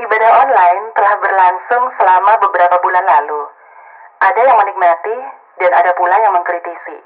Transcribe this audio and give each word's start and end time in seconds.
Ibadah 0.00 0.30
online 0.32 0.96
telah 0.96 1.12
berlangsung 1.20 1.92
selama 2.00 2.40
beberapa 2.40 2.80
bulan 2.80 3.04
lalu. 3.04 3.44
Ada 4.24 4.40
yang 4.48 4.56
menikmati 4.56 5.16
dan 5.60 5.76
ada 5.76 5.92
pula 5.92 6.16
yang 6.24 6.32
mengkritisi. 6.32 7.04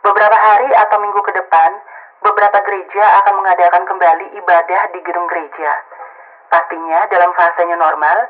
Beberapa 0.00 0.32
hari 0.32 0.72
atau 0.72 0.96
minggu 1.04 1.20
ke 1.20 1.32
depan, 1.36 1.70
beberapa 2.24 2.64
gereja 2.64 3.20
akan 3.20 3.44
mengadakan 3.44 3.84
kembali 3.84 4.40
ibadah 4.40 4.82
di 4.96 5.04
gedung 5.04 5.28
gereja. 5.28 5.84
Pastinya 6.48 7.04
dalam 7.12 7.28
fasenya 7.36 7.76
normal, 7.76 8.24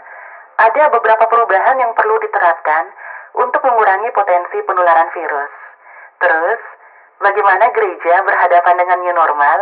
ada 0.59 0.83
beberapa 0.91 1.31
perubahan 1.31 1.79
yang 1.79 1.95
perlu 1.95 2.19
diterapkan 2.19 2.91
untuk 3.39 3.63
mengurangi 3.63 4.11
potensi 4.11 4.59
penularan 4.67 5.07
virus. 5.15 5.55
Terus, 6.19 6.59
bagaimana 7.23 7.71
gereja 7.71 8.27
berhadapan 8.27 8.75
dengan 8.75 8.99
new 9.07 9.15
normal? 9.15 9.59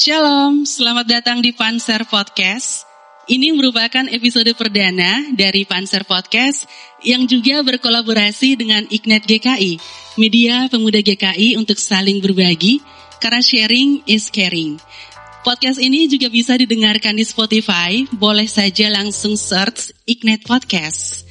Shalom, 0.00 0.64
selamat 0.64 1.04
datang 1.04 1.44
di 1.44 1.52
Panser 1.52 2.08
Podcast. 2.08 2.88
Ini 3.28 3.52
merupakan 3.52 4.08
episode 4.08 4.48
perdana 4.56 5.28
dari 5.36 5.68
Panser 5.68 6.08
Podcast 6.08 6.64
yang 7.04 7.28
juga 7.28 7.60
berkolaborasi 7.60 8.56
dengan 8.56 8.88
Ignite 8.88 9.28
GKI, 9.28 9.76
media 10.16 10.72
pemuda 10.72 11.04
GKI 11.04 11.60
untuk 11.60 11.76
saling 11.76 12.16
berbagi, 12.24 12.80
karena 13.20 13.44
sharing 13.44 14.00
is 14.08 14.32
caring. 14.32 14.80
Podcast 15.44 15.76
ini 15.76 16.08
juga 16.08 16.32
bisa 16.32 16.56
didengarkan 16.56 17.20
di 17.20 17.24
Spotify, 17.28 18.00
boleh 18.08 18.48
saja 18.48 18.88
langsung 18.88 19.36
search 19.36 19.92
Ignite 20.08 20.48
Podcast. 20.48 21.28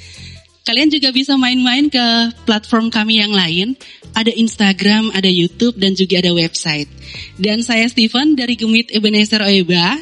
Kalian 0.68 0.90
juga 0.92 1.10
bisa 1.10 1.34
main-main 1.40 1.90
ke 1.90 2.06
platform 2.46 2.94
kami 2.94 3.24
yang 3.24 3.34
lain. 3.34 3.74
Ada 4.14 4.34
Instagram, 4.34 5.14
ada 5.14 5.30
YouTube, 5.30 5.78
dan 5.78 5.94
juga 5.94 6.22
ada 6.22 6.34
website. 6.34 6.90
Dan 7.38 7.62
saya 7.62 7.86
Steven 7.90 8.38
dari 8.38 8.58
Gemit 8.58 8.94
Ebenezer 8.94 9.42
Oeba 9.46 9.98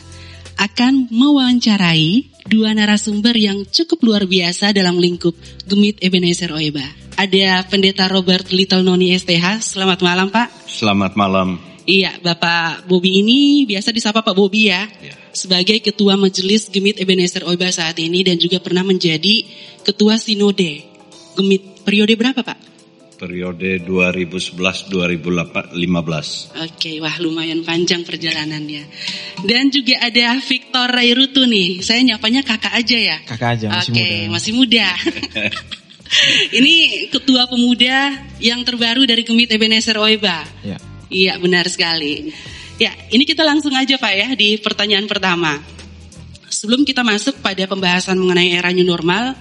akan 0.58 1.14
mewawancarai 1.14 2.34
dua 2.50 2.74
narasumber 2.74 3.36
yang 3.38 3.68
cukup 3.68 4.00
luar 4.02 4.24
biasa 4.26 4.74
dalam 4.74 4.98
lingkup 4.98 5.36
Gemit 5.68 6.02
Ebenezer 6.02 6.50
Oeba. 6.56 6.84
Ada 7.18 7.66
Pendeta 7.66 8.06
Robert 8.06 8.54
Little 8.54 8.86
Noni 8.86 9.14
STH. 9.18 9.74
Selamat 9.74 10.06
malam 10.06 10.30
Pak. 10.30 10.70
Selamat 10.70 11.18
malam. 11.18 11.58
Iya, 11.88 12.20
Bapak 12.22 12.86
Bobi 12.86 13.26
ini 13.26 13.66
biasa 13.66 13.90
disapa 13.90 14.22
Pak 14.22 14.36
Bobi 14.38 14.70
ya. 14.70 14.86
Ya. 15.02 15.17
Sebagai 15.38 15.86
Ketua 15.86 16.18
Majelis 16.18 16.66
Gemit 16.74 16.98
Ebenezer 16.98 17.46
Oeba 17.46 17.70
saat 17.70 18.02
ini 18.02 18.26
dan 18.26 18.42
juga 18.42 18.58
pernah 18.58 18.82
menjadi 18.82 19.46
Ketua 19.86 20.18
Sinode 20.18 20.82
Gemit 21.38 21.86
periode 21.86 22.18
berapa 22.18 22.42
Pak? 22.42 22.58
Periode 23.22 23.82
2011-2015. 23.86 25.78
Oke, 26.58 26.98
wah 27.02 27.14
lumayan 27.22 27.62
panjang 27.62 28.02
perjalanannya. 28.02 28.82
Dan 29.46 29.70
juga 29.70 30.02
ada 30.02 30.42
Victor 30.42 30.90
Rairutu 30.90 31.46
nih. 31.46 31.86
Saya 31.86 32.02
nyapanya 32.02 32.42
kakak 32.42 32.74
aja 32.74 32.98
ya. 32.98 33.18
Kakak 33.30 33.62
aja 33.62 33.68
masih 33.78 33.94
Oke, 33.94 34.02
muda. 34.02 34.34
masih 34.34 34.52
muda. 34.58 34.88
Ini 36.58 36.76
ketua 37.14 37.46
pemuda 37.46 38.26
yang 38.42 38.66
terbaru 38.66 39.06
dari 39.06 39.22
Gemit 39.22 39.54
Ebenezer 39.54 40.02
Oeba. 40.02 40.42
Ya. 40.66 40.82
Iya, 41.14 41.38
benar 41.38 41.70
sekali. 41.70 42.34
Ya, 42.78 42.94
ini 43.10 43.26
kita 43.26 43.42
langsung 43.42 43.74
aja 43.74 43.98
Pak 43.98 44.14
ya 44.14 44.30
di 44.38 44.62
pertanyaan 44.62 45.10
pertama. 45.10 45.58
Sebelum 46.46 46.86
kita 46.86 47.02
masuk 47.02 47.42
pada 47.42 47.66
pembahasan 47.66 48.22
mengenai 48.22 48.54
era 48.54 48.70
new 48.70 48.86
normal, 48.86 49.34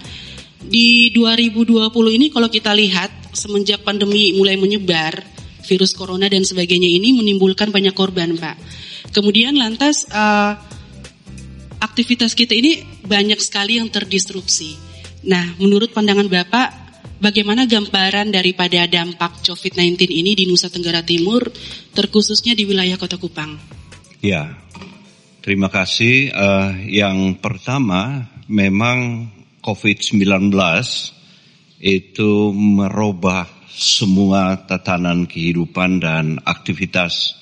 di 0.65 1.13
2020 1.13 1.93
ini 2.17 2.33
kalau 2.33 2.49
kita 2.49 2.73
lihat 2.73 3.13
semenjak 3.37 3.85
pandemi 3.85 4.33
mulai 4.33 4.57
menyebar, 4.57 5.21
virus 5.69 5.93
corona 5.93 6.33
dan 6.33 6.49
sebagainya 6.49 6.89
ini 6.89 7.13
menimbulkan 7.13 7.69
banyak 7.69 7.93
korban, 7.93 8.41
Pak. 8.41 8.57
Kemudian 9.13 9.53
lantas 9.61 10.09
eh, 10.09 10.53
aktivitas 11.77 12.33
kita 12.33 12.57
ini 12.57 12.81
banyak 13.05 13.37
sekali 13.37 13.77
yang 13.77 13.93
terdisrupsi. 13.93 14.81
Nah, 15.29 15.61
menurut 15.61 15.93
pandangan 15.93 16.25
Bapak, 16.25 16.86
bagaimana 17.21 17.65
gambaran 17.65 18.33
daripada 18.33 18.85
dampak 18.85 19.45
COVID-19 19.45 20.09
ini 20.11 20.33
di 20.37 20.45
Nusa 20.45 20.69
Tenggara 20.69 21.03
Timur, 21.03 21.49
terkhususnya 21.93 22.53
di 22.53 22.69
wilayah 22.69 22.97
Kota 23.01 23.17
Kupang? 23.17 23.57
Ya, 24.21 24.57
terima 25.41 25.69
kasih. 25.73 26.33
Eh, 26.33 26.71
yang 26.97 27.39
pertama, 27.41 28.29
memang 28.49 29.29
COVID-19 29.61 30.53
itu 31.83 32.33
merubah 32.55 33.51
semua 33.77 34.57
tatanan 34.65 35.29
kehidupan 35.29 36.01
dan 36.01 36.41
aktivitas 36.41 37.37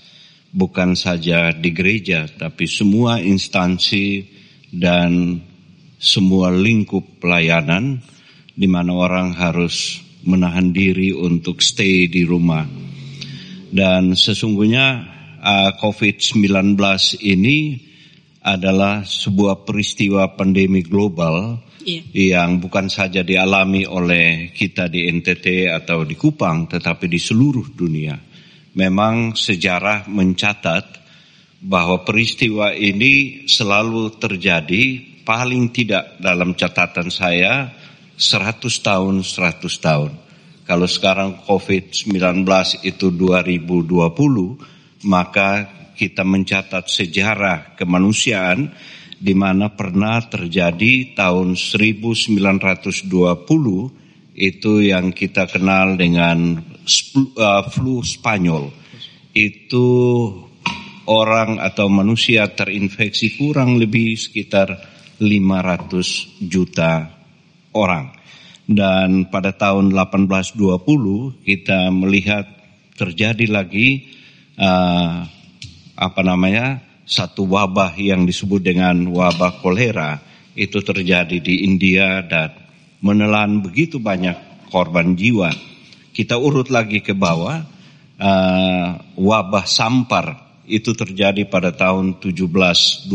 bukan 0.51 0.99
saja 0.99 1.55
di 1.55 1.71
gereja, 1.71 2.27
tapi 2.27 2.67
semua 2.67 3.23
instansi 3.23 4.27
dan 4.75 5.39
semua 5.99 6.51
lingkup 6.51 7.23
pelayanan 7.23 8.03
di 8.55 8.71
mana 8.71 8.95
orang 8.95 9.35
harus 9.35 10.01
menahan 10.25 10.71
diri 10.71 11.11
untuk 11.11 11.61
stay 11.61 12.07
di 12.07 12.23
rumah. 12.25 12.65
Dan 13.75 14.15
sesungguhnya 14.15 14.87
uh, 15.43 15.71
COVID-19 15.83 16.79
ini 17.27 17.59
adalah 18.45 19.03
sebuah 19.03 19.67
peristiwa 19.67 20.33
pandemi 20.39 20.81
global 20.87 21.59
Iya. 21.85 22.33
yang 22.41 22.65
bukan 22.65 22.89
saja 22.89 23.21
dialami 23.21 23.85
oleh 23.85 24.57
kita 24.57 24.89
di 24.89 25.05
NTT 25.05 25.69
atau 25.69 26.03
di 26.09 26.17
Kupang, 26.17 26.65
tetapi 26.65 27.05
di 27.05 27.21
seluruh 27.21 27.77
dunia. 27.77 28.17
Memang 28.75 29.37
sejarah 29.37 30.09
mencatat 30.09 30.85
bahwa 31.61 32.01
peristiwa 32.03 32.73
ini 32.73 33.45
selalu 33.45 34.17
terjadi 34.17 35.13
paling 35.29 35.71
tidak 35.77 36.17
dalam 36.21 36.57
catatan 36.57 37.09
saya 37.13 37.69
100 38.15 38.63
tahun 38.83 39.27
100 39.27 39.67
tahun. 39.83 40.13
Kalau 40.65 40.89
sekarang 40.89 41.45
COVID-19 41.45 42.47
itu 42.89 43.13
2020, 43.13 45.05
maka 45.05 45.69
kita 45.93 46.25
mencatat 46.25 46.89
sejarah 46.89 47.77
kemanusiaan 47.77 48.73
di 49.21 49.37
mana 49.37 49.71
pernah 49.77 50.25
terjadi 50.25 51.15
tahun 51.15 51.55
1920 51.55 53.13
itu 54.35 54.73
yang 54.83 55.15
kita 55.15 55.47
kenal 55.47 55.95
dengan 55.95 56.59
uh, 56.59 57.63
flu 57.71 58.03
Spanyol. 58.03 58.75
Itu 59.31 59.87
orang 61.07 61.63
atau 61.63 61.87
manusia 61.87 62.51
terinfeksi 62.51 63.39
kurang 63.39 63.79
lebih 63.79 64.19
sekitar 64.19 64.75
500 65.23 66.43
juta 66.43 67.14
orang. 67.77 68.15
Dan 68.65 69.29
pada 69.29 69.53
tahun 69.53 69.93
1820 69.93 71.45
kita 71.45 71.93
melihat 71.93 72.49
terjadi 72.97 73.45
lagi 73.51 74.09
uh, 74.57 75.27
apa 75.95 76.21
namanya 76.25 76.81
satu 77.05 77.45
wabah 77.45 77.93
yang 78.01 78.25
disebut 78.25 78.65
dengan 78.65 78.97
wabah 79.13 79.61
kolera 79.61 80.17
itu 80.57 80.81
terjadi 80.81 81.43
di 81.43 81.69
India 81.69 82.25
dan 82.25 82.57
menelan 83.05 83.61
begitu 83.61 84.01
banyak 84.01 84.67
korban 84.73 85.13
jiwa. 85.13 85.53
Kita 86.15 86.41
urut 86.41 86.73
lagi 86.73 87.03
ke 87.05 87.13
bawah, 87.13 87.61
uh, 88.17 88.89
wabah 89.19 89.67
sampar 89.69 90.41
itu 90.65 90.97
terjadi 90.97 91.45
pada 91.45 91.75
tahun 91.77 92.17
1720. 92.23 93.13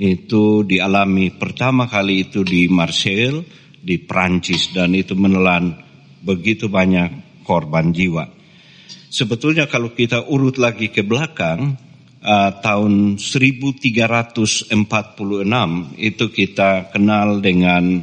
Itu 0.00 0.64
dialami 0.64 1.36
pertama 1.36 1.84
kali 1.84 2.24
itu 2.24 2.40
di 2.40 2.72
Marseille, 2.72 3.44
di 3.76 4.00
Prancis 4.00 4.72
dan 4.72 4.96
itu 4.96 5.12
menelan 5.12 5.76
begitu 6.24 6.72
banyak 6.72 7.44
korban 7.44 7.92
jiwa. 7.92 8.24
Sebetulnya 9.12 9.68
kalau 9.68 9.92
kita 9.92 10.24
urut 10.24 10.56
lagi 10.56 10.88
ke 10.88 11.04
belakang, 11.04 11.76
uh, 12.24 12.50
tahun 12.64 13.20
1346 13.20 14.72
itu 16.00 16.24
kita 16.32 16.70
kenal 16.88 17.44
dengan 17.44 18.00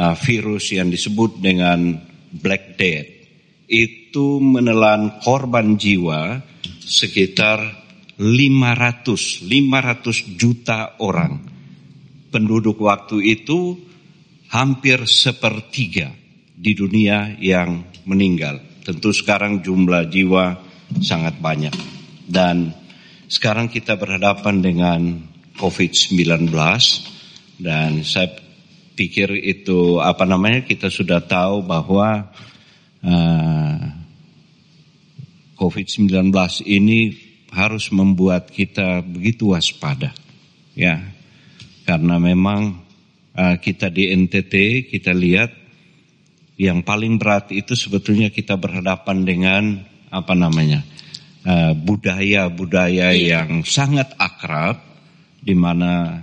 uh, 0.00 0.14
virus 0.16 0.72
yang 0.72 0.88
disebut 0.88 1.44
dengan 1.44 1.92
Black 2.32 2.80
Death. 2.80 3.10
Itu 3.68 4.40
menelan 4.40 5.20
korban 5.20 5.76
jiwa 5.76 6.40
sekitar 6.80 7.87
500, 8.18 9.46
500 9.46 10.34
juta 10.34 10.98
orang. 10.98 11.38
Penduduk 12.28 12.82
waktu 12.84 13.24
itu 13.24 13.78
hampir 14.50 15.06
sepertiga 15.08 16.12
di 16.52 16.74
dunia 16.74 17.38
yang 17.38 17.86
meninggal. 18.04 18.58
Tentu 18.82 19.14
sekarang 19.14 19.62
jumlah 19.62 20.10
jiwa 20.10 20.58
sangat 20.98 21.38
banyak. 21.38 21.72
Dan 22.28 22.74
sekarang 23.30 23.70
kita 23.70 23.96
berhadapan 23.96 24.60
dengan 24.60 25.00
COVID-19 25.56 26.50
dan 27.62 27.90
saya 28.02 28.30
pikir 28.98 29.30
itu 29.46 30.02
apa 30.02 30.26
namanya 30.26 30.66
kita 30.66 30.90
sudah 30.90 31.22
tahu 31.22 31.62
bahwa 31.62 32.34
uh, 33.06 33.78
COVID-19 35.54 36.34
ini 36.66 37.27
harus 37.52 37.88
membuat 37.92 38.52
kita 38.52 39.00
begitu 39.04 39.52
waspada. 39.56 40.12
ya 40.78 41.02
karena 41.82 42.20
memang 42.22 42.84
uh, 43.34 43.56
kita 43.58 43.90
di 43.90 44.14
NTT 44.14 44.86
kita 44.92 45.10
lihat 45.10 45.50
yang 46.60 46.86
paling 46.86 47.18
berat 47.18 47.50
itu 47.50 47.74
sebetulnya 47.74 48.30
kita 48.30 48.54
berhadapan 48.54 49.26
dengan 49.26 49.62
apa 50.10 50.34
namanya 50.34 50.82
budaya-budaya 51.80 53.14
uh, 53.14 53.16
yang 53.16 53.64
sangat 53.64 54.12
akrab 54.20 54.76
di 55.38 55.54
mana 55.56 56.22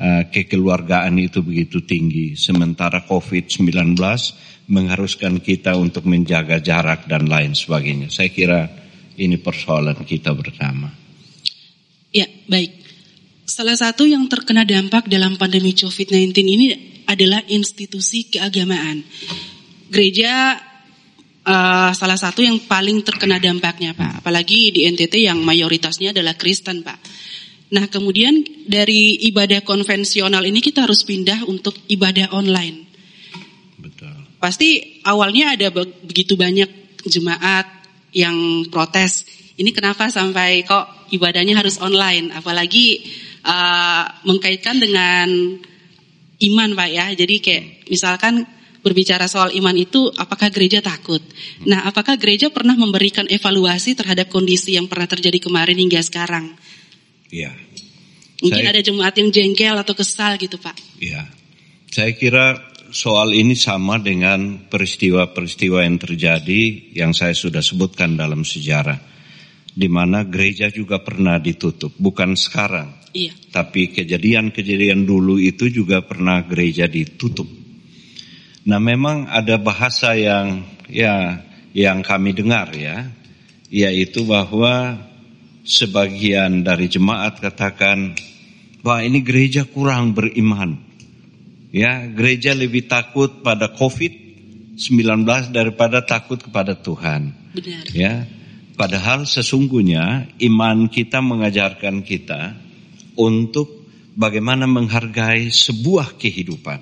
uh, 0.00 0.22
kekeluargaan 0.28 1.20
itu 1.20 1.44
begitu 1.44 1.84
tinggi 1.84 2.38
sementara 2.38 3.04
COVID-19 3.04 3.96
mengharuskan 4.70 5.42
kita 5.42 5.74
untuk 5.74 6.06
menjaga 6.06 6.62
jarak 6.62 7.10
dan 7.10 7.26
lain 7.26 7.58
sebagainya. 7.58 8.08
Saya 8.08 8.30
kira 8.30 8.70
ini 9.16 9.40
persoalan 9.40 9.96
kita 10.06 10.30
bersama. 10.36 10.90
Ya, 12.10 12.26
baik. 12.50 12.74
Salah 13.46 13.74
satu 13.74 14.06
yang 14.06 14.30
terkena 14.30 14.62
dampak 14.62 15.10
dalam 15.10 15.34
pandemi 15.34 15.74
COVID-19 15.74 16.30
ini 16.46 16.66
adalah 17.06 17.42
institusi 17.50 18.30
keagamaan. 18.30 19.02
Gereja 19.90 20.54
uh, 21.42 21.90
salah 21.90 22.18
satu 22.18 22.46
yang 22.46 22.62
paling 22.66 23.02
terkena 23.02 23.42
dampaknya, 23.42 23.94
Pak. 23.94 24.22
Apalagi 24.22 24.70
di 24.70 24.86
NTT 24.86 25.26
yang 25.26 25.42
mayoritasnya 25.42 26.14
adalah 26.14 26.38
Kristen, 26.38 26.86
Pak. 26.86 26.98
Nah, 27.70 27.86
kemudian 27.86 28.42
dari 28.66 29.18
ibadah 29.30 29.62
konvensional 29.62 30.42
ini 30.42 30.58
kita 30.58 30.86
harus 30.86 31.06
pindah 31.06 31.46
untuk 31.46 31.74
ibadah 31.86 32.34
online. 32.34 32.86
Betul. 33.78 34.14
Pasti 34.42 35.02
awalnya 35.06 35.54
ada 35.54 35.70
begitu 36.02 36.34
banyak 36.34 37.02
jemaat 37.06 37.79
yang 38.10 38.66
protes 38.68 39.26
ini 39.60 39.76
kenapa 39.76 40.08
sampai 40.08 40.64
kok 40.64 41.12
ibadahnya 41.12 41.52
harus 41.52 41.76
online, 41.84 42.32
apalagi 42.32 43.04
uh, 43.44 44.08
mengkaitkan 44.24 44.80
dengan 44.80 45.28
iman 46.40 46.70
Pak 46.72 46.88
ya. 46.88 47.06
Jadi 47.12 47.34
kayak 47.44 47.64
misalkan 47.92 48.48
berbicara 48.80 49.28
soal 49.28 49.52
iman 49.52 49.76
itu 49.76 50.08
apakah 50.16 50.48
gereja 50.48 50.80
takut? 50.80 51.20
Nah, 51.68 51.84
apakah 51.84 52.16
gereja 52.16 52.48
pernah 52.48 52.72
memberikan 52.72 53.28
evaluasi 53.28 53.92
terhadap 53.92 54.32
kondisi 54.32 54.80
yang 54.80 54.88
pernah 54.88 55.04
terjadi 55.04 55.36
kemarin 55.36 55.76
hingga 55.76 56.00
sekarang? 56.00 56.56
Iya. 57.28 57.52
Mungkin 58.40 58.64
saya, 58.64 58.72
ada 58.72 58.80
jemaat 58.80 59.14
yang 59.20 59.28
jengkel 59.28 59.76
atau 59.76 59.92
kesal 59.92 60.40
gitu, 60.40 60.56
Pak. 60.56 60.72
Iya. 60.96 61.28
Saya 61.92 62.16
kira 62.16 62.56
soal 62.90 63.34
ini 63.34 63.54
sama 63.54 63.98
dengan 64.02 64.66
peristiwa-peristiwa 64.70 65.86
yang 65.86 65.98
terjadi 65.98 66.62
yang 66.94 67.14
saya 67.14 67.34
sudah 67.34 67.62
sebutkan 67.62 68.18
dalam 68.18 68.42
sejarah 68.42 69.10
di 69.70 69.86
mana 69.86 70.26
gereja 70.26 70.68
juga 70.68 71.00
pernah 71.00 71.38
ditutup, 71.38 71.94
bukan 71.94 72.34
sekarang. 72.34 72.90
Iya. 73.14 73.34
Tapi 73.50 73.90
kejadian-kejadian 73.90 75.06
dulu 75.06 75.38
itu 75.38 75.70
juga 75.70 76.02
pernah 76.02 76.42
gereja 76.46 76.86
ditutup. 76.86 77.46
Nah, 78.66 78.78
memang 78.78 79.30
ada 79.30 79.56
bahasa 79.58 80.14
yang 80.14 80.62
ya 80.90 81.42
yang 81.72 82.02
kami 82.02 82.34
dengar 82.34 82.70
ya, 82.74 83.08
yaitu 83.70 84.26
bahwa 84.26 84.98
sebagian 85.64 86.66
dari 86.66 86.90
jemaat 86.90 87.38
katakan 87.38 88.14
bahwa 88.82 89.00
ini 89.06 89.22
gereja 89.22 89.66
kurang 89.66 90.14
beriman. 90.14 90.89
Ya, 91.70 92.02
gereja 92.10 92.50
lebih 92.50 92.90
takut 92.90 93.46
pada 93.46 93.70
COVID-19 93.70 95.22
daripada 95.54 96.02
takut 96.02 96.42
kepada 96.42 96.74
Tuhan. 96.74 97.30
Benar. 97.54 97.84
Ya, 97.94 98.26
Padahal 98.80 99.28
sesungguhnya 99.28 100.32
iman 100.40 100.88
kita 100.88 101.20
mengajarkan 101.20 102.00
kita 102.00 102.56
untuk 103.12 103.84
bagaimana 104.16 104.64
menghargai 104.64 105.52
sebuah 105.52 106.16
kehidupan. 106.16 106.80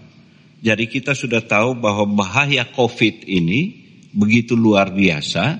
Jadi 0.63 0.87
kita 0.87 1.19
sudah 1.19 1.43
tahu 1.43 1.75
bahwa 1.75 2.07
bahaya 2.07 2.63
COVID 2.71 3.27
ini 3.27 3.83
begitu 4.15 4.55
luar 4.55 4.95
biasa. 4.95 5.59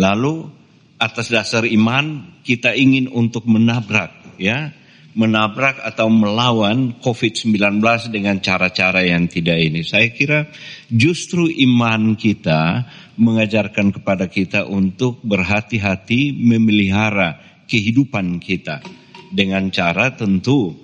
Lalu 0.00 0.48
atas 0.96 1.28
dasar 1.28 1.68
iman 1.68 2.40
kita 2.40 2.72
ingin 2.72 3.12
untuk 3.12 3.44
menabrak 3.44 4.40
ya 4.40 4.72
menabrak 5.10 5.82
atau 5.82 6.06
melawan 6.06 6.94
COVID-19 7.02 7.82
dengan 8.14 8.38
cara-cara 8.38 9.02
yang 9.02 9.26
tidak 9.26 9.58
ini. 9.58 9.82
Saya 9.82 10.14
kira 10.14 10.46
justru 10.86 11.50
iman 11.50 12.14
kita 12.14 12.86
mengajarkan 13.18 13.90
kepada 13.90 14.30
kita 14.30 14.70
untuk 14.70 15.18
berhati-hati 15.26 16.30
memelihara 16.38 17.42
kehidupan 17.66 18.38
kita. 18.38 18.82
Dengan 19.30 19.70
cara 19.70 20.14
tentu 20.14 20.74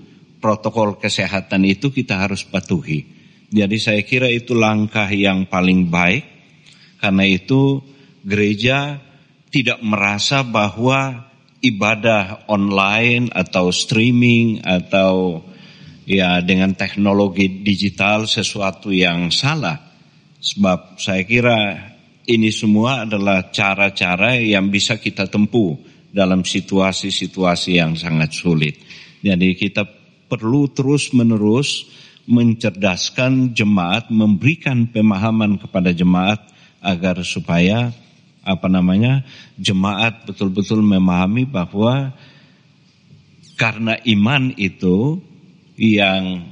protokol 0.43 0.99
kesehatan 0.99 1.67
itu 1.67 1.91
kita 1.91 2.23
harus 2.27 2.47
patuhi. 2.47 3.07
Jadi 3.51 3.79
saya 3.79 4.03
kira 4.03 4.27
itu 4.27 4.59
langkah 4.59 5.07
yang 5.11 5.47
paling 5.47 5.87
baik. 5.87 6.25
Karena 6.99 7.23
itu 7.27 7.79
gereja 8.27 8.99
tidak 9.55 9.79
merasa 9.87 10.43
bahwa 10.43 11.31
ibadah 11.69 12.47
online 12.47 13.31
atau 13.35 13.75
streaming 13.75 14.63
atau 14.63 15.43
ya 16.07 16.39
dengan 16.41 16.73
teknologi 16.79 17.63
digital 17.67 18.31
sesuatu 18.31 18.95
yang 18.95 19.35
salah. 19.35 19.83
Sebab 20.39 21.03
saya 21.03 21.27
kira 21.27 21.59
ini 22.27 22.55
semua 22.55 23.03
adalah 23.03 23.51
cara-cara 23.51 24.39
yang 24.39 24.71
bisa 24.71 24.99
kita 24.99 25.27
tempuh 25.27 25.75
dalam 26.15 26.47
situasi-situasi 26.47 27.77
yang 27.83 27.99
sangat 27.99 28.31
sulit. 28.33 28.79
Jadi 29.21 29.59
kita 29.59 29.83
perlu 30.31 30.71
terus-menerus 30.71 31.87
mencerdaskan 32.27 33.55
jemaat, 33.55 34.11
memberikan 34.11 34.91
pemahaman 34.91 35.63
kepada 35.63 35.95
jemaat 35.95 36.43
agar 36.83 37.23
supaya 37.23 37.95
apa 38.47 38.71
namanya 38.71 39.27
jemaat 39.59 40.23
betul-betul 40.23 40.79
memahami 40.87 41.43
bahwa 41.43 42.15
karena 43.59 43.99
iman 44.07 44.55
itu 44.55 45.19
yang 45.75 46.47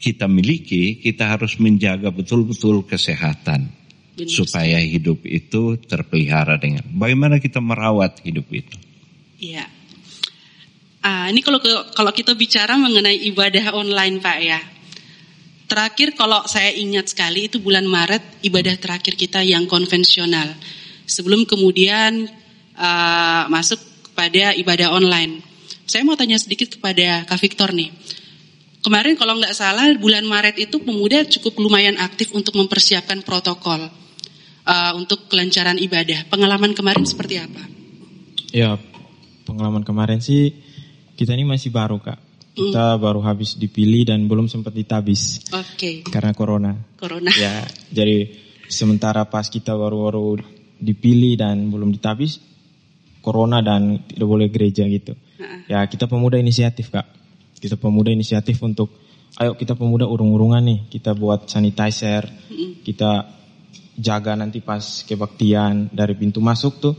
kita 0.00 0.28
miliki, 0.28 0.96
kita 1.00 1.28
harus 1.36 1.56
menjaga 1.60 2.08
betul-betul 2.08 2.84
kesehatan 2.84 3.68
Benar. 4.16 4.28
supaya 4.28 4.80
hidup 4.80 5.24
itu 5.28 5.76
terpelihara 5.80 6.56
dengan 6.56 6.84
bagaimana 6.96 7.36
kita 7.36 7.60
merawat 7.60 8.20
hidup 8.24 8.48
itu. 8.52 8.76
Iya. 9.40 9.64
Ah, 11.00 11.32
ini 11.32 11.40
kalau 11.40 11.60
kalau 11.96 12.12
kita 12.12 12.36
bicara 12.36 12.76
mengenai 12.76 13.16
ibadah 13.32 13.72
online, 13.72 14.20
Pak 14.20 14.38
ya. 14.40 14.60
Terakhir 15.70 16.18
kalau 16.18 16.44
saya 16.50 16.74
ingat 16.74 17.14
sekali 17.14 17.46
itu 17.46 17.62
bulan 17.62 17.86
Maret 17.86 18.42
ibadah 18.42 18.74
terakhir 18.74 19.14
kita 19.14 19.46
yang 19.46 19.70
konvensional 19.70 20.50
sebelum 21.10 21.42
kemudian 21.42 22.30
uh, 22.78 23.44
masuk 23.50 23.82
kepada 24.10 24.54
ibadah 24.54 24.94
online. 24.94 25.42
Saya 25.90 26.06
mau 26.06 26.14
tanya 26.14 26.38
sedikit 26.38 26.70
kepada 26.78 27.26
Kak 27.26 27.42
Victor 27.42 27.74
nih. 27.74 27.90
Kemarin 28.80 29.18
kalau 29.18 29.36
nggak 29.36 29.52
salah 29.52 29.90
bulan 29.98 30.24
Maret 30.24 30.56
itu 30.56 30.80
pemuda 30.80 31.26
cukup 31.28 31.58
lumayan 31.60 32.00
aktif 32.00 32.32
untuk 32.32 32.56
mempersiapkan 32.56 33.20
protokol 33.26 33.90
uh, 34.64 34.92
untuk 34.96 35.28
kelancaran 35.28 35.76
ibadah. 35.76 36.24
Pengalaman 36.32 36.72
kemarin 36.72 37.04
seperti 37.04 37.42
apa? 37.42 37.60
Ya, 38.54 38.80
pengalaman 39.44 39.84
kemarin 39.84 40.24
sih 40.24 40.56
kita 41.18 41.36
ini 41.36 41.44
masih 41.44 41.68
baru 41.68 42.00
kak. 42.00 42.16
Kita 42.56 42.96
hmm. 42.96 43.00
baru 43.04 43.20
habis 43.20 43.60
dipilih 43.60 44.08
dan 44.08 44.24
belum 44.24 44.48
sempat 44.48 44.72
ditabis. 44.72 45.44
Oke. 45.52 45.76
Okay. 45.76 45.94
Karena 46.08 46.32
corona. 46.32 46.72
Corona. 46.96 47.30
Ya, 47.36 47.68
jadi 47.92 48.32
sementara 48.66 49.28
pas 49.28 49.46
kita 49.52 49.76
baru-baru 49.76 50.40
dipilih 50.80 51.36
dan 51.36 51.68
belum 51.68 51.92
ditabis 51.92 52.40
corona 53.20 53.60
dan 53.60 54.00
tidak 54.08 54.26
boleh 54.26 54.48
gereja 54.48 54.88
gitu. 54.88 55.14
Ya 55.68 55.84
kita 55.86 56.08
pemuda 56.08 56.40
inisiatif 56.40 56.90
kak. 56.90 57.06
Kita 57.60 57.76
pemuda 57.76 58.08
inisiatif 58.08 58.56
untuk 58.64 58.90
ayo 59.36 59.54
kita 59.54 59.76
pemuda 59.76 60.08
urung-urungan 60.08 60.64
nih. 60.64 60.80
Kita 60.88 61.12
buat 61.14 61.46
sanitizer. 61.46 62.26
Kita 62.80 63.28
jaga 64.00 64.32
nanti 64.34 64.64
pas 64.64 65.04
kebaktian 65.04 65.92
dari 65.92 66.16
pintu 66.16 66.40
masuk 66.40 66.80
tuh 66.80 66.94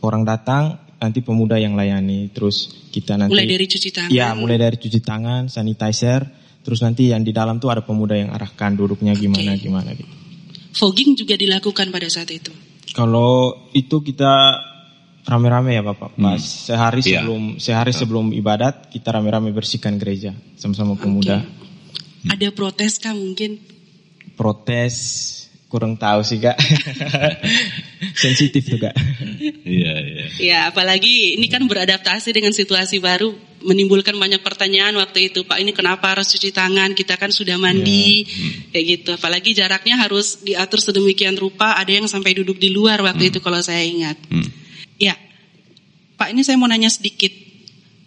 orang 0.00 0.24
datang 0.24 0.80
nanti 0.98 1.20
pemuda 1.20 1.60
yang 1.60 1.76
layani. 1.76 2.32
Terus 2.32 2.88
kita 2.88 3.20
nanti 3.20 3.36
mulai 3.36 3.48
dari 3.48 3.66
cuci 3.68 3.88
tangan. 3.92 4.10
Ya 4.10 4.32
mulai 4.34 4.56
dari 4.56 4.76
cuci 4.80 5.00
tangan, 5.04 5.52
sanitizer. 5.52 6.24
Terus 6.64 6.84
nanti 6.84 7.12
yang 7.12 7.24
di 7.24 7.32
dalam 7.32 7.56
tuh 7.62 7.72
ada 7.72 7.80
pemuda 7.80 8.18
yang 8.18 8.28
arahkan 8.34 8.76
duduknya 8.76 9.16
gimana 9.16 9.56
okay. 9.56 9.62
gimana 9.62 9.90
gitu. 9.96 10.12
Fogging 10.76 11.16
juga 11.16 11.38
dilakukan 11.38 11.88
pada 11.88 12.08
saat 12.12 12.28
itu. 12.28 12.67
Kalau 12.96 13.68
itu 13.76 14.00
kita 14.00 14.64
rame-rame 15.28 15.76
ya 15.76 15.82
Bapak. 15.84 16.16
Pas 16.16 16.40
hmm. 16.40 16.64
sehari 16.72 17.00
iya. 17.04 17.20
sebelum 17.20 17.42
yeah. 17.54 17.60
sehari 17.60 17.92
sebelum 17.92 18.26
ibadat 18.32 18.88
kita 18.88 19.12
rame-rame 19.12 19.52
bersihkan 19.52 20.00
gereja 20.00 20.32
sama-sama 20.56 20.96
pemuda. 20.96 21.44
Okay. 21.44 22.32
Ada 22.34 22.48
protes 22.50 22.98
kah 22.98 23.14
mungkin? 23.14 23.60
Protes 24.34 24.94
kurang 25.68 26.00
tahu 26.00 26.24
sih 26.24 26.40
kak. 26.40 26.56
Sensitif 28.24 28.64
tuh 28.64 28.80
kak. 28.80 28.96
Iya 29.68 29.94
iya. 30.00 30.24
Ya 30.40 30.58
apalagi 30.72 31.36
ini 31.36 31.46
kan 31.52 31.68
beradaptasi 31.68 32.32
dengan 32.32 32.56
situasi 32.56 32.98
baru 33.04 33.36
menimbulkan 33.68 34.16
banyak 34.16 34.40
pertanyaan 34.40 34.96
waktu 34.96 35.28
itu 35.28 35.44
Pak 35.44 35.60
ini 35.60 35.76
kenapa 35.76 36.16
harus 36.16 36.32
cuci 36.32 36.56
tangan 36.56 36.96
kita 36.96 37.20
kan 37.20 37.28
sudah 37.28 37.60
mandi 37.60 38.24
yeah. 38.24 38.32
hmm. 38.32 38.52
kayak 38.72 38.84
gitu 38.88 39.10
apalagi 39.20 39.52
jaraknya 39.52 40.00
harus 40.00 40.40
diatur 40.40 40.80
sedemikian 40.80 41.36
rupa 41.36 41.76
ada 41.76 41.92
yang 41.92 42.08
sampai 42.08 42.32
duduk 42.32 42.56
di 42.56 42.72
luar 42.72 43.04
waktu 43.04 43.28
hmm. 43.28 43.30
itu 43.36 43.38
kalau 43.44 43.60
saya 43.60 43.84
ingat 43.84 44.16
hmm. 44.32 44.48
ya 44.96 45.12
Pak 46.16 46.32
ini 46.32 46.40
saya 46.40 46.56
mau 46.56 46.66
nanya 46.66 46.88
sedikit 46.88 47.47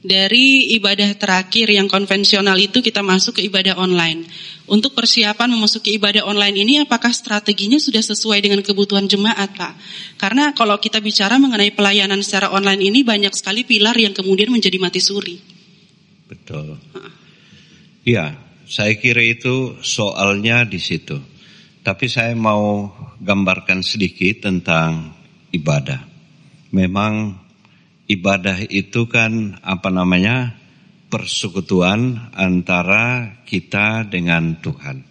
dari 0.01 0.73
ibadah 0.81 1.13
terakhir 1.13 1.69
yang 1.69 1.85
konvensional 1.85 2.57
itu 2.57 2.81
kita 2.81 3.05
masuk 3.05 3.37
ke 3.37 3.41
ibadah 3.45 3.77
online. 3.77 4.25
Untuk 4.65 4.97
persiapan 4.97 5.53
memasuki 5.53 5.93
ibadah 6.01 6.25
online 6.25 6.57
ini 6.57 6.73
apakah 6.81 7.13
strateginya 7.13 7.77
sudah 7.77 8.01
sesuai 8.01 8.41
dengan 8.41 8.65
kebutuhan 8.65 9.05
jemaat 9.05 9.53
Pak? 9.53 9.73
Karena 10.17 10.57
kalau 10.57 10.81
kita 10.81 10.97
bicara 10.97 11.37
mengenai 11.37 11.69
pelayanan 11.77 12.25
secara 12.25 12.49
online 12.49 12.81
ini 12.81 13.05
banyak 13.05 13.33
sekali 13.37 13.61
pilar 13.61 13.93
yang 13.93 14.17
kemudian 14.17 14.49
menjadi 14.49 14.81
mati 14.81 14.97
suri. 14.97 15.37
Betul. 16.25 16.81
Iya, 18.01 18.33
saya 18.65 18.97
kira 18.97 19.21
itu 19.21 19.77
soalnya 19.85 20.65
di 20.65 20.81
situ. 20.81 21.19
Tapi 21.81 22.05
saya 22.09 22.33
mau 22.33 22.89
gambarkan 23.21 23.85
sedikit 23.85 24.49
tentang 24.49 25.13
ibadah. 25.53 26.01
Memang 26.71 27.40
ibadah 28.09 28.65
itu 28.67 29.05
kan 29.05 29.59
apa 29.61 29.89
namanya 29.93 30.55
persekutuan 31.11 32.31
antara 32.31 33.43
kita 33.43 34.07
dengan 34.07 34.57
Tuhan. 34.63 35.03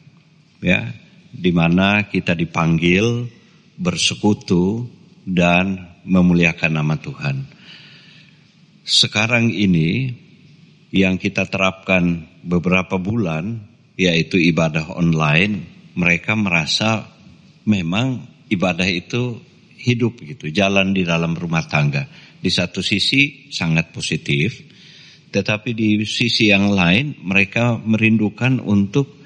Ya, 0.64 0.92
di 1.30 1.52
mana 1.52 2.08
kita 2.08 2.32
dipanggil 2.32 3.28
bersekutu 3.76 4.88
dan 5.24 5.96
memuliakan 6.04 6.72
nama 6.80 6.96
Tuhan. 6.96 7.36
Sekarang 8.84 9.52
ini 9.52 10.12
yang 10.90 11.16
kita 11.20 11.46
terapkan 11.46 12.26
beberapa 12.42 12.98
bulan 12.98 13.68
yaitu 14.00 14.40
ibadah 14.40 14.96
online, 14.96 15.64
mereka 15.92 16.32
merasa 16.32 17.04
memang 17.68 18.24
ibadah 18.48 18.88
itu 18.88 19.38
hidup 19.80 20.20
gitu, 20.24 20.48
jalan 20.52 20.92
di 20.92 21.04
dalam 21.04 21.36
rumah 21.36 21.64
tangga 21.68 22.08
di 22.40 22.48
satu 22.48 22.80
sisi 22.80 23.52
sangat 23.52 23.92
positif, 23.92 24.64
tetapi 25.30 25.76
di 25.76 26.02
sisi 26.08 26.48
yang 26.48 26.72
lain 26.72 27.20
mereka 27.22 27.76
merindukan 27.76 28.58
untuk 28.64 29.20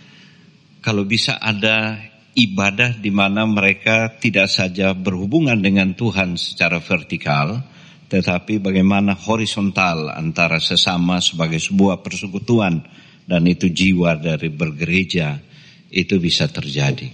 kalau 0.84 1.08
bisa 1.08 1.40
ada 1.40 1.96
ibadah 2.34 2.98
di 2.98 3.08
mana 3.14 3.46
mereka 3.46 4.18
tidak 4.18 4.50
saja 4.50 4.92
berhubungan 4.92 5.56
dengan 5.62 5.94
Tuhan 5.94 6.34
secara 6.36 6.82
vertikal, 6.82 7.62
tetapi 8.10 8.60
bagaimana 8.60 9.16
horizontal 9.16 10.12
antara 10.12 10.60
sesama 10.60 11.22
sebagai 11.24 11.62
sebuah 11.62 12.04
persekutuan 12.04 12.84
dan 13.24 13.42
itu 13.48 13.72
jiwa 13.72 14.18
dari 14.20 14.52
bergereja 14.52 15.40
itu 15.88 16.20
bisa 16.20 16.50
terjadi. 16.50 17.08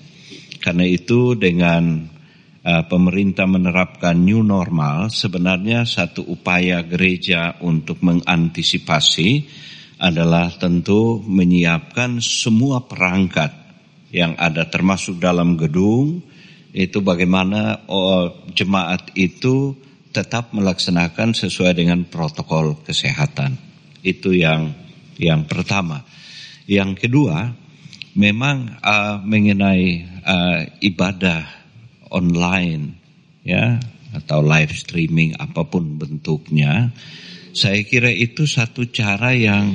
Karena 0.59 0.85
itu 0.85 1.39
dengan 1.39 2.05
uh, 2.65 2.85
pemerintah 2.89 3.49
menerapkan 3.49 4.17
new 4.17 4.45
normal 4.45 5.09
sebenarnya 5.09 5.85
satu 5.89 6.25
upaya 6.25 6.85
gereja 6.85 7.57
untuk 7.65 8.01
mengantisipasi 8.05 9.45
adalah 10.01 10.49
tentu 10.57 11.21
menyiapkan 11.21 12.25
semua 12.25 12.89
perangkat 12.89 13.53
yang 14.11 14.35
ada 14.41 14.67
termasuk 14.67 15.21
dalam 15.21 15.61
gedung 15.61 16.25
itu 16.71 17.03
bagaimana 17.03 17.85
oh, 17.91 18.47
jemaat 18.55 19.13
itu 19.19 19.75
tetap 20.11 20.51
melaksanakan 20.51 21.35
sesuai 21.35 21.79
dengan 21.79 22.03
protokol 22.07 22.83
kesehatan. 22.83 23.59
Itu 24.03 24.35
yang 24.35 24.75
yang 25.19 25.47
pertama. 25.47 26.03
Yang 26.67 27.07
kedua, 27.07 27.51
memang 28.15 28.79
uh, 28.83 29.19
mengenai 29.23 30.07
uh, 30.23 30.61
ibadah 30.83 31.60
online 32.11 32.95
ya 33.47 33.79
atau 34.11 34.43
live 34.43 34.75
streaming 34.75 35.39
apa 35.39 35.65
pun 35.67 35.97
bentuknya 35.97 36.91
saya 37.55 37.83
kira 37.87 38.11
itu 38.11 38.47
satu 38.47 38.87
cara 38.91 39.35
yang 39.35 39.75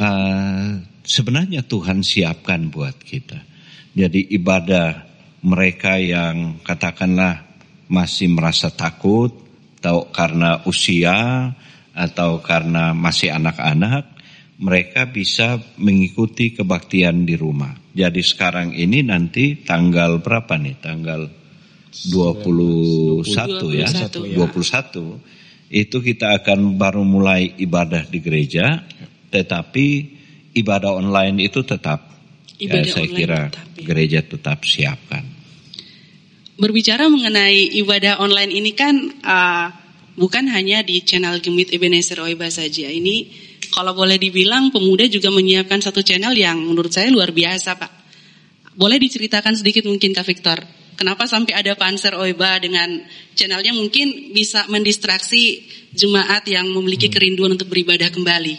uh, 0.00 0.80
sebenarnya 1.04 1.64
Tuhan 1.64 2.00
siapkan 2.00 2.72
buat 2.72 2.96
kita 3.00 3.38
jadi 3.92 4.20
ibadah 4.34 5.08
mereka 5.44 6.00
yang 6.00 6.60
katakanlah 6.64 7.46
masih 7.88 8.28
merasa 8.28 8.68
takut 8.68 9.32
atau 9.78 10.10
karena 10.10 10.66
usia 10.66 11.50
atau 11.94 12.42
karena 12.42 12.92
masih 12.94 13.30
anak-anak 13.30 14.18
mereka 14.58 15.06
bisa 15.06 15.62
mengikuti 15.78 16.50
kebaktian 16.50 17.22
di 17.22 17.38
rumah. 17.38 17.78
Jadi 17.94 18.22
sekarang 18.26 18.74
ini 18.74 19.06
nanti 19.06 19.62
tanggal 19.62 20.18
berapa 20.18 20.58
nih? 20.58 20.82
Tanggal 20.82 21.30
21 22.06 23.24
ya, 23.74 23.88
21. 23.90 24.38
21 24.38 25.38
itu 25.68 25.96
kita 26.00 26.32
akan 26.40 26.80
baru 26.80 27.04
mulai 27.04 27.52
ibadah 27.60 28.08
di 28.08 28.18
gereja, 28.24 28.80
tetapi 29.28 29.86
ibadah 30.56 30.96
online 30.96 31.44
itu 31.44 31.60
tetap 31.60 32.08
ya, 32.56 32.72
ibadah 32.72 32.88
ya, 32.88 32.94
saya 32.96 33.08
kira 33.08 33.40
tetap, 33.52 33.66
ya. 33.76 33.84
gereja 33.84 34.20
tetap 34.24 34.58
siapkan. 34.64 35.24
Berbicara 36.58 37.06
mengenai 37.06 37.70
ibadah 37.78 38.18
online 38.18 38.50
ini 38.50 38.72
kan 38.74 38.94
uh, 39.22 39.66
bukan 40.18 40.50
hanya 40.50 40.82
di 40.82 41.04
channel 41.06 41.38
Gemit 41.38 41.70
Ebenezer 41.70 42.18
Oiba 42.24 42.50
saja. 42.50 42.88
Ini 42.90 43.30
kalau 43.70 43.94
boleh 43.94 44.16
dibilang 44.18 44.72
pemuda 44.74 45.06
juga 45.06 45.30
menyiapkan 45.30 45.78
satu 45.84 46.02
channel 46.02 46.34
yang 46.34 46.58
menurut 46.58 46.90
saya 46.90 47.12
luar 47.12 47.30
biasa, 47.30 47.78
Pak. 47.78 47.92
Boleh 48.74 48.98
diceritakan 48.98 49.54
sedikit 49.54 49.86
mungkin 49.86 50.10
Kak 50.16 50.26
Victor? 50.26 50.77
Kenapa 50.98 51.30
sampai 51.30 51.54
ada 51.54 51.78
Panser 51.78 52.18
Oiba 52.18 52.58
dengan 52.58 52.98
channelnya 53.38 53.70
mungkin 53.70 54.34
bisa 54.34 54.66
mendistraksi 54.66 55.62
jemaat 55.94 56.42
yang 56.50 56.66
memiliki 56.74 57.06
hmm. 57.06 57.14
kerinduan 57.14 57.54
untuk 57.54 57.70
beribadah 57.70 58.10
kembali. 58.10 58.54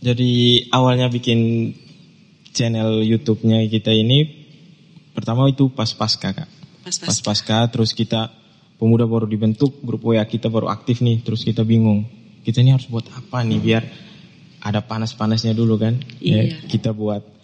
Jadi 0.00 0.64
awalnya 0.72 1.12
bikin 1.12 1.70
channel 2.56 3.04
YouTube-nya 3.04 3.68
kita 3.68 3.92
ini 3.92 4.24
pertama 5.12 5.44
itu 5.52 5.68
pas 5.68 5.92
pasca 5.92 6.32
kak. 6.32 6.48
Pas 6.88 6.96
pasca. 6.96 7.04
Pas 7.04 7.18
pasca 7.20 7.58
terus 7.68 7.92
kita 7.92 8.32
pemuda 8.80 9.04
baru 9.04 9.28
dibentuk 9.28 9.84
grup 9.84 10.08
WA 10.08 10.24
kita 10.24 10.48
baru 10.48 10.72
aktif 10.72 11.04
nih 11.04 11.20
terus 11.20 11.44
kita 11.44 11.68
bingung 11.68 12.08
kita 12.48 12.64
ini 12.64 12.72
harus 12.72 12.88
buat 12.88 13.04
apa 13.12 13.44
nih 13.44 13.60
biar 13.60 13.82
ada 14.64 14.80
panas-panasnya 14.80 15.52
dulu 15.52 15.76
kan. 15.76 16.00
Iya. 16.18 16.48
Ya, 16.48 16.64
kita 16.64 16.96
buat 16.96 17.37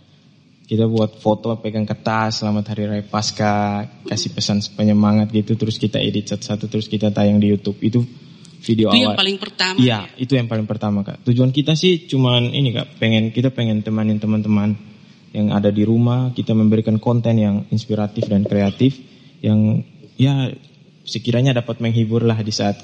kita 0.65 0.89
buat 0.89 1.21
foto 1.21 1.53
pegang 1.61 1.85
kertas 1.85 2.41
selamat 2.41 2.65
hari 2.73 2.83
raya 2.89 3.05
pasca 3.05 3.85
kasih 4.09 4.33
pesan 4.33 4.65
penyemangat 4.73 5.29
gitu 5.29 5.61
terus 5.61 5.77
kita 5.77 6.01
edit 6.01 6.33
satu-satu 6.33 6.73
terus 6.73 6.87
kita 6.89 7.13
tayang 7.13 7.37
di 7.37 7.53
YouTube 7.53 7.77
itu 7.85 8.01
video 8.65 8.89
itu 8.89 9.05
awal. 9.05 9.13
yang 9.13 9.21
paling 9.21 9.37
pertama 9.37 9.77
iya 9.77 10.09
ya? 10.09 10.17
itu 10.17 10.33
yang 10.41 10.49
paling 10.49 10.65
pertama 10.65 11.05
kak 11.05 11.21
tujuan 11.29 11.53
kita 11.53 11.77
sih 11.77 12.09
cuman 12.09 12.49
ini 12.49 12.73
kak 12.73 12.97
pengen 12.97 13.29
kita 13.29 13.53
pengen 13.53 13.85
temanin 13.85 14.17
teman-teman 14.17 14.73
yang 15.37 15.53
ada 15.53 15.69
di 15.69 15.85
rumah 15.85 16.33
kita 16.33 16.57
memberikan 16.57 16.97
konten 16.97 17.37
yang 17.37 17.57
inspiratif 17.69 18.25
dan 18.25 18.49
kreatif 18.49 18.97
yang 19.45 19.85
ya 20.17 20.49
sekiranya 21.05 21.53
dapat 21.53 21.85
menghibur 21.85 22.25
lah 22.25 22.41
di 22.41 22.55
saat 22.55 22.81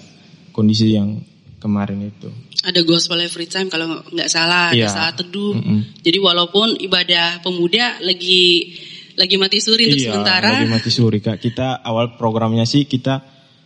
kondisi 0.52 0.92
yang 0.92 1.24
kemarin 1.60 2.08
itu. 2.08 2.32
Ada 2.64 2.80
gospel 2.82 3.20
every 3.20 3.46
time 3.46 3.68
kalau 3.68 4.00
nggak 4.08 4.32
salah, 4.32 4.72
yeah. 4.72 4.84
ada 4.84 4.86
iya. 4.88 4.88
saat 4.88 5.14
teduh. 5.20 5.54
Mm 5.54 5.62
-hmm. 5.62 5.80
Jadi 6.00 6.18
walaupun 6.18 6.80
ibadah 6.80 7.44
pemuda 7.44 8.00
lagi 8.00 8.74
lagi 9.20 9.36
mati 9.36 9.60
suri 9.60 9.92
untuk 9.92 10.00
iya, 10.00 10.16
sementara. 10.16 10.48
lagi 10.64 10.72
mati 10.72 10.90
suri 10.90 11.20
kak. 11.20 11.36
Kita 11.36 11.84
awal 11.84 12.16
programnya 12.16 12.64
sih 12.64 12.88
kita 12.88 13.20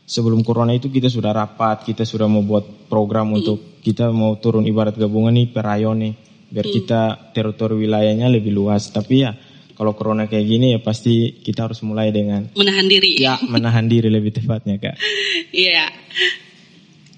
sebelum 0.04 0.42
corona 0.42 0.74
itu 0.74 0.90
kita 0.90 1.06
sudah 1.06 1.30
rapat, 1.30 1.86
kita 1.86 2.02
sudah 2.02 2.26
mau 2.26 2.42
buat 2.42 2.90
program 2.90 3.30
mm. 3.30 3.36
untuk 3.38 3.58
kita 3.80 4.10
mau 4.10 4.36
turun 4.42 4.66
ibarat 4.66 4.98
gabungan 4.98 5.32
nih 5.32 5.46
per 5.54 5.64
rayon 5.64 5.96
nih, 6.02 6.12
biar 6.50 6.66
mm. 6.66 6.72
kita 6.74 7.00
teritori 7.30 7.86
wilayahnya 7.86 8.26
lebih 8.26 8.50
luas. 8.50 8.90
Tapi 8.90 9.14
ya 9.22 9.32
kalau 9.74 9.94
corona 9.98 10.30
kayak 10.30 10.46
gini 10.46 10.66
ya 10.74 10.80
pasti 10.82 11.42
kita 11.42 11.70
harus 11.70 11.82
mulai 11.82 12.14
dengan 12.14 12.50
menahan 12.54 12.86
diri. 12.86 13.18
Ya, 13.18 13.38
menahan 13.42 13.86
diri 13.86 14.10
lebih 14.10 14.34
tepatnya 14.34 14.78
kak. 14.78 14.96
Iya. 15.54 15.86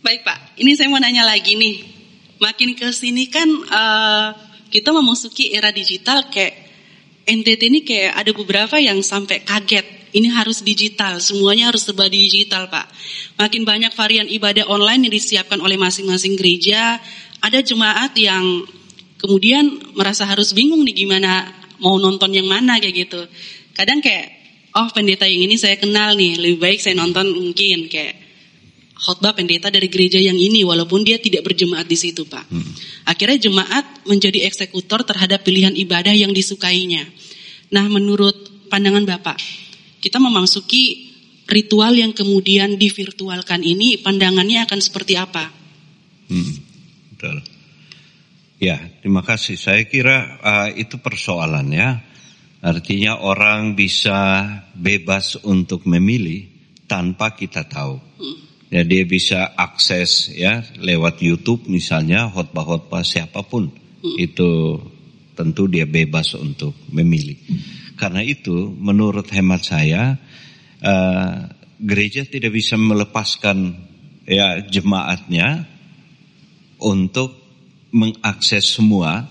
Baik 0.07 0.23
Pak, 0.23 0.63
ini 0.63 0.79
saya 0.79 0.87
mau 0.87 1.03
nanya 1.03 1.27
lagi 1.27 1.59
nih. 1.59 1.83
Makin 2.39 2.79
ke 2.79 2.95
sini 2.95 3.27
kan 3.27 3.51
uh, 3.51 4.31
kita 4.71 4.95
memasuki 4.95 5.51
era 5.51 5.75
digital 5.75 6.31
kayak 6.31 6.55
NTT 7.27 7.63
ini 7.67 7.81
kayak 7.83 8.15
ada 8.15 8.31
beberapa 8.31 8.79
yang 8.79 9.03
sampai 9.03 9.43
kaget. 9.43 9.83
Ini 10.15 10.31
harus 10.31 10.63
digital, 10.63 11.19
semuanya 11.19 11.75
harus 11.75 11.83
serba 11.83 12.07
digital 12.07 12.71
Pak. 12.71 12.87
Makin 13.35 13.67
banyak 13.67 13.91
varian 13.99 14.31
ibadah 14.31 14.71
online 14.71 15.11
yang 15.11 15.15
disiapkan 15.19 15.59
oleh 15.59 15.75
masing-masing 15.75 16.39
gereja. 16.39 17.03
Ada 17.43 17.67
jemaat 17.67 18.15
yang 18.15 18.63
kemudian 19.19 19.91
merasa 19.99 20.23
harus 20.23 20.55
bingung 20.55 20.87
nih 20.87 21.03
gimana 21.03 21.51
mau 21.83 21.99
nonton 21.99 22.31
yang 22.31 22.47
mana 22.47 22.79
kayak 22.79 23.11
gitu. 23.11 23.27
Kadang 23.75 23.99
kayak, 23.99 24.31
oh 24.71 24.87
pendeta 24.95 25.27
yang 25.27 25.51
ini 25.51 25.59
saya 25.59 25.75
kenal 25.83 26.15
nih, 26.15 26.39
lebih 26.39 26.63
baik 26.63 26.79
saya 26.79 26.95
nonton 26.95 27.35
mungkin 27.35 27.91
kayak 27.91 28.26
khotbah 28.97 29.37
pendeta 29.37 29.69
dari 29.69 29.93
gereja 29.93 30.17
yang 30.17 30.37
ini 30.37 30.65
walaupun 30.65 31.05
dia 31.05 31.21
tidak 31.21 31.45
berjemaat 31.45 31.85
di 31.85 31.99
situ 32.01 32.25
Pak. 32.25 32.49
Hmm. 32.49 32.73
Akhirnya 33.05 33.37
jemaat 33.37 34.09
menjadi 34.09 34.49
eksekutor 34.49 35.05
terhadap 35.05 35.45
pilihan 35.45 35.77
ibadah 35.77 36.17
yang 36.17 36.33
disukainya. 36.33 37.05
Nah 37.71 37.87
menurut 37.93 38.69
pandangan 38.73 39.05
Bapak, 39.05 39.37
kita 40.01 40.17
memasuki 40.17 41.13
ritual 41.47 41.95
yang 41.95 42.17
kemudian 42.17 42.81
divirtualkan 42.81 43.63
ini 43.63 44.01
pandangannya 44.01 44.65
akan 44.67 44.81
seperti 44.83 45.15
apa? 45.15 45.53
Hmm, 46.27 46.55
betul. 47.15 47.37
Ya, 48.57 48.81
terima 49.05 49.21
kasih. 49.21 49.61
Saya 49.61 49.85
kira 49.85 50.41
uh, 50.41 50.69
itu 50.73 50.97
persoalan 50.97 51.69
ya. 51.71 52.01
Artinya 52.65 53.21
orang 53.21 53.77
bisa 53.77 54.49
bebas 54.73 55.37
untuk 55.45 55.85
memilih 55.85 56.49
tanpa 56.89 57.37
kita 57.37 57.69
tahu. 57.69 58.01
Hmm. 58.01 58.39
Ya 58.77 58.85
dia 58.85 59.09
bisa 59.09 59.57
akses 59.57 60.29
ya 60.37 60.61
lewat 60.77 61.25
YouTube 61.25 61.65
misalnya 61.65 62.29
khotbah-khotbah 62.29 63.01
siapa 63.01 63.41
pun 63.41 63.73
hmm. 63.73 64.17
itu 64.21 64.77
tentu 65.33 65.65
dia 65.65 65.89
bebas 65.89 66.37
untuk 66.37 66.77
memilih. 66.93 67.41
Hmm. 67.41 67.61
Karena 67.97 68.21
itu 68.21 68.69
menurut 68.77 69.33
hemat 69.33 69.65
saya 69.65 70.21
uh, 70.85 71.49
gereja 71.81 72.29
tidak 72.29 72.53
bisa 72.53 72.77
melepaskan 72.77 73.81
ya 74.29 74.61
jemaatnya 74.69 75.65
untuk 76.77 77.33
mengakses 77.97 78.77
semua 78.77 79.25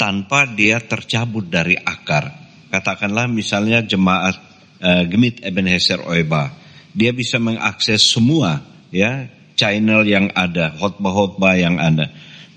tanpa 0.00 0.48
dia 0.48 0.80
tercabut 0.80 1.44
dari 1.44 1.76
akar. 1.76 2.32
Katakanlah 2.72 3.28
misalnya 3.28 3.84
jemaat 3.84 4.40
uh, 4.80 5.04
Gemit 5.04 5.44
Ebenezer 5.44 6.00
Oeba 6.08 6.56
dia 6.96 7.12
bisa 7.12 7.36
mengakses 7.36 8.00
semua 8.00 8.77
ya 8.94 9.28
channel 9.58 10.06
yang 10.06 10.30
ada, 10.32 10.70
khotbah-khotbah 10.78 11.54
yang 11.58 11.76
ada. 11.82 12.08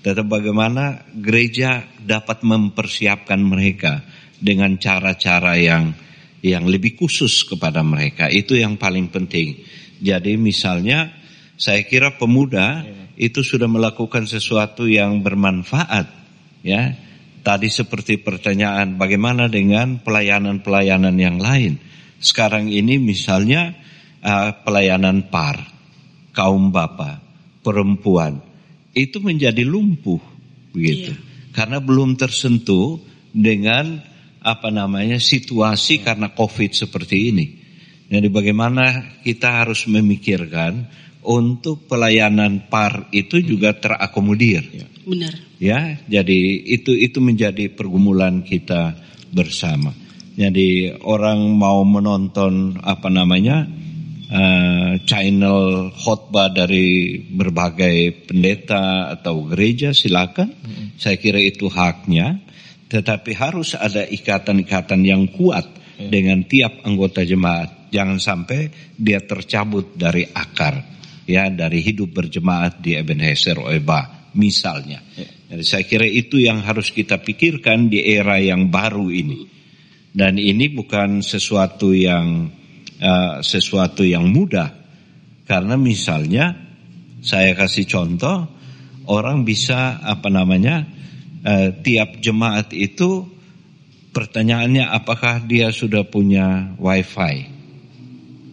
Tetapi 0.02 0.26
bagaimana 0.26 1.02
gereja 1.14 1.86
dapat 1.98 2.42
mempersiapkan 2.46 3.38
mereka 3.42 4.02
dengan 4.38 4.74
cara-cara 4.78 5.54
yang 5.58 5.94
yang 6.42 6.66
lebih 6.66 6.98
khusus 6.98 7.46
kepada 7.46 7.86
mereka. 7.86 8.26
Itu 8.26 8.58
yang 8.58 8.74
paling 8.74 9.14
penting. 9.14 9.62
Jadi 10.02 10.34
misalnya 10.34 11.14
saya 11.54 11.86
kira 11.86 12.18
pemuda 12.18 12.82
itu 13.14 13.46
sudah 13.46 13.70
melakukan 13.70 14.26
sesuatu 14.26 14.90
yang 14.90 15.22
bermanfaat 15.22 16.06
ya. 16.66 16.98
Tadi 17.42 17.66
seperti 17.66 18.22
pertanyaan 18.22 18.94
bagaimana 18.94 19.50
dengan 19.50 19.98
pelayanan-pelayanan 19.98 21.16
yang 21.18 21.42
lain. 21.42 21.74
Sekarang 22.22 22.70
ini 22.70 23.02
misalnya 23.02 23.74
uh, 24.22 24.62
pelayanan 24.62 25.26
par, 25.26 25.58
kaum 26.32 26.72
bapa, 26.72 27.20
perempuan 27.62 28.40
itu 28.92 29.20
menjadi 29.20 29.64
lumpuh 29.64 30.20
begitu. 30.72 31.12
Iya. 31.12 31.30
Karena 31.52 31.78
belum 31.80 32.16
tersentuh 32.16 33.00
dengan 33.32 34.00
apa 34.42 34.68
namanya 34.72 35.20
situasi 35.20 36.00
karena 36.00 36.32
Covid 36.32 36.72
seperti 36.72 37.16
ini. 37.32 37.46
Jadi 38.12 38.28
bagaimana 38.28 39.16
kita 39.24 39.64
harus 39.64 39.88
memikirkan 39.88 40.88
untuk 41.22 41.86
pelayanan 41.86 42.68
par 42.68 43.08
itu 43.14 43.40
juga 43.40 43.72
terakomodir. 43.76 44.64
Iya. 44.68 44.86
Benar. 45.02 45.34
Ya, 45.62 45.80
jadi 46.06 46.40
itu 46.62 46.94
itu 46.94 47.18
menjadi 47.22 47.70
pergumulan 47.70 48.42
kita 48.42 48.98
bersama. 49.30 49.94
Jadi 50.32 50.92
orang 51.04 51.38
mau 51.54 51.84
menonton 51.84 52.80
apa 52.80 53.08
namanya 53.12 53.68
uh, 54.32 54.92
channel 55.04 55.92
khotbah 55.92 56.48
dari 56.48 57.20
berbagai 57.20 58.28
pendeta 58.32 59.12
atau 59.12 59.44
gereja 59.52 59.92
silakan. 59.92 60.48
Hmm. 60.48 60.96
Saya 60.96 61.20
kira 61.20 61.38
itu 61.38 61.68
haknya, 61.68 62.40
tetapi 62.88 63.36
harus 63.36 63.76
ada 63.76 64.08
ikatan-ikatan 64.08 65.04
yang 65.04 65.28
kuat 65.28 65.68
hmm. 65.68 66.08
dengan 66.08 66.42
tiap 66.48 66.80
anggota 66.88 67.22
jemaat. 67.22 67.92
Jangan 67.92 68.16
sampai 68.16 68.72
dia 68.96 69.20
tercabut 69.20 69.92
dari 69.92 70.24
akar 70.24 70.80
ya 71.28 71.52
dari 71.52 71.84
hidup 71.84 72.16
berjemaat 72.16 72.80
di 72.80 72.96
Ebenezer 72.96 73.60
Oeba 73.60 74.32
misalnya. 74.32 75.04
Hmm. 75.04 75.52
Jadi 75.52 75.64
saya 75.68 75.84
kira 75.84 76.08
itu 76.08 76.40
yang 76.40 76.64
harus 76.64 76.88
kita 76.88 77.20
pikirkan 77.20 77.92
di 77.92 78.00
era 78.00 78.40
yang 78.40 78.72
baru 78.72 79.12
ini. 79.12 79.52
Dan 80.12 80.36
ini 80.36 80.68
bukan 80.72 81.24
sesuatu 81.24 81.92
yang 81.96 82.48
uh, 83.02 83.42
sesuatu 83.42 84.06
yang 84.06 84.30
mudah. 84.30 84.70
Karena 85.42 85.74
misalnya 85.74 86.54
saya 87.18 87.52
kasih 87.58 87.84
contoh 87.90 88.46
orang 89.10 89.42
bisa 89.42 89.98
apa 89.98 90.30
namanya 90.30 90.86
uh, 91.42 91.74
tiap 91.82 92.22
jemaat 92.22 92.70
itu 92.70 93.26
pertanyaannya 94.14 94.86
apakah 94.86 95.42
dia 95.42 95.74
sudah 95.74 96.06
punya 96.06 96.78
wifi 96.78 97.50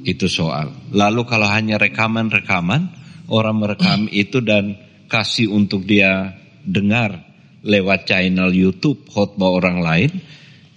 itu 0.04 0.26
soal. 0.26 0.74
Lalu 0.90 1.22
kalau 1.30 1.46
hanya 1.46 1.78
rekaman-rekaman 1.78 2.82
orang 3.30 3.56
merekam 3.62 4.10
itu 4.24 4.42
dan 4.42 4.76
kasih 5.10 5.54
untuk 5.54 5.86
dia 5.86 6.34
dengar 6.66 7.30
lewat 7.66 8.08
channel 8.08 8.56
YouTube 8.56 9.10
khotbah 9.12 9.52
orang 9.52 9.84
lain 9.84 10.12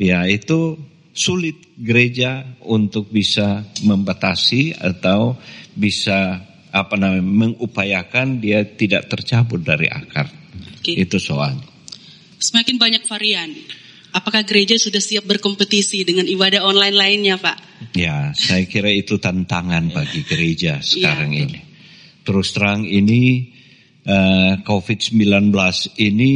ya 0.02 0.26
itu 0.26 0.74
sulit 1.12 1.76
gereja 1.76 2.56
untuk 2.64 3.12
bisa 3.12 3.68
membatasi 3.84 4.72
atau 4.72 5.36
bisa 5.76 6.40
apa 6.72 6.96
namanya 6.96 7.20
mengupayakan 7.20 8.40
dia 8.40 8.64
tidak 8.64 9.12
tercabut 9.12 9.60
dari 9.60 9.92
akar. 9.92 10.28
Okay. 10.80 11.04
Itu 11.04 11.20
soal. 11.20 11.60
Semakin 12.40 12.80
banyak 12.80 13.04
varian. 13.06 13.52
Apakah 14.12 14.44
gereja 14.44 14.76
sudah 14.76 15.00
siap 15.00 15.24
berkompetisi 15.24 16.04
dengan 16.04 16.28
ibadah 16.28 16.68
online 16.68 16.96
lainnya, 16.96 17.36
Pak? 17.40 17.88
Ya, 17.96 18.36
saya 18.36 18.68
kira 18.68 18.92
itu 18.92 19.16
tantangan 19.16 19.88
bagi 19.88 20.20
gereja 20.24 20.80
iya. 20.80 20.84
sekarang 20.84 21.32
ya. 21.32 21.48
ini. 21.48 21.60
Terus 22.20 22.52
terang 22.52 22.84
ini 22.84 23.52
uh, 24.04 24.12
eh, 24.12 24.52
COVID-19 24.68 25.48
ini 26.04 26.34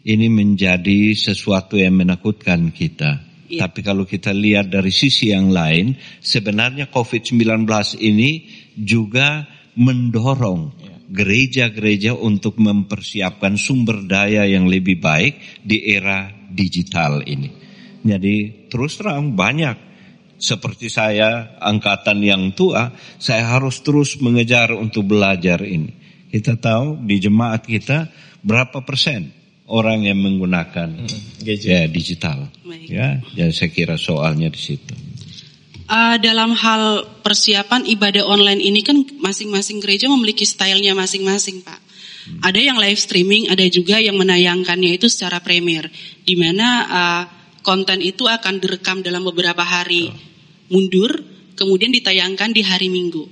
ini 0.00 0.26
menjadi 0.32 1.12
sesuatu 1.12 1.76
yang 1.76 2.00
menakutkan 2.00 2.72
kita 2.72 3.29
Yeah. 3.50 3.66
Tapi 3.66 3.82
kalau 3.82 4.06
kita 4.06 4.30
lihat 4.30 4.70
dari 4.70 4.94
sisi 4.94 5.34
yang 5.34 5.50
lain, 5.50 5.98
sebenarnya 6.22 6.86
COVID-19 6.86 7.66
ini 7.98 8.46
juga 8.78 9.42
mendorong 9.74 10.62
iya. 10.78 10.94
gereja-gereja 11.10 12.14
untuk 12.14 12.62
mempersiapkan 12.62 13.58
sumber 13.58 14.06
daya 14.06 14.46
yang 14.46 14.70
lebih 14.70 15.02
baik 15.02 15.66
di 15.66 15.82
era 15.82 16.30
digital 16.30 17.26
ini. 17.26 17.50
Jadi 18.06 18.70
terus 18.70 19.02
terang 19.02 19.34
banyak 19.34 19.90
seperti 20.38 20.86
saya 20.86 21.58
angkatan 21.58 22.22
yang 22.22 22.54
tua, 22.54 22.94
saya 23.18 23.58
harus 23.58 23.82
terus 23.82 24.14
mengejar 24.22 24.72
untuk 24.78 25.10
belajar 25.10 25.60
ini. 25.66 25.90
Kita 26.30 26.54
tahu 26.54 27.02
di 27.02 27.18
jemaat 27.18 27.66
kita 27.66 28.06
berapa 28.46 28.86
persen 28.86 29.39
orang 29.70 30.02
yang 30.02 30.18
menggunakan 30.18 31.06
hmm, 31.06 31.46
ya 31.46 31.86
digital. 31.86 32.50
Baik. 32.66 32.90
Ya, 32.90 33.22
jadi 33.38 33.54
saya 33.54 33.70
kira 33.70 33.94
soalnya 33.94 34.50
di 34.50 34.58
situ. 34.58 34.94
Uh, 35.90 36.18
dalam 36.22 36.54
hal 36.54 37.02
persiapan 37.22 37.82
ibadah 37.86 38.22
online 38.22 38.62
ini 38.62 38.82
kan 38.82 39.02
masing-masing 39.18 39.82
gereja 39.82 40.06
memiliki 40.06 40.46
stylenya 40.46 40.94
masing-masing, 40.94 41.62
Pak. 41.66 41.78
Hmm. 41.78 42.46
Ada 42.46 42.60
yang 42.62 42.78
live 42.78 42.98
streaming, 42.98 43.50
ada 43.50 43.66
juga 43.66 43.98
yang 43.98 44.14
menayangkannya 44.14 44.94
itu 44.94 45.10
secara 45.10 45.42
premier, 45.42 45.90
di 46.22 46.34
mana 46.38 46.68
uh, 46.86 47.22
konten 47.66 47.98
itu 48.02 48.26
akan 48.26 48.62
direkam 48.62 49.02
dalam 49.02 49.26
beberapa 49.26 49.66
hari 49.66 50.10
mundur, 50.70 51.10
kemudian 51.58 51.90
ditayangkan 51.90 52.54
di 52.54 52.62
hari 52.62 52.86
Minggu. 52.86 53.26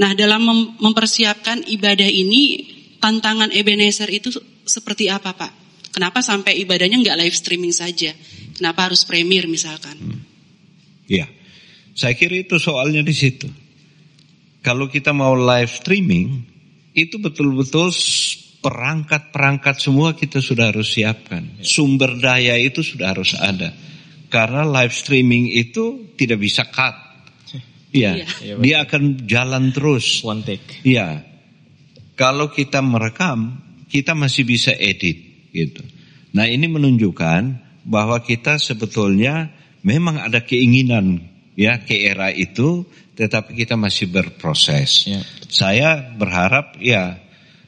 Nah, 0.00 0.16
dalam 0.16 0.40
mem 0.40 0.60
mempersiapkan 0.80 1.68
ibadah 1.68 2.08
ini, 2.08 2.64
tantangan 2.96 3.52
Ebenezer 3.52 4.08
itu 4.08 4.32
seperti 4.64 5.12
apa, 5.12 5.36
Pak? 5.36 5.69
Kenapa 5.90 6.22
sampai 6.22 6.62
ibadahnya 6.62 7.02
nggak 7.02 7.18
live 7.18 7.36
streaming 7.36 7.74
saja? 7.74 8.14
Kenapa 8.54 8.86
harus 8.90 9.02
premier 9.02 9.50
misalkan? 9.50 9.98
Hmm. 9.98 10.20
Ya, 11.10 11.26
saya 11.98 12.14
kira 12.14 12.38
itu 12.38 12.54
soalnya 12.62 13.02
di 13.02 13.10
situ. 13.10 13.50
Kalau 14.62 14.86
kita 14.86 15.10
mau 15.10 15.34
live 15.34 15.72
streaming, 15.72 16.46
itu 16.94 17.18
betul-betul 17.18 17.90
perangkat-perangkat 18.60 19.76
semua 19.80 20.14
kita 20.14 20.38
sudah 20.38 20.70
harus 20.70 20.94
siapkan. 20.94 21.58
Ya. 21.58 21.64
Sumber 21.66 22.14
daya 22.20 22.54
itu 22.60 22.84
sudah 22.84 23.16
harus 23.16 23.34
ada. 23.34 23.74
Karena 24.30 24.62
live 24.62 24.94
streaming 24.94 25.50
itu 25.50 26.14
tidak 26.14 26.38
bisa 26.38 26.68
cut. 26.70 27.10
Iya, 27.90 28.22
ya, 28.22 28.54
dia 28.62 28.76
akan 28.86 29.26
jalan 29.26 29.74
terus. 29.74 30.22
One 30.22 30.46
take. 30.46 30.86
Iya. 30.86 31.26
Kalau 32.14 32.54
kita 32.54 32.78
merekam, 32.78 33.58
kita 33.90 34.14
masih 34.14 34.46
bisa 34.46 34.70
edit 34.70 35.29
gitu. 35.50 35.82
Nah 36.34 36.46
ini 36.46 36.70
menunjukkan 36.70 37.42
bahwa 37.86 38.22
kita 38.22 38.60
sebetulnya 38.60 39.50
memang 39.82 40.20
ada 40.20 40.44
keinginan 40.44 41.26
ya 41.58 41.80
ke 41.82 42.06
era 42.06 42.30
itu, 42.30 42.86
tetapi 43.18 43.56
kita 43.56 43.74
masih 43.76 44.08
berproses. 44.08 45.10
Ya. 45.10 45.20
Saya 45.50 46.14
berharap 46.14 46.78
ya 46.78 47.18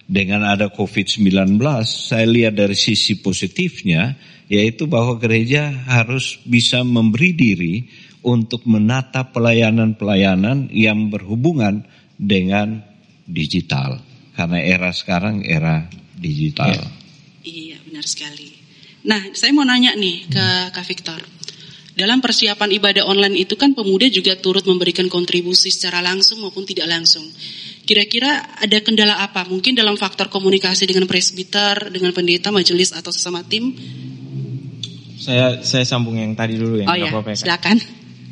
dengan 0.06 0.44
ada 0.46 0.70
COVID-19, 0.70 1.58
saya 1.88 2.26
lihat 2.28 2.54
dari 2.56 2.76
sisi 2.76 3.18
positifnya, 3.20 4.16
yaitu 4.46 4.84
bahwa 4.84 5.16
gereja 5.16 5.72
harus 5.88 6.38
bisa 6.44 6.84
memberi 6.84 7.32
diri 7.32 7.74
untuk 8.22 8.62
menata 8.70 9.26
pelayanan-pelayanan 9.34 10.70
yang 10.70 11.10
berhubungan 11.10 11.82
dengan 12.14 12.86
digital. 13.26 13.98
Karena 14.32 14.62
era 14.62 14.94
sekarang 14.94 15.42
era 15.42 15.90
digital. 16.16 16.78
Ya. 16.78 17.01
Iya, 17.42 17.78
benar 17.86 18.06
sekali. 18.06 18.54
Nah, 19.02 19.34
saya 19.34 19.50
mau 19.50 19.66
nanya 19.66 19.98
nih 19.98 20.30
ke 20.30 20.46
Kak 20.70 20.86
Victor. 20.86 21.20
Dalam 21.92 22.24
persiapan 22.24 22.72
ibadah 22.72 23.04
online 23.04 23.44
itu 23.44 23.58
kan 23.58 23.76
pemuda 23.76 24.08
juga 24.08 24.32
turut 24.40 24.64
memberikan 24.64 25.12
kontribusi 25.12 25.68
secara 25.68 26.00
langsung 26.00 26.40
maupun 26.40 26.64
tidak 26.64 26.88
langsung. 26.88 27.26
Kira-kira 27.84 28.56
ada 28.56 28.78
kendala 28.80 29.20
apa? 29.20 29.44
Mungkin 29.44 29.76
dalam 29.76 30.00
faktor 30.00 30.32
komunikasi 30.32 30.88
dengan 30.88 31.04
presbiter, 31.04 31.92
dengan 31.92 32.16
pendeta, 32.16 32.48
majelis 32.48 32.96
atau 32.96 33.12
sesama 33.12 33.44
tim? 33.44 33.76
Saya 35.20 35.60
saya 35.60 35.84
sambung 35.84 36.16
yang 36.16 36.32
tadi 36.32 36.56
dulu 36.56 36.80
ya. 36.80 36.88
Oh 36.88 36.96
nggak 36.96 37.12
ya, 37.12 37.22
ya, 37.28 37.36
silakan. 37.36 37.76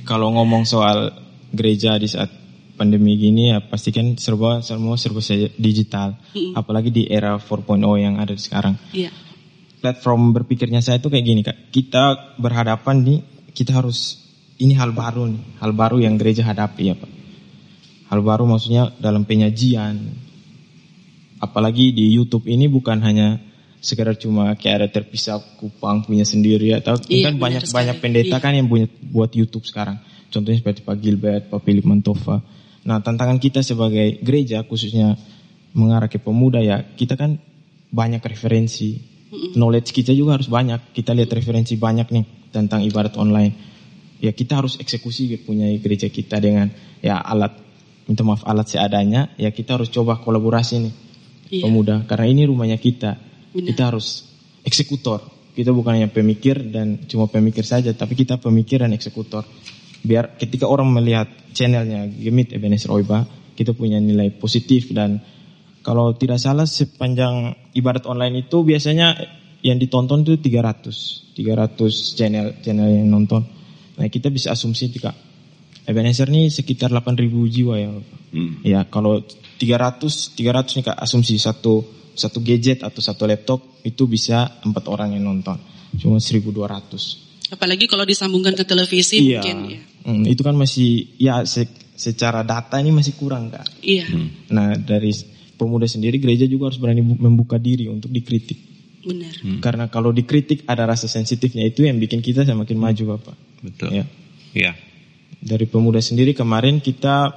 Kalau 0.09 0.33
ngomong 0.33 0.65
soal 0.65 1.13
gereja 1.53 2.01
di 2.01 2.09
saat 2.09 2.40
pandemi 2.81 3.21
gini 3.21 3.53
ya 3.53 3.61
pasti 3.61 3.93
kan 3.93 4.17
serba 4.17 4.65
semua 4.65 4.97
serba 4.97 5.21
digital. 5.61 6.17
Apalagi 6.57 6.89
di 6.89 7.05
era 7.05 7.37
4.0 7.37 7.77
yang 8.01 8.17
ada 8.17 8.33
sekarang. 8.41 8.81
Iya. 8.97 9.13
Platform 9.85 10.33
berpikirnya 10.33 10.81
saya 10.81 10.97
tuh 10.97 11.13
kayak 11.13 11.25
gini 11.29 11.41
kak. 11.45 11.69
Kita 11.69 12.37
berhadapan 12.41 12.97
nih, 13.05 13.21
kita 13.53 13.77
harus 13.77 14.17
ini 14.57 14.73
hal 14.77 14.97
baru 14.97 15.29
nih, 15.29 15.61
hal 15.61 15.77
baru 15.77 16.01
yang 16.01 16.17
gereja 16.17 16.41
hadapi 16.49 16.83
ya 16.89 16.97
pak. 16.97 17.11
Hal 18.09 18.21
baru 18.25 18.49
maksudnya 18.49 18.89
dalam 18.97 19.29
penyajian. 19.29 20.01
Apalagi 21.41 21.93
di 21.93 22.13
YouTube 22.13 22.49
ini 22.49 22.69
bukan 22.69 23.01
hanya 23.01 23.41
sekedar 23.81 24.13
cuma 24.21 24.53
kayak 24.61 24.77
ada 24.85 24.89
terpisah 24.93 25.41
kupang 25.57 26.05
punya 26.05 26.29
sendiri 26.29 26.77
atau 26.77 27.01
Iya, 27.09 27.33
kan 27.33 27.35
banyak 27.41 27.65
sekali. 27.65 27.77
banyak 27.81 27.97
pendeta 28.05 28.37
Iya. 28.37 28.45
kan 28.45 28.53
yang 28.53 28.69
punya 28.69 28.87
buat 29.01 29.33
YouTube 29.33 29.65
sekarang. 29.65 29.97
Contohnya 30.29 30.61
seperti 30.61 30.85
Pak 30.85 30.97
Gilbert, 31.01 31.49
Pak 31.49 31.65
Philip 31.65 31.89
Mantova. 31.89 32.45
Nah 32.87 32.99
tantangan 33.05 33.37
kita 33.37 33.61
sebagai 33.61 34.21
gereja 34.25 34.65
khususnya 34.65 35.17
mengarah 35.77 36.11
ke 36.11 36.19
pemuda 36.19 36.59
ya 36.63 36.83
kita 36.97 37.15
kan 37.19 37.37
banyak 37.91 38.23
referensi. 38.25 39.09
Knowledge 39.31 39.95
kita 39.95 40.11
juga 40.11 40.41
harus 40.41 40.51
banyak. 40.51 40.91
Kita 40.91 41.15
lihat 41.15 41.31
referensi 41.31 41.79
banyak 41.79 42.09
nih 42.11 42.25
tentang 42.51 42.83
ibadat 42.83 43.15
online. 43.15 43.55
Ya 44.19 44.35
kita 44.35 44.59
harus 44.59 44.77
eksekusi 44.77 45.31
punya 45.47 45.71
gereja 45.79 46.11
kita 46.11 46.43
dengan 46.43 46.69
ya 46.99 47.23
alat 47.23 47.55
minta 48.11 48.27
maaf 48.27 48.43
alat 48.43 48.67
seadanya. 48.67 49.31
Ya 49.39 49.55
kita 49.55 49.79
harus 49.79 49.89
coba 49.89 50.19
kolaborasi 50.19 50.83
nih 50.83 50.95
Iya. 51.51 51.67
pemuda 51.67 52.07
karena 52.07 52.27
ini 52.31 52.43
rumahnya 52.47 52.79
kita. 52.79 53.19
Benar. 53.51 53.67
Kita 53.75 53.83
harus 53.91 54.23
eksekutor. 54.63 55.27
Kita 55.51 55.75
bukan 55.75 55.99
hanya 55.99 56.07
pemikir 56.09 56.63
dan 56.71 57.03
cuma 57.11 57.27
pemikir 57.27 57.67
saja, 57.67 57.91
tapi 57.91 58.15
kita 58.15 58.39
pemikir 58.39 58.87
dan 58.87 58.95
eksekutor. 58.95 59.43
Biar 60.01 60.41
ketika 60.41 60.65
orang 60.65 60.89
melihat 60.89 61.29
channelnya 61.53 62.09
Gemit 62.09 62.57
Ebenezer 62.57 62.89
Oiba, 62.93 63.27
kita 63.53 63.77
punya 63.77 64.01
nilai 64.01 64.33
positif 64.33 64.89
dan 64.97 65.21
kalau 65.85 66.13
tidak 66.17 66.41
salah 66.41 66.65
sepanjang 66.65 67.57
ibadat 67.77 68.09
online 68.09 68.49
itu 68.49 68.65
biasanya 68.65 69.17
yang 69.61 69.77
ditonton 69.77 70.25
tuh 70.25 70.41
300, 70.41 71.37
300 71.37 72.17
channel 72.17 72.47
channel 72.65 72.89
yang 72.89 73.09
nonton. 73.13 73.45
Nah 74.01 74.09
kita 74.09 74.33
bisa 74.33 74.57
asumsi 74.57 74.89
jika 74.89 75.13
Ebenezer 75.85 76.29
nih 76.29 76.49
sekitar 76.49 76.93
8.000 76.93 77.29
jiwa 77.53 77.75
ya. 77.77 77.91
Hmm. 78.33 78.53
Ya 78.65 78.81
kalau 78.89 79.21
300 79.61 80.37
300 80.37 80.81
nih 80.81 80.85
Kak 80.93 80.97
asumsi 80.97 81.37
satu 81.37 81.85
satu 82.17 82.39
gadget 82.45 82.85
atau 82.85 83.01
satu 83.01 83.25
laptop 83.25 83.81
itu 83.85 84.05
bisa 84.05 84.61
empat 84.65 84.85
orang 84.89 85.17
yang 85.17 85.25
nonton. 85.29 85.57
Cuma 85.97 86.21
1200. 86.21 87.51
Apalagi 87.51 87.91
kalau 87.91 88.07
disambungkan 88.07 88.55
ke 88.55 88.63
televisi 88.63 89.19
Iya. 89.19 89.43
mungkin 89.43 89.57
ya. 89.69 89.81
Hmm, 90.01 90.25
itu 90.25 90.41
kan 90.41 90.57
masih 90.57 91.13
ya 91.21 91.45
se- 91.45 91.69
secara 91.93 92.41
data 92.41 92.81
ini 92.81 92.89
masih 92.91 93.13
kurang 93.15 93.53
Kak. 93.53 93.85
Iya, 93.85 94.09
Nah, 94.49 94.73
dari 94.75 95.13
pemuda 95.55 95.85
sendiri 95.85 96.17
gereja 96.17 96.49
juga 96.49 96.73
harus 96.73 96.81
berani 96.81 97.05
bu- 97.05 97.21
membuka 97.21 97.61
diri 97.61 97.85
untuk 97.87 98.09
dikritik. 98.09 98.57
benar. 99.01 99.33
Karena 99.65 99.89
kalau 99.89 100.13
dikritik 100.13 100.69
ada 100.69 100.85
rasa 100.85 101.09
sensitifnya 101.09 101.65
itu 101.65 101.89
yang 101.89 101.97
bikin 101.97 102.21
kita 102.21 102.45
semakin 102.45 102.77
maju 102.77 103.17
Bapak. 103.17 103.37
Betul. 103.65 103.97
Ya. 103.97 104.05
Ya. 104.53 104.73
Dari 105.41 105.65
pemuda 105.65 106.05
sendiri 106.05 106.37
kemarin 106.37 106.85
kita 106.85 107.33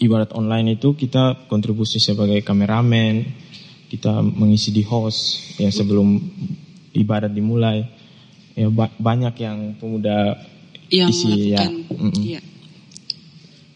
ibarat 0.00 0.32
online 0.32 0.76
itu 0.76 0.96
kita 0.96 1.44
kontribusi 1.48 2.00
sebagai 2.00 2.40
kameramen, 2.40 3.28
kita 3.92 4.24
mengisi 4.24 4.72
di 4.72 4.80
host 4.80 5.52
ya 5.60 5.68
sebelum 5.68 6.16
ibadat 6.92 7.28
dimulai. 7.28 7.84
Ya 8.54 8.72
ba- 8.72 8.94
banyak 8.96 9.34
yang 9.36 9.76
pemuda 9.76 10.38
Yang 10.92 11.10
isi 11.12 11.24
ya. 11.24 11.32
melakukan. 11.32 11.72
Mm-mm. 11.92 12.12
Iya. 12.24 12.40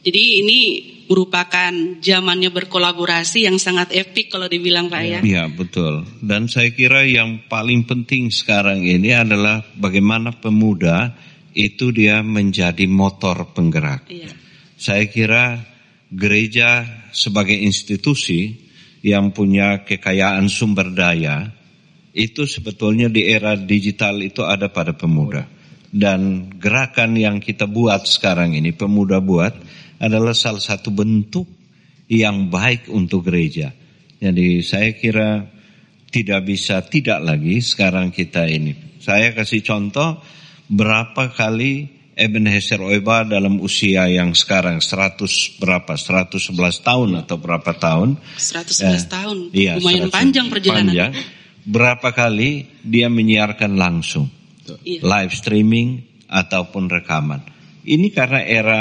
Jadi 0.09 0.23
ini 0.40 0.59
merupakan 1.09 1.73
zamannya 2.05 2.53
berkolaborasi 2.53 3.49
yang 3.49 3.57
sangat 3.57 3.97
epik 3.97 4.29
kalau 4.29 4.44
dibilang 4.47 4.92
Pak 4.92 5.03
ya. 5.05 5.21
Iya 5.25 5.44
betul. 5.49 6.05
Dan 6.21 6.53
saya 6.53 6.68
kira 6.73 7.09
yang 7.09 7.49
paling 7.49 7.88
penting 7.88 8.29
sekarang 8.29 8.85
ini 8.85 9.16
adalah 9.16 9.64
bagaimana 9.77 10.37
pemuda 10.37 11.16
itu 11.57 11.90
dia 11.90 12.21
menjadi 12.21 12.85
motor 12.85 13.57
penggerak. 13.57 14.05
Iya. 14.12 14.31
Saya 14.79 15.09
kira 15.09 15.64
gereja 16.12 16.85
sebagai 17.11 17.57
institusi 17.57 18.68
yang 19.01 19.33
punya 19.33 19.83
kekayaan 19.88 20.47
sumber 20.53 20.92
daya 20.92 21.53
itu 22.12 22.44
sebetulnya 22.44 23.07
di 23.07 23.29
era 23.29 23.55
digital 23.55 24.21
itu 24.21 24.44
ada 24.44 24.68
pada 24.68 24.92
pemuda. 24.92 25.58
Dan 25.88 26.53
gerakan 26.61 27.16
yang 27.16 27.40
kita 27.40 27.64
buat 27.64 28.05
sekarang 28.05 28.53
ini, 28.53 28.77
pemuda 28.77 29.24
buat, 29.24 29.57
adalah 29.98 30.37
salah 30.37 30.61
satu 30.61 30.92
bentuk 30.92 31.48
yang 32.09 32.48
baik 32.53 32.92
untuk 32.92 33.29
gereja. 33.29 33.72
Jadi 34.18 34.64
saya 34.64 34.92
kira 34.96 35.48
tidak 36.09 36.40
bisa 36.48 36.81
tidak 36.85 37.20
lagi 37.20 37.61
sekarang 37.61 38.12
kita 38.12 38.48
ini. 38.48 38.98
Saya 38.98 39.33
kasih 39.37 39.62
contoh 39.62 40.20
berapa 40.68 41.33
kali 41.33 41.98
Ebenezer 42.18 42.83
Oiba 42.83 43.22
dalam 43.22 43.62
usia 43.62 44.11
yang 44.11 44.35
sekarang 44.35 44.83
100 44.83 45.62
berapa 45.62 45.94
111 45.94 46.51
tahun 46.83 47.09
atau 47.22 47.37
berapa 47.38 47.72
tahun 47.79 48.18
111 48.35 49.07
tahun. 49.07 49.37
Iya, 49.55 49.79
Lumayan 49.79 50.11
100 50.11 50.18
panjang 50.18 50.46
perjalanan. 50.51 50.90
panjang. 50.90 51.12
Berapa 51.68 52.09
kali 52.11 52.66
dia 52.83 53.07
menyiarkan 53.07 53.77
langsung 53.79 54.38
Iya. 54.85 55.01
live 55.01 55.33
streaming 55.33 55.89
ataupun 56.29 56.93
rekaman. 56.93 57.41
Ini 57.89 58.13
karena 58.13 58.45
era 58.45 58.81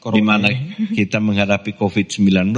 di 0.00 0.22
mana 0.22 0.48
kita 0.98 1.18
menghadapi 1.20 1.76
COVID-19. 1.76 2.54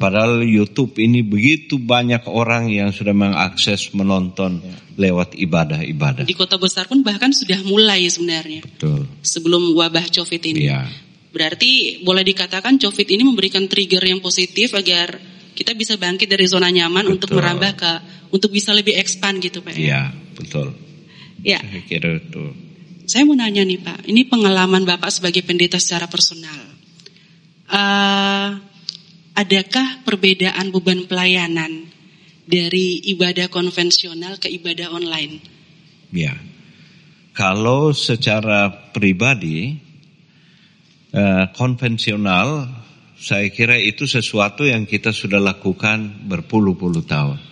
Padahal 0.00 0.42
YouTube 0.42 0.98
ini 0.98 1.22
begitu 1.22 1.78
banyak 1.78 2.26
orang 2.26 2.66
yang 2.72 2.90
sudah 2.90 3.14
mengakses 3.14 3.92
menonton 3.94 4.58
lewat 4.98 5.38
ibadah-ibadah. 5.38 6.26
Di 6.26 6.34
kota 6.34 6.58
besar 6.58 6.90
pun 6.90 7.06
bahkan 7.06 7.30
sudah 7.30 7.62
mulai 7.62 8.02
sebenarnya 8.10 8.66
Betul. 8.66 9.06
sebelum 9.22 9.76
wabah 9.78 10.10
COVID 10.10 10.42
ini. 10.54 10.66
Iya. 10.66 10.90
Berarti 11.32 12.02
boleh 12.02 12.26
dikatakan 12.26 12.82
COVID 12.82 13.08
ini 13.14 13.22
memberikan 13.22 13.64
trigger 13.70 14.02
yang 14.04 14.18
positif 14.18 14.74
agar 14.74 15.16
kita 15.52 15.76
bisa 15.76 15.94
bangkit 16.00 16.26
dari 16.26 16.50
zona 16.50 16.72
nyaman 16.72 17.06
untuk 17.06 17.30
Betul. 17.30 17.38
merambah 17.44 17.72
ke 17.78 17.92
untuk 18.32 18.50
bisa 18.50 18.72
lebih 18.74 18.96
expand 18.98 19.38
gitu 19.38 19.62
Pak. 19.62 19.76
ya. 19.76 19.80
Iya, 19.80 20.02
betul. 20.34 20.72
Ya, 21.42 21.58
Saya 21.58 21.82
kira 21.84 22.10
itu. 22.22 22.54
saya 23.10 23.26
mau 23.26 23.34
nanya 23.34 23.66
nih 23.66 23.82
Pak, 23.82 24.06
ini 24.06 24.22
pengalaman 24.30 24.86
Bapak 24.86 25.10
sebagai 25.10 25.42
pendeta 25.42 25.76
secara 25.82 26.06
personal. 26.06 26.54
Eh, 27.66 28.48
adakah 29.34 30.06
perbedaan 30.06 30.70
beban 30.70 31.04
pelayanan 31.10 31.90
dari 32.46 33.02
ibadah 33.10 33.50
konvensional 33.50 34.38
ke 34.38 34.46
ibadah 34.48 34.94
online? 34.94 35.42
Ya. 36.14 36.38
Kalau 37.32 37.90
secara 37.96 38.68
pribadi 38.94 39.74
eh, 41.10 41.44
konvensional, 41.56 42.70
saya 43.18 43.50
kira 43.50 43.78
itu 43.82 44.06
sesuatu 44.06 44.62
yang 44.62 44.86
kita 44.86 45.10
sudah 45.10 45.42
lakukan 45.42 46.28
berpuluh-puluh 46.28 47.02
tahun. 47.06 47.51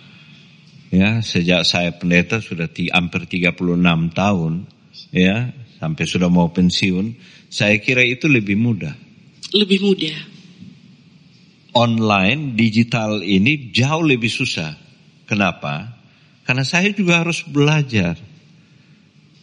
Ya, 0.91 1.23
sejak 1.23 1.63
saya 1.63 1.95
pendeta 1.95 2.43
sudah 2.43 2.67
ti, 2.67 2.91
hampir 2.91 3.23
36 3.23 4.11
tahun, 4.11 4.67
ya, 5.15 5.55
sampai 5.79 6.03
sudah 6.03 6.27
mau 6.27 6.51
pensiun, 6.51 7.15
saya 7.47 7.79
kira 7.79 8.03
itu 8.03 8.27
lebih 8.27 8.59
mudah. 8.59 8.91
Lebih 9.55 9.79
mudah. 9.79 10.17
Online, 11.79 12.59
digital 12.59 13.23
ini 13.23 13.71
jauh 13.71 14.03
lebih 14.03 14.27
susah. 14.27 14.75
Kenapa? 15.23 15.95
Karena 16.43 16.67
saya 16.67 16.91
juga 16.91 17.23
harus 17.23 17.47
belajar. 17.47 18.19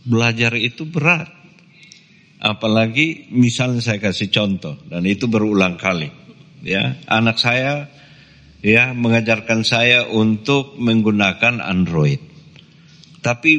Belajar 0.05 0.53
itu 0.61 0.85
berat. 0.85 1.33
Apalagi 2.39 3.33
misalnya 3.33 3.81
saya 3.81 3.97
kasih 3.97 4.29
contoh 4.29 4.77
dan 4.85 5.09
itu 5.09 5.25
berulang 5.25 5.81
kali. 5.81 6.13
Ya, 6.61 7.01
anak 7.09 7.41
saya 7.41 7.89
ya 8.63 8.95
mengajarkan 8.95 9.63
saya 9.63 10.07
untuk 10.09 10.79
menggunakan 10.79 11.63
Android. 11.63 12.19
Tapi 13.23 13.53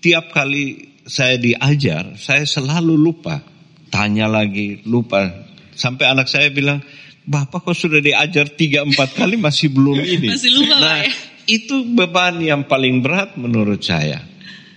tiap 0.00 0.32
kali 0.32 0.92
saya 1.04 1.36
diajar, 1.36 2.16
saya 2.16 2.44
selalu 2.44 2.94
lupa. 2.96 3.40
Tanya 3.92 4.24
lagi, 4.24 4.80
lupa. 4.88 5.28
Sampai 5.76 6.08
anak 6.08 6.28
saya 6.28 6.48
bilang, 6.48 6.80
Bapak 7.22 7.62
kok 7.62 7.78
sudah 7.78 8.02
diajar 8.02 8.50
tiga 8.50 8.82
empat 8.82 9.14
kali 9.14 9.38
masih 9.38 9.70
belum 9.70 10.00
ini. 10.18 10.28
Masih 10.32 10.50
lupa 10.50 10.74
nah, 10.74 10.98
ya? 11.06 11.12
itu 11.46 11.86
beban 11.94 12.42
yang 12.42 12.66
paling 12.66 12.98
berat 12.98 13.38
menurut 13.38 13.78
saya. 13.78 14.18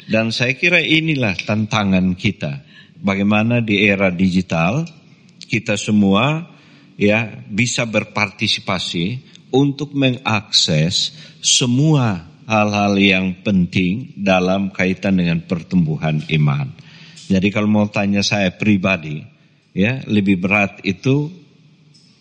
Dan 0.05 0.29
saya 0.29 0.53
kira 0.53 0.77
inilah 0.77 1.33
tantangan 1.33 2.13
kita. 2.13 2.61
Bagaimana 3.01 3.65
di 3.65 3.81
era 3.81 4.13
digital 4.13 4.85
kita 5.49 5.73
semua 5.73 6.45
ya 6.93 7.41
bisa 7.49 7.89
berpartisipasi 7.89 9.34
untuk 9.55 9.95
mengakses 9.95 11.15
semua 11.39 12.27
hal-hal 12.45 12.93
yang 12.99 13.39
penting 13.41 14.11
dalam 14.19 14.69
kaitan 14.75 15.15
dengan 15.15 15.39
pertumbuhan 15.47 16.19
iman. 16.27 16.67
Jadi 17.25 17.47
kalau 17.49 17.65
mau 17.65 17.87
tanya 17.89 18.21
saya 18.21 18.53
pribadi, 18.53 19.23
ya 19.73 20.03
lebih 20.05 20.37
berat 20.37 20.83
itu 20.85 21.31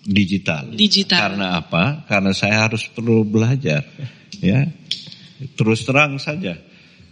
digital. 0.07 0.73
Digital. 0.73 1.18
Karena 1.18 1.61
apa? 1.61 2.09
Karena 2.09 2.33
saya 2.33 2.68
harus 2.68 2.88
perlu 2.88 3.25
belajar. 3.27 3.85
Ya, 4.40 4.64
terus 5.59 5.85
terang 5.85 6.16
saja. 6.16 6.57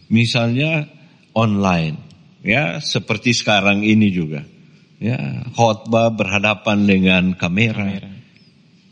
Misalnya 0.09 0.89
online, 1.37 1.97
ya 2.45 2.81
seperti 2.81 3.37
sekarang 3.37 3.85
ini 3.85 4.09
juga. 4.09 4.45
Ya, 5.03 5.43
khotbah 5.59 6.15
berhadapan 6.15 6.87
dengan 6.87 7.25
kamera. 7.35 8.12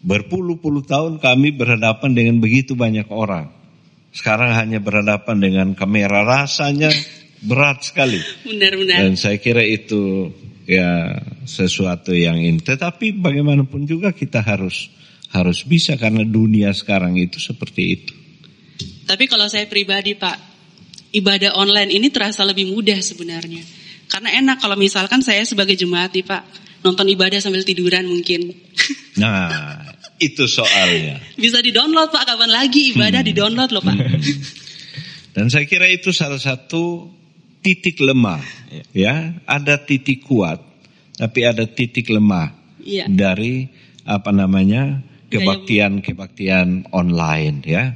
Berpuluh-puluh 0.01 0.81
tahun 0.89 1.21
kami 1.21 1.53
berhadapan 1.53 2.17
dengan 2.17 2.41
begitu 2.41 2.73
banyak 2.73 3.09
orang. 3.13 3.53
Sekarang 4.11 4.57
hanya 4.57 4.81
berhadapan 4.81 5.37
dengan 5.39 5.69
kamera 5.77 6.25
rasanya 6.25 6.89
berat 7.45 7.85
sekali. 7.85 8.19
Benar-benar. 8.49 9.05
Dan 9.05 9.15
saya 9.21 9.37
kira 9.37 9.61
itu 9.61 10.33
ya 10.65 11.21
sesuatu 11.45 12.17
yang 12.17 12.41
ini. 12.41 12.59
Tetapi 12.65 13.21
bagaimanapun 13.21 13.85
juga 13.85 14.11
kita 14.17 14.41
harus 14.41 14.89
harus 15.31 15.63
bisa 15.63 15.95
karena 15.95 16.27
dunia 16.27 16.75
sekarang 16.75 17.15
itu 17.21 17.39
seperti 17.39 17.83
itu. 17.87 18.15
Tapi 19.07 19.27
kalau 19.27 19.47
saya 19.47 19.67
pribadi 19.67 20.15
Pak, 20.19 20.37
ibadah 21.15 21.55
online 21.59 21.91
ini 21.95 22.11
terasa 22.11 22.43
lebih 22.47 22.71
mudah 22.71 22.99
sebenarnya. 23.03 23.63
Karena 24.11 24.35
enak 24.43 24.59
kalau 24.59 24.75
misalkan 24.75 25.23
saya 25.23 25.47
sebagai 25.47 25.79
jemaat 25.79 26.11
nih 26.11 26.27
Pak, 26.27 26.43
nonton 26.83 27.07
ibadah 27.07 27.39
sambil 27.39 27.63
tiduran 27.63 28.11
mungkin. 28.11 28.70
Nah, 29.19 29.85
itu 30.21 30.45
soalnya. 30.47 31.21
Bisa 31.37 31.61
di-download 31.61 32.13
Pak, 32.13 32.25
kapan 32.25 32.51
lagi 32.51 32.93
ibadah 32.95 33.21
di-download 33.25 33.71
loh 33.73 33.83
Pak. 33.85 33.99
Dan 35.37 35.47
saya 35.49 35.65
kira 35.69 35.87
itu 35.87 36.11
salah 36.11 36.41
satu 36.41 37.09
titik 37.63 38.03
lemah. 38.03 38.41
Ya, 38.95 39.35
ada 39.47 39.79
titik 39.83 40.27
kuat, 40.27 40.63
tapi 41.19 41.43
ada 41.47 41.67
titik 41.67 42.07
lemah 42.11 42.61
Iya. 42.81 43.07
dari 43.13 43.69
apa 44.09 44.33
namanya 44.33 45.05
kebaktian-kebaktian 45.31 46.91
online 46.91 47.63
ya 47.63 47.95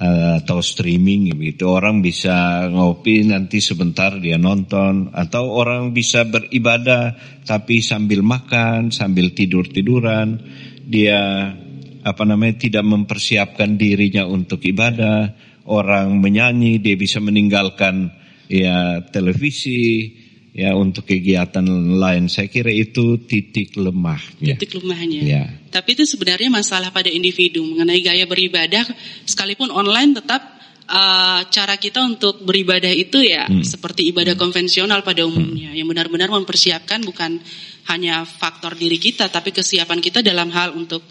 atau 0.00 0.64
streaming 0.64 1.36
gitu. 1.36 1.68
Orang 1.68 2.00
bisa 2.00 2.64
ngopi 2.72 3.28
nanti 3.28 3.60
sebentar 3.60 4.16
dia 4.16 4.40
nonton. 4.40 5.12
Atau 5.12 5.52
orang 5.52 5.92
bisa 5.92 6.24
beribadah 6.24 7.14
tapi 7.44 7.84
sambil 7.84 8.24
makan 8.24 8.88
sambil 8.88 9.36
tidur 9.36 9.68
tiduran 9.68 10.40
dia 10.88 11.52
apa 12.00 12.22
namanya 12.24 12.56
tidak 12.64 12.84
mempersiapkan 12.88 13.76
dirinya 13.76 14.24
untuk 14.24 14.64
ibadah. 14.64 15.36
Orang 15.68 16.18
menyanyi 16.24 16.80
dia 16.80 16.96
bisa 16.96 17.20
meninggalkan 17.20 18.10
ya 18.48 19.04
televisi 19.12 20.16
ya 20.50 20.74
untuk 20.74 21.06
kegiatan 21.06 21.62
lain 21.96 22.26
saya 22.26 22.50
kira 22.50 22.74
itu 22.74 23.22
titik 23.22 23.78
lemahnya 23.78 24.58
Titik 24.58 24.82
lemahnya. 24.82 25.20
ya 25.22 25.44
Tapi 25.70 25.94
itu 25.94 26.02
sebenarnya 26.02 26.50
masalah 26.50 26.90
pada 26.90 27.06
individu 27.06 27.62
mengenai 27.62 28.02
gaya 28.02 28.26
beribadah, 28.26 28.82
sekalipun 29.22 29.70
online 29.70 30.18
tetap 30.18 30.42
uh, 30.90 31.46
cara 31.46 31.78
kita 31.78 32.02
untuk 32.02 32.42
beribadah 32.42 32.90
itu 32.90 33.22
ya 33.22 33.46
Hmm. 33.46 33.62
seperti 33.62 34.10
ibadah 34.10 34.34
konvensional 34.34 35.06
pada 35.06 35.22
umumnya, 35.22 35.70
yang 35.70 35.86
benar-benar 35.86 36.26
mempersiapkan 36.34 37.06
bukan 37.06 37.38
hanya 37.86 38.26
faktor 38.26 38.74
diri 38.74 38.98
kita, 38.98 39.30
tapi 39.30 39.54
kesiapan 39.54 40.02
kita 40.02 40.26
dalam 40.26 40.50
hal 40.50 40.74
untuk 40.74 41.06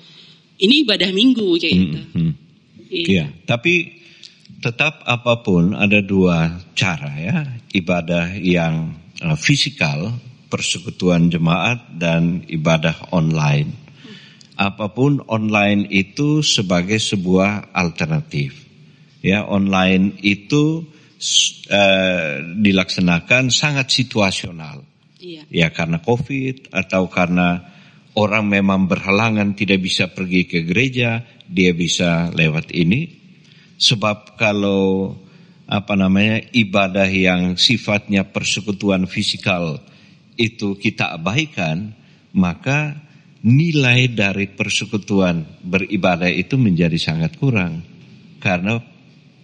ini 0.60 0.84
ibadah 0.84 1.16
minggu 1.16 1.48
kayak 1.56 1.76
gitu. 1.80 2.00
Hmm, 2.12 2.20
hmm. 2.28 2.34
Iya, 2.92 3.32
tapi 3.48 3.96
tetap 4.60 5.08
apa 5.08 5.40
pun 5.40 5.72
ada 5.72 6.04
dua 6.04 6.60
cara 6.76 7.16
ya, 7.16 7.38
ibadah 7.72 8.36
yang 8.36 8.99
fisikal, 9.36 10.16
persekutuan 10.48 11.28
jemaat 11.32 12.00
dan 12.00 12.44
ibadah 12.48 13.12
online. 13.12 13.76
Apa 14.60 14.92
pun 14.92 15.24
online 15.32 15.88
itu 15.88 16.44
sebagai 16.44 17.00
sebuah 17.00 17.72
alternatif. 17.72 18.68
Ya, 19.20 19.44
online 19.44 20.20
itu 20.24 20.84
uh, 21.72 22.32
dilaksanakan 22.60 23.52
sangat 23.52 23.92
situasional 23.92 24.90
Iya. 25.20 25.44
ya 25.52 25.68
karena 25.76 26.00
COVID 26.00 26.72
atau 26.72 27.12
karena 27.12 27.60
orang 28.16 28.48
memang 28.48 28.88
berhalangan 28.88 29.52
tidak 29.52 29.84
bisa 29.84 30.08
pergi 30.08 30.48
ke 30.48 30.64
gereja, 30.64 31.28
dia 31.44 31.76
bisa 31.76 32.32
lewat 32.32 32.72
ini. 32.72 33.20
Sebab 33.80 34.40
kalau 34.40 35.16
apa 35.70 35.94
namanya 35.94 36.42
ibadah 36.50 37.06
yang 37.06 37.54
sifatnya 37.54 38.26
persekutuan 38.26 39.06
fisikal 39.06 39.78
itu 40.34 40.74
kita 40.82 41.14
abaikan, 41.14 41.94
maka 42.34 42.98
nilai 43.46 44.10
dari 44.10 44.50
persekutuan 44.50 45.62
beribadah 45.62 46.32
itu 46.32 46.58
menjadi 46.58 46.98
sangat 46.98 47.38
kurang. 47.38 47.86
Karena 48.42 48.82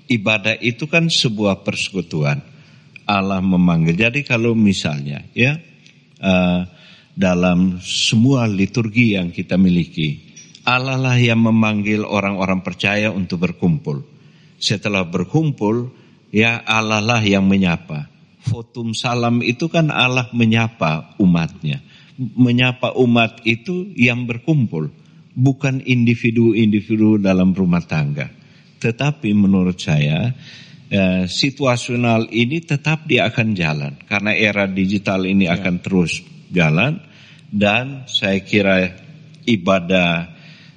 ibadah 0.09 0.57
itu 0.65 0.89
kan 0.89 1.13
sebuah 1.13 1.61
persekutuan. 1.61 2.41
Allah 3.05 3.37
memanggil. 3.37 3.93
Jadi 3.93 4.25
kalau 4.25 4.57
misalnya 4.57 5.21
ya 5.37 5.61
eh, 6.17 6.61
dalam 7.13 7.77
semua 7.85 8.49
liturgi 8.49 9.13
yang 9.13 9.29
kita 9.29 9.61
miliki, 9.61 10.25
Allah 10.65 10.97
lah 10.97 11.13
yang 11.21 11.45
memanggil 11.45 12.01
orang-orang 12.01 12.65
percaya 12.65 13.13
untuk 13.13 13.45
berkumpul. 13.45 14.01
Setelah 14.57 15.05
berkumpul, 15.05 16.04
ya 16.31 16.61
Allah 16.65 17.01
lah 17.01 17.21
yang 17.21 17.45
menyapa. 17.45 18.07
Fotum 18.45 18.93
salam 18.93 19.41
itu 19.41 19.65
kan 19.67 19.89
Allah 19.89 20.29
menyapa 20.31 21.17
umatnya. 21.17 21.81
Menyapa 22.15 22.95
umat 22.95 23.43
itu 23.43 23.91
yang 23.97 24.23
berkumpul, 24.23 24.87
bukan 25.35 25.83
individu-individu 25.83 27.19
dalam 27.19 27.51
rumah 27.51 27.83
tangga. 27.83 28.31
Tetapi 28.79 29.33
menurut 29.33 29.81
saya 29.81 30.31
eh, 30.89 31.25
situasional 31.25 32.29
ini 32.31 32.61
tetap 32.61 33.09
dia 33.09 33.27
akan 33.27 33.47
jalan 33.57 33.93
karena 34.05 34.31
era 34.37 34.69
digital 34.69 35.25
ini 35.25 35.49
akan 35.49 35.81
terus 35.81 36.21
jalan 36.53 37.01
dan 37.49 38.05
saya 38.05 38.39
kira 38.45 38.93
ibadah 39.45 40.34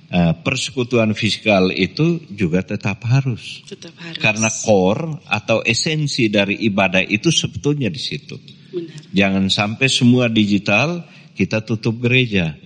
eh, 0.09 0.33
persekutuan 0.41 1.13
fisikal 1.13 1.69
itu 1.69 2.21
juga 2.29 2.65
tetap 2.65 3.05
harus 3.05 3.61
Tetap 3.65 3.93
harus. 4.01 4.19
karena 4.19 4.49
core 4.49 5.21
atau 5.29 5.61
esensi 5.63 6.29
dari 6.29 6.57
ibadah 6.65 7.01
itu 7.01 7.29
sebetulnya 7.29 7.89
di 7.89 8.01
situ. 8.01 8.37
Benar. 8.69 9.01
Jangan 9.13 9.45
sampai 9.49 9.89
semua 9.89 10.29
digital 10.29 11.05
kita 11.33 11.61
tutup 11.63 12.01
gereja 12.01 12.57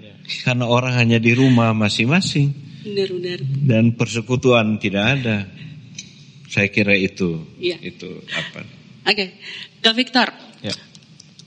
karena 0.42 0.66
orang 0.66 0.94
hanya 0.96 1.18
di 1.18 1.34
rumah 1.34 1.74
masing-masing 1.74 2.50
Benar-benar. 2.82 3.38
dan 3.66 3.84
persekutuan 3.94 4.78
tidak 4.78 5.04
ada. 5.18 5.38
Saya 6.46 6.68
kira 6.68 6.92
itu 6.92 7.42
Iya. 7.58 7.80
itu 7.80 8.10
apa? 8.28 8.60
Oke, 9.08 9.34
Kak 9.80 9.94
Victor. 9.96 10.28
Ya. 10.62 10.74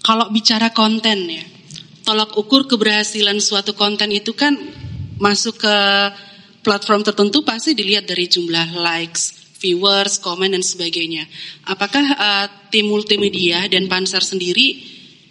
Kalau 0.01 0.27
bicara 0.29 0.69
konten 0.69 1.29
ya, 1.29 1.43
tolak 2.01 2.33
ukur 2.35 2.65
keberhasilan 2.65 3.37
suatu 3.39 3.73
konten 3.73 4.09
itu 4.09 4.33
kan 4.33 4.53
masuk 5.19 5.61
ke 5.61 5.77
platform 6.65 7.05
tertentu 7.05 7.45
pasti 7.45 7.77
dilihat 7.77 8.09
dari 8.09 8.25
jumlah 8.25 8.73
likes, 8.75 9.55
viewers, 9.61 10.17
komen 10.17 10.57
dan 10.57 10.65
sebagainya. 10.65 11.29
Apakah 11.69 12.05
uh, 12.17 12.45
tim 12.73 12.89
multimedia 12.89 13.69
dan 13.69 13.85
Panser 13.85 14.25
sendiri 14.25 14.81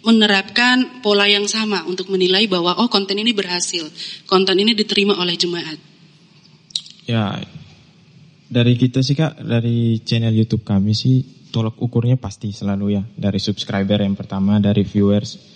menerapkan 0.05 1.01
pola 1.01 1.25
yang 1.25 1.49
sama 1.49 1.81
untuk 1.89 2.13
menilai 2.13 2.45
bahwa 2.45 2.77
oh 2.77 2.87
konten 2.87 3.17
ini 3.17 3.33
berhasil, 3.33 3.89
konten 4.29 4.55
ini 4.61 4.77
diterima 4.77 5.17
oleh 5.17 5.33
jemaat? 5.33 5.77
Ya, 7.05 7.41
dari 8.45 8.77
kita 8.77 9.01
sih 9.01 9.17
kak, 9.17 9.41
dari 9.41 10.01
channel 10.05 10.33
YouTube 10.33 10.61
kami 10.61 10.93
sih 10.93 11.49
tolak 11.49 11.77
ukurnya 11.81 12.19
pasti 12.19 12.53
selalu 12.53 12.85
ya 12.99 13.03
dari 13.17 13.41
subscriber 13.41 14.01
yang 14.01 14.13
pertama, 14.13 14.61
dari 14.61 14.85
viewers, 14.85 15.55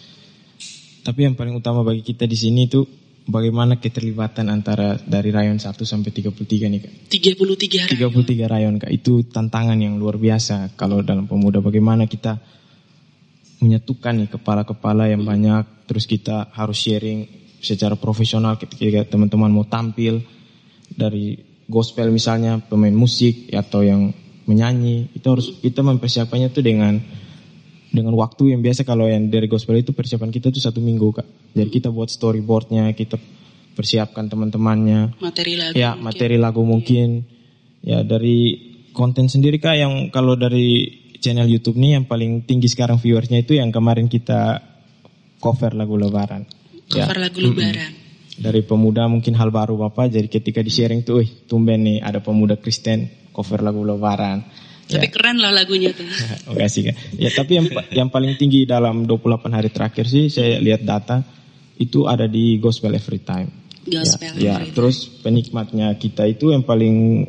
Tapi 0.99 1.25
yang 1.25 1.33
paling 1.33 1.55
utama 1.57 1.81
bagi 1.81 2.05
kita 2.05 2.29
di 2.29 2.37
sini 2.37 2.69
itu 2.69 2.85
bagaimana 3.29 3.77
keterlibatan 3.77 4.49
antara 4.49 4.97
dari 4.97 5.29
rayon 5.29 5.61
1 5.61 5.69
sampai 5.77 6.09
33 6.09 6.33
nih 6.65 6.79
Kak. 6.81 6.93
33 7.13 7.93
rayon. 7.93 8.11
33 8.25 8.49
rayon 8.49 8.75
Kak. 8.81 8.91
Itu 8.91 9.21
tantangan 9.29 9.77
yang 9.77 10.01
luar 10.01 10.17
biasa 10.17 10.73
kalau 10.73 11.05
dalam 11.05 11.29
pemuda 11.29 11.61
bagaimana 11.61 12.09
kita 12.09 12.41
menyatukan 13.61 14.25
nih 14.25 14.29
kepala-kepala 14.33 15.11
yang 15.11 15.21
banyak 15.21 15.85
terus 15.85 16.09
kita 16.09 16.49
harus 16.55 16.79
sharing 16.79 17.27
secara 17.59 17.99
profesional 17.99 18.55
ketika 18.55 19.03
teman-teman 19.15 19.51
mau 19.51 19.67
tampil 19.67 20.23
dari 20.87 21.35
gospel 21.67 22.09
misalnya 22.09 22.63
pemain 22.63 22.95
musik 22.95 23.51
atau 23.51 23.83
yang 23.83 24.15
menyanyi 24.47 25.11
itu 25.11 25.27
harus 25.27 25.53
kita 25.59 25.83
mempersiapkannya 25.85 26.49
tuh 26.49 26.63
dengan 26.63 26.97
dengan 27.89 28.13
waktu 28.13 28.53
yang 28.53 28.61
biasa 28.61 28.85
kalau 28.85 29.09
yang 29.09 29.33
dari 29.33 29.49
gospel 29.49 29.81
itu 29.81 29.91
persiapan 29.97 30.29
kita 30.29 30.53
tuh 30.53 30.61
satu 30.61 30.77
minggu 30.77 31.09
kak. 31.09 31.27
Jadi 31.57 31.69
kita 31.69 31.89
buat 31.89 32.13
storyboardnya 32.13 32.93
kita 32.93 33.17
persiapkan 33.73 34.29
teman-temannya. 34.29 35.17
Materi 35.17 35.57
lagu 35.57 35.73
ya 35.73 35.97
mungkin. 35.97 36.05
materi 36.05 36.37
lagu 36.37 36.61
mungkin. 36.61 37.09
Ya 37.81 38.05
dari 38.05 38.37
konten 38.93 39.25
sendiri 39.31 39.57
kak 39.57 39.75
yang 39.79 39.93
kalau 40.13 40.37
dari 40.37 40.85
channel 41.17 41.49
YouTube 41.49 41.81
nih 41.81 41.99
yang 41.99 42.05
paling 42.05 42.45
tinggi 42.45 42.69
sekarang 42.69 43.01
viewersnya 43.01 43.41
itu 43.41 43.57
yang 43.57 43.73
kemarin 43.73 44.05
kita 44.05 44.61
cover 45.41 45.73
lagu 45.73 45.97
Lebaran. 45.97 46.45
Ya. 46.89 47.05
cover 47.05 47.21
lagu 47.21 47.37
lebaran. 47.41 47.91
Dari 48.39 48.65
pemuda 48.65 49.05
mungkin 49.05 49.37
hal 49.37 49.53
baru 49.53 49.77
bapak 49.77 50.09
jadi 50.09 50.25
ketika 50.25 50.63
di 50.63 50.71
sharing 50.71 51.05
tuh 51.05 51.21
"Wih, 51.21 51.29
tumben 51.45 51.85
nih 51.85 51.97
ada 52.01 52.23
pemuda 52.23 52.57
Kristen 52.57 53.29
cover 53.29 53.61
lagu 53.61 53.85
lebaran 53.85 54.41
tapi 54.89 55.07
keren 55.13 55.37
lah 55.37 55.53
lagunya 55.53 55.93
tuh 55.93 56.05
Oke 56.49 56.65
sih 56.65 56.81
Kak. 56.89 56.95
Ya 57.21 57.29
tapi 57.29 57.61
yang 57.61 57.67
yang 57.93 58.09
paling 58.09 58.33
tinggi 58.41 58.65
dalam 58.65 59.05
28 59.05 59.53
hari 59.53 59.69
terakhir 59.69 60.09
sih 60.09 60.33
saya 60.33 60.57
lihat 60.57 60.81
data 60.81 61.21
itu 61.77 62.09
ada 62.09 62.25
di 62.25 62.57
Gospel 62.57 62.97
Every 62.97 63.21
Time. 63.21 63.49
Gospel 63.85 64.35
ya, 64.35 64.41
ya, 64.41 64.53
Every 64.59 64.73
Time. 64.73 64.75
terus 64.75 64.97
penikmatnya 65.21 65.93
kita 65.95 66.25
itu 66.25 66.51
yang 66.51 66.65
paling 66.65 67.27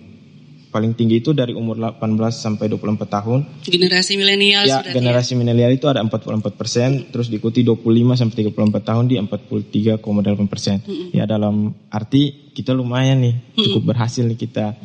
paling 0.71 0.95
tinggi 0.95 1.19
itu 1.19 1.35
dari 1.35 1.51
umur 1.51 1.77
18 1.77 1.99
sampai 2.31 2.71
24 2.71 3.11
tahun. 3.11 3.39
generasi 3.67 4.15
milenial 4.15 4.63
Ya, 4.65 4.87
generasi 4.87 5.35
milenial 5.35 5.75
itu 5.75 5.91
ada 5.91 5.99
44 5.99 6.55
persen, 6.55 7.11
terus 7.11 7.27
diikuti 7.27 7.67
25 7.67 8.15
sampai 8.15 8.47
34 8.47 8.79
tahun 8.87 9.05
di 9.11 9.19
43,8 9.19 10.47
persen. 10.47 10.79
Ya 11.11 11.27
dalam 11.27 11.75
arti 11.91 12.55
kita 12.55 12.71
lumayan 12.71 13.19
nih, 13.19 13.35
cukup 13.59 13.93
berhasil 13.93 14.23
nih 14.23 14.39
kita 14.39 14.79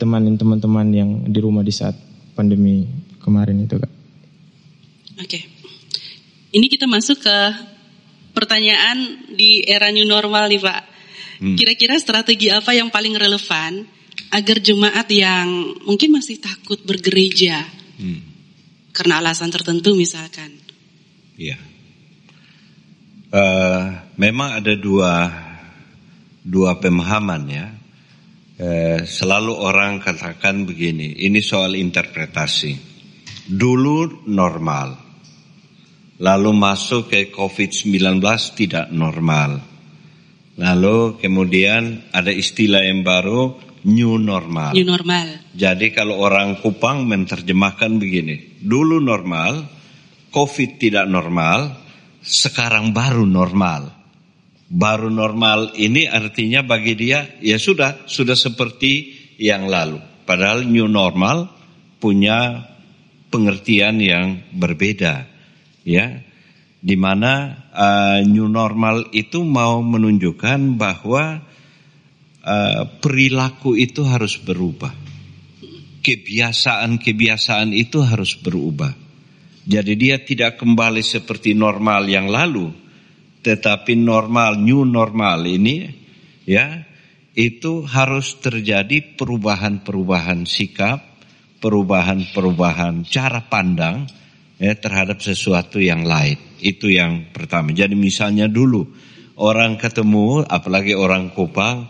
temanin 0.00 0.40
teman-teman 0.40 0.88
yang 0.88 1.10
di 1.28 1.38
rumah 1.44 1.60
di 1.60 1.70
saat 1.70 1.92
pandemi 2.32 2.88
kemarin 3.20 3.60
itu 3.60 3.76
kak. 3.76 3.92
Oke. 5.20 5.40
Ini 6.50 6.66
kita 6.66 6.88
masuk 6.88 7.20
ke 7.20 7.38
pertanyaan 8.32 9.28
di 9.36 9.60
era 9.68 9.92
new 9.92 10.08
normal 10.08 10.48
nih 10.48 10.58
Pak. 10.64 10.82
Kira-kira 11.40 11.96
strategi 12.00 12.52
apa 12.52 12.72
yang 12.76 12.92
paling 12.92 13.16
relevan 13.16 13.84
agar 14.28 14.56
jemaat 14.60 15.08
yang 15.08 15.48
mungkin 15.88 16.12
masih 16.16 16.40
takut 16.40 16.80
bergereja 16.84 17.64
Hmm. 18.00 18.20
karena 18.96 19.20
alasan 19.20 19.52
tertentu 19.52 19.92
misalkan. 19.92 20.56
Iya. 21.36 21.60
Eh, 23.30 23.84
memang 24.16 24.56
ada 24.56 24.72
dua 24.72 25.28
dua 26.40 26.80
pemahaman 26.80 27.42
ya. 27.44 27.66
Eh, 28.60 29.08
selalu 29.08 29.56
orang 29.56 30.04
katakan 30.04 30.68
begini, 30.68 31.16
ini 31.24 31.40
soal 31.40 31.80
interpretasi. 31.80 32.76
Dulu 33.48 34.28
normal, 34.28 35.00
lalu 36.20 36.50
masuk 36.52 37.08
ke 37.08 37.32
COVID-19 37.32 38.20
tidak 38.52 38.92
normal. 38.92 39.64
Lalu 40.60 41.16
kemudian 41.16 42.12
ada 42.12 42.28
istilah 42.28 42.84
yang 42.84 43.00
baru 43.00 43.56
new 43.88 44.20
normal. 44.20 44.76
New 44.76 44.84
normal. 44.84 45.56
Jadi 45.56 45.96
kalau 45.96 46.20
orang 46.20 46.60
Kupang 46.60 47.08
menerjemahkan 47.08 47.96
begini, 47.96 48.60
dulu 48.60 49.00
normal, 49.00 49.64
COVID 50.28 50.70
tidak 50.76 51.08
normal, 51.08 51.80
sekarang 52.20 52.92
baru 52.92 53.24
normal. 53.24 53.99
Baru 54.70 55.10
normal 55.10 55.74
ini 55.74 56.06
artinya 56.06 56.62
bagi 56.62 56.94
dia 56.94 57.26
ya 57.42 57.58
sudah, 57.58 58.06
sudah 58.06 58.38
seperti 58.38 59.18
yang 59.42 59.66
lalu. 59.66 59.98
Padahal 60.22 60.62
new 60.62 60.86
normal 60.86 61.50
punya 61.98 62.70
pengertian 63.34 63.98
yang 63.98 64.46
berbeda, 64.54 65.26
ya. 65.82 66.22
Di 66.80 66.96
mana 66.96 67.60
uh, 67.74 68.18
new 68.24 68.48
normal 68.48 69.10
itu 69.12 69.42
mau 69.44 69.82
menunjukkan 69.84 70.80
bahwa 70.80 71.44
uh, 72.40 72.82
perilaku 73.02 73.76
itu 73.76 74.06
harus 74.06 74.40
berubah 74.40 75.10
kebiasaan-kebiasaan 76.00 77.76
itu 77.76 78.00
harus 78.00 78.34
berubah. 78.40 78.92
Jadi 79.60 79.92
dia 79.94 80.16
tidak 80.24 80.58
kembali 80.58 81.04
seperti 81.04 81.52
normal 81.52 82.08
yang 82.08 82.26
lalu, 82.26 82.72
tetapi 83.40 83.96
normal 83.96 84.60
new 84.60 84.84
normal 84.84 85.44
ini 85.48 85.88
ya 86.44 86.84
itu 87.36 87.86
harus 87.86 88.36
terjadi 88.42 89.16
perubahan-perubahan 89.16 90.44
sikap, 90.44 91.00
perubahan-perubahan 91.62 93.06
cara 93.06 93.46
pandang 93.46 94.10
ya 94.60 94.76
terhadap 94.76 95.22
sesuatu 95.22 95.80
yang 95.80 96.04
lain. 96.04 96.36
Itu 96.60 96.92
yang 96.92 97.32
pertama. 97.32 97.72
Jadi 97.72 97.96
misalnya 97.96 98.50
dulu 98.50 98.84
orang 99.40 99.80
ketemu 99.80 100.44
apalagi 100.44 100.92
orang 100.92 101.32
Kupang 101.32 101.88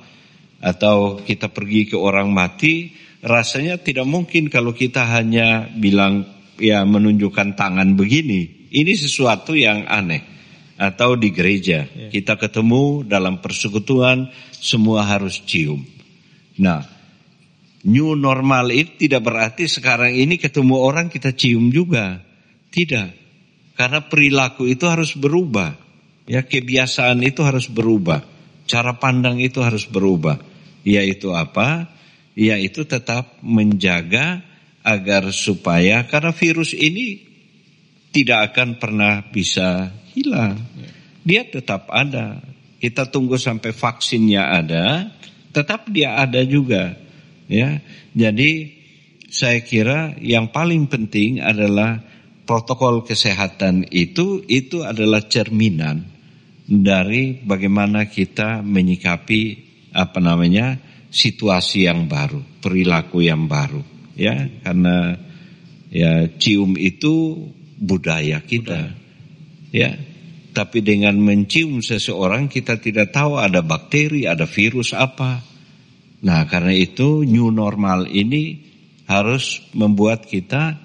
atau 0.60 1.18
kita 1.18 1.50
pergi 1.50 1.90
ke 1.90 1.96
orang 1.96 2.30
mati, 2.30 2.94
rasanya 3.24 3.80
tidak 3.80 4.06
mungkin 4.06 4.52
kalau 4.52 4.70
kita 4.76 5.08
hanya 5.08 5.66
bilang 5.72 6.28
ya 6.60 6.86
menunjukkan 6.86 7.58
tangan 7.58 7.96
begini. 7.98 8.70
Ini 8.70 8.92
sesuatu 8.94 9.58
yang 9.58 9.88
aneh. 9.90 10.39
Atau 10.80 11.12
di 11.20 11.28
gereja 11.28 11.84
kita 12.08 12.40
ketemu 12.40 13.04
dalam 13.04 13.44
persekutuan 13.44 14.32
semua 14.56 15.04
harus 15.04 15.44
cium. 15.44 15.84
Nah, 16.56 16.80
new 17.84 18.16
normal 18.16 18.72
itu 18.72 19.04
tidak 19.04 19.28
berarti 19.28 19.68
sekarang 19.68 20.16
ini 20.16 20.40
ketemu 20.40 20.80
orang 20.80 21.12
kita 21.12 21.36
cium 21.36 21.68
juga. 21.68 22.24
Tidak. 22.72 23.08
Karena 23.76 24.00
perilaku 24.08 24.68
itu 24.72 24.88
harus 24.88 25.12
berubah. 25.12 25.76
Ya, 26.24 26.48
kebiasaan 26.48 27.20
itu 27.28 27.44
harus 27.44 27.68
berubah. 27.68 28.24
Cara 28.64 28.96
pandang 28.96 29.36
itu 29.36 29.60
harus 29.60 29.84
berubah. 29.84 30.40
Yaitu 30.80 31.36
apa? 31.36 31.92
Yaitu 32.32 32.88
tetap 32.88 33.36
menjaga 33.44 34.40
agar 34.80 35.28
supaya 35.28 36.08
karena 36.08 36.32
virus 36.32 36.72
ini 36.72 37.20
tidak 38.10 38.52
akan 38.52 38.80
pernah 38.80 39.20
bisa 39.28 39.92
hilang. 40.14 40.58
Dia 41.22 41.44
tetap 41.46 41.90
ada. 41.92 42.40
Kita 42.80 43.12
tunggu 43.12 43.36
sampai 43.36 43.76
vaksinnya 43.76 44.56
ada, 44.56 45.12
tetap 45.52 45.90
dia 45.92 46.16
ada 46.16 46.40
juga. 46.48 46.96
Ya. 47.44 47.84
Jadi 48.16 48.80
saya 49.30 49.60
kira 49.62 50.16
yang 50.18 50.50
paling 50.50 50.88
penting 50.90 51.44
adalah 51.44 52.02
protokol 52.48 53.06
kesehatan 53.06 53.86
itu 53.94 54.42
itu 54.50 54.82
adalah 54.82 55.22
cerminan 55.30 56.02
dari 56.66 57.38
bagaimana 57.38 58.10
kita 58.10 58.62
menyikapi 58.62 59.42
apa 59.94 60.18
namanya 60.18 60.78
situasi 61.10 61.86
yang 61.86 62.06
baru, 62.06 62.42
perilaku 62.62 63.22
yang 63.26 63.50
baru, 63.50 63.82
ya 64.14 64.46
karena 64.62 65.18
ya 65.90 66.30
cium 66.38 66.78
itu 66.78 67.46
budaya 67.78 68.38
kita, 68.42 68.94
ya. 69.74 69.94
Tapi 70.50 70.82
dengan 70.82 71.14
mencium 71.14 71.78
seseorang 71.78 72.50
kita 72.50 72.82
tidak 72.82 73.14
tahu 73.14 73.38
ada 73.38 73.62
bakteri, 73.62 74.26
ada 74.26 74.44
virus 74.44 74.90
apa. 74.90 75.38
Nah 76.26 76.42
karena 76.50 76.74
itu 76.74 77.22
new 77.22 77.54
normal 77.54 78.10
ini 78.10 78.58
harus 79.06 79.62
membuat 79.74 80.26
kita 80.26 80.78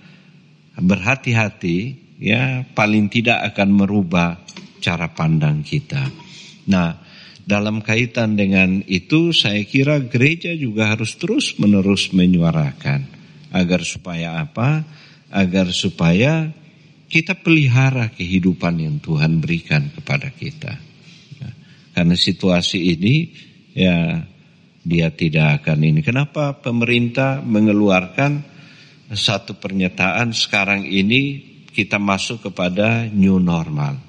berhati-hati, 0.78 1.78
ya 2.22 2.66
paling 2.74 3.10
tidak 3.10 3.53
akan 3.53 3.70
merubah 3.74 4.41
cara 4.82 5.10
pandang 5.14 5.66
kita. 5.66 6.10
Nah, 6.70 6.97
dalam 7.45 7.86
kaitan 7.86 8.34
dengan 8.34 8.82
itu 8.89 9.30
saya 9.30 9.62
kira 9.66 10.01
gereja 10.01 10.49
juga 10.57 10.93
harus 10.93 11.14
terus 11.22 11.53
menerus 11.62 12.10
menyuarakan 12.10 13.05
agar 13.53 13.86
supaya 13.86 14.41
apa? 14.41 14.82
Agar 15.30 15.70
supaya 15.70 16.49
kita 17.06 17.38
pelihara 17.38 18.10
kehidupan 18.12 18.82
yang 18.82 18.97
Tuhan 18.99 19.39
berikan 19.39 19.89
kepada 19.93 20.34
kita. 20.34 20.74
Ya, 21.39 21.49
karena 21.93 22.16
situasi 22.18 22.97
ini 22.97 23.16
ya 23.78 24.26
dia 24.86 25.10
tidak 25.14 25.62
akan 25.62 25.82
ini. 25.82 25.99
Kenapa 26.06 26.58
pemerintah 26.62 27.41
mengeluarkan 27.41 28.56
satu 29.14 29.58
pernyataan 29.58 30.34
sekarang 30.34 30.86
ini 30.86 31.53
kita 31.76 31.99
masuk 31.99 32.49
kepada 32.49 33.06
new 33.12 33.38
normal. 33.38 33.99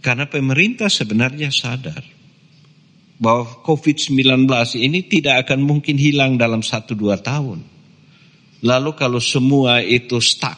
Karena 0.00 0.24
pemerintah 0.24 0.88
sebenarnya 0.88 1.52
sadar 1.52 2.00
bahwa 3.18 3.60
COVID-19 3.66 4.46
ini 4.78 5.04
tidak 5.04 5.46
akan 5.46 5.60
mungkin 5.66 5.98
hilang 5.98 6.38
dalam 6.38 6.62
satu 6.62 6.94
dua 6.94 7.18
tahun. 7.18 7.60
Lalu 8.62 8.90
kalau 8.94 9.22
semua 9.22 9.82
itu 9.82 10.18
stuck, 10.22 10.56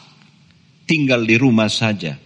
tinggal 0.91 1.23
di 1.23 1.39
rumah 1.39 1.71
saja, 1.71 2.19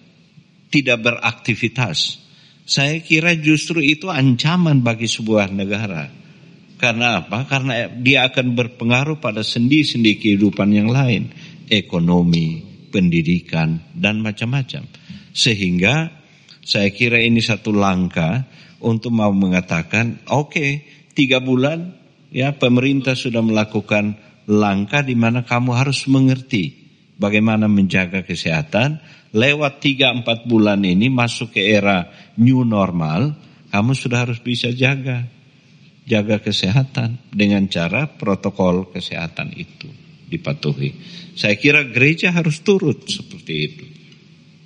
tidak 0.73 0.97
beraktivitas, 1.05 2.17
saya 2.65 2.97
kira 2.97 3.37
justru 3.37 3.77
itu 3.77 4.09
ancaman 4.09 4.81
bagi 4.81 5.05
sebuah 5.05 5.53
negara. 5.53 6.09
Karena 6.81 7.21
apa? 7.21 7.45
Karena 7.45 7.85
dia 7.93 8.25
akan 8.25 8.57
berpengaruh 8.57 9.21
pada 9.21 9.45
sendi-sendi 9.45 10.17
kehidupan 10.17 10.73
yang 10.73 10.89
lain, 10.89 11.29
ekonomi, 11.69 12.65
pendidikan, 12.89 13.85
dan 13.93 14.25
macam-macam. 14.25 14.89
Sehingga 15.29 16.09
saya 16.65 16.89
kira 16.89 17.21
ini 17.21 17.45
satu 17.45 17.69
langkah 17.69 18.49
untuk 18.81 19.13
mau 19.13 19.29
mengatakan, 19.29 20.25
oke, 20.25 20.57
okay, 20.57 20.71
tiga 21.13 21.37
bulan 21.37 21.93
ya 22.33 22.57
pemerintah 22.57 23.13
sudah 23.13 23.45
melakukan 23.45 24.17
langkah 24.49 25.05
di 25.05 25.13
mana 25.13 25.45
kamu 25.45 25.69
harus 25.77 26.09
mengerti 26.09 26.84
bagaimana 27.19 27.65
menjaga 27.67 28.23
kesehatan. 28.23 28.99
Lewat 29.35 29.83
tiga 29.83 30.15
empat 30.15 30.47
bulan 30.47 30.79
ini 30.87 31.11
masuk 31.11 31.59
ke 31.59 31.75
era 31.75 32.07
new 32.39 32.63
normal, 32.63 33.35
kamu 33.67 33.91
sudah 33.91 34.23
harus 34.23 34.39
bisa 34.39 34.71
jaga 34.71 35.27
jaga 36.07 36.39
kesehatan 36.39 37.19
dengan 37.35 37.67
cara 37.67 38.07
protokol 38.07 38.87
kesehatan 38.95 39.51
itu 39.57 39.91
dipatuhi. 40.31 40.95
Saya 41.35 41.59
kira 41.59 41.83
gereja 41.83 42.31
harus 42.31 42.63
turut 42.63 43.03
seperti 43.11 43.53
itu. 43.59 43.85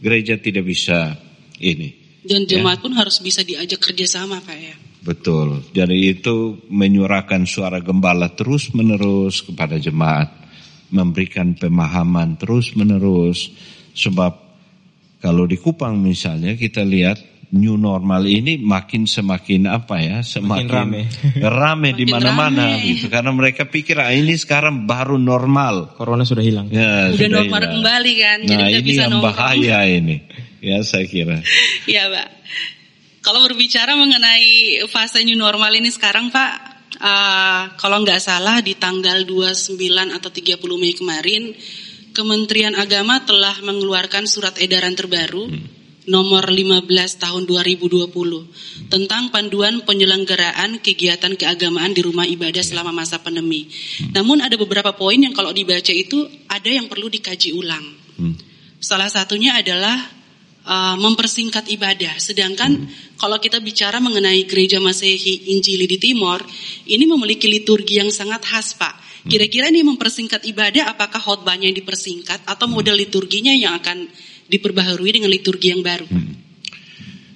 Gereja 0.05 0.37
tidak 0.37 0.69
bisa 0.69 1.17
ini 1.57 1.99
dan 2.23 2.43
ya. 2.45 2.59
jemaat 2.59 2.79
ya. 2.79 2.83
pun 2.83 2.93
harus 2.95 3.17
bisa 3.23 3.41
diajak 3.41 3.79
kerjasama 3.79 4.43
Pak 4.43 4.57
ya. 4.59 4.75
Betul. 4.99 5.63
Jadi 5.71 6.11
itu 6.11 6.59
menyuarakan 6.67 7.47
suara 7.47 7.79
gembala 7.79 8.35
terus 8.35 8.75
menerus 8.75 9.39
kepada 9.39 9.79
jemaat. 9.79 10.27
Memberikan 10.89 11.53
pemahaman 11.53 12.37
terus 12.39 12.73
menerus. 12.73 13.53
Sebab 13.93 14.33
kalau 15.19 15.45
di 15.45 15.57
Kupang 15.59 15.99
misalnya 15.99 16.55
kita 16.55 16.81
lihat 16.85 17.19
new 17.49 17.81
normal 17.81 18.29
ini 18.29 18.61
makin 18.61 19.09
semakin 19.09 19.65
apa 19.65 19.97
ya 19.97 20.21
semakin 20.21 20.69
rame 20.69 21.01
rame 21.41 21.97
di 21.97 22.05
mana-mana 22.05 22.77
gitu 22.77 23.09
karena 23.09 23.33
mereka 23.33 23.65
pikir 23.65 23.97
ah, 23.97 24.13
ini 24.13 24.37
sekarang 24.37 24.85
baru 24.85 25.17
normal 25.17 25.97
corona 25.97 26.21
sudah 26.21 26.45
hilang 26.45 26.69
ya, 26.69 27.09
udah 27.09 27.25
normal 27.25 27.65
hilang. 27.65 27.73
kembali 27.81 28.13
kan 28.21 28.39
nah 28.45 28.69
jadi 28.69 28.77
ini 28.77 28.85
bisa 28.85 29.09
yang 29.09 29.17
bahaya 29.17 29.81
ini 29.89 30.17
Ya 30.59 30.83
saya 30.83 31.07
kira. 31.07 31.39
ya 31.87 32.11
Pak. 32.11 32.27
Kalau 33.19 33.43
berbicara 33.43 33.99
mengenai 33.99 34.79
fase 34.87 35.23
new 35.27 35.35
normal 35.35 35.75
ini 35.75 35.91
sekarang 35.91 36.31
Pak, 36.31 36.68
uh, 36.99 37.73
kalau 37.79 38.03
nggak 38.03 38.21
salah 38.21 38.59
di 38.59 38.75
tanggal 38.75 39.23
29 39.23 39.79
atau 40.15 40.29
30 40.29 40.59
Mei 40.79 40.93
kemarin, 40.93 41.55
Kementerian 42.11 42.75
Agama 42.75 43.23
telah 43.23 43.55
mengeluarkan 43.63 44.25
surat 44.25 44.57
edaran 44.59 44.97
terbaru 44.97 45.47
hmm. 45.47 46.05
nomor 46.09 46.49
15 46.49 46.89
tahun 47.21 47.47
2020 47.47 48.11
tentang 48.89 49.29
panduan 49.29 49.85
penyelenggaraan 49.85 50.81
kegiatan 50.81 51.37
keagamaan 51.37 51.93
di 51.93 52.01
rumah 52.01 52.25
ibadah 52.25 52.65
selama 52.65 52.91
masa 52.91 53.21
pandemi. 53.21 53.69
Hmm. 53.69 54.11
Namun 54.19 54.41
ada 54.41 54.57
beberapa 54.57 54.91
poin 54.97 55.21
yang 55.21 55.31
kalau 55.31 55.53
dibaca 55.53 55.93
itu 55.93 56.27
ada 56.49 56.69
yang 56.69 56.89
perlu 56.89 57.07
dikaji 57.07 57.55
ulang. 57.55 57.85
Hmm. 58.19 58.35
Salah 58.79 59.07
satunya 59.07 59.55
adalah 59.55 60.18
uh, 60.69 60.95
mempersingkat 61.01 61.65
ibadah. 61.73 62.21
Sedangkan 62.21 62.85
kalau 63.17 63.41
kita 63.41 63.57
bicara 63.57 63.97
mengenai 63.97 64.45
gereja 64.45 64.77
Masehi 64.77 65.49
Injili 65.57 65.89
di 65.89 65.97
Timor, 65.97 66.45
ini 66.85 67.09
memiliki 67.09 67.49
liturgi 67.49 67.97
yang 67.97 68.13
sangat 68.13 68.45
khas, 68.45 68.77
Pak. 68.77 69.25
Kira-kira 69.25 69.67
ini 69.67 69.83
mempersingkat 69.83 70.47
ibadah 70.47 70.95
apakah 70.95 71.19
khotbahnya 71.19 71.67
yang 71.67 71.75
dipersingkat 71.75 72.45
atau 72.47 72.71
model 72.71 72.95
liturginya 72.95 73.51
yang 73.51 73.75
akan 73.75 74.07
diperbaharui 74.47 75.11
dengan 75.11 75.27
liturgi 75.27 75.75
yang 75.75 75.83
baru? 75.83 76.07
Hmm. 76.07 76.39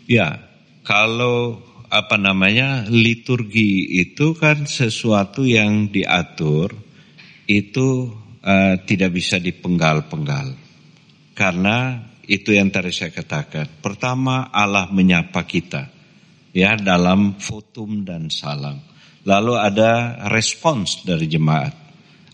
Ya, 0.08 0.40
kalau 0.88 1.60
apa 1.92 2.18
namanya 2.18 2.88
liturgi 2.88 4.00
itu 4.00 4.34
kan 4.34 4.66
sesuatu 4.66 5.46
yang 5.46 5.92
diatur 5.94 6.74
itu 7.46 8.10
uh, 8.42 8.76
tidak 8.88 9.14
bisa 9.14 9.38
dipenggal-penggal 9.38 10.58
karena 11.38 12.02
itu 12.28 12.56
yang 12.56 12.72
tadi 12.72 12.92
saya 12.92 13.12
katakan. 13.12 13.68
Pertama 13.84 14.48
Allah 14.52 14.88
menyapa 14.92 15.44
kita 15.44 15.92
ya 16.56 16.78
dalam 16.80 17.36
fotum 17.40 18.08
dan 18.08 18.32
salam. 18.32 18.80
Lalu 19.24 19.54
ada 19.56 20.24
respons 20.32 21.04
dari 21.08 21.28
jemaat. 21.28 21.76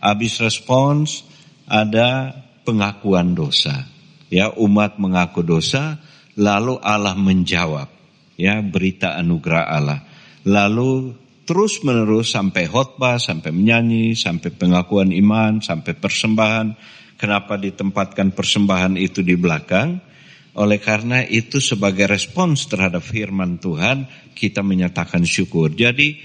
Habis 0.01 0.41
respons 0.41 1.25
ada 1.69 2.33
pengakuan 2.65 3.37
dosa. 3.37 3.85
Ya 4.29 4.53
umat 4.53 5.01
mengaku 5.01 5.41
dosa 5.41 5.97
lalu 6.37 6.77
Allah 6.81 7.17
menjawab 7.17 7.89
ya 8.37 8.61
berita 8.61 9.17
anugerah 9.17 9.65
Allah. 9.65 9.99
Lalu 10.45 11.17
terus 11.49 11.81
menerus 11.81 12.31
sampai 12.31 12.69
khotbah, 12.69 13.17
sampai 13.17 13.49
menyanyi, 13.49 14.13
sampai 14.13 14.53
pengakuan 14.53 15.09
iman, 15.09 15.59
sampai 15.65 15.97
persembahan 15.97 16.77
Kenapa 17.19 17.59
ditempatkan 17.59 18.31
persembahan 18.31 18.95
itu 18.95 19.19
di 19.19 19.35
belakang? 19.35 19.99
Oleh 20.55 20.79
karena 20.79 21.19
itu 21.19 21.59
sebagai 21.59 22.07
respons 22.07 22.71
terhadap 22.71 23.03
firman 23.03 23.59
Tuhan 23.59 24.07
kita 24.31 24.63
menyatakan 24.63 25.27
syukur. 25.27 25.75
Jadi 25.75 26.15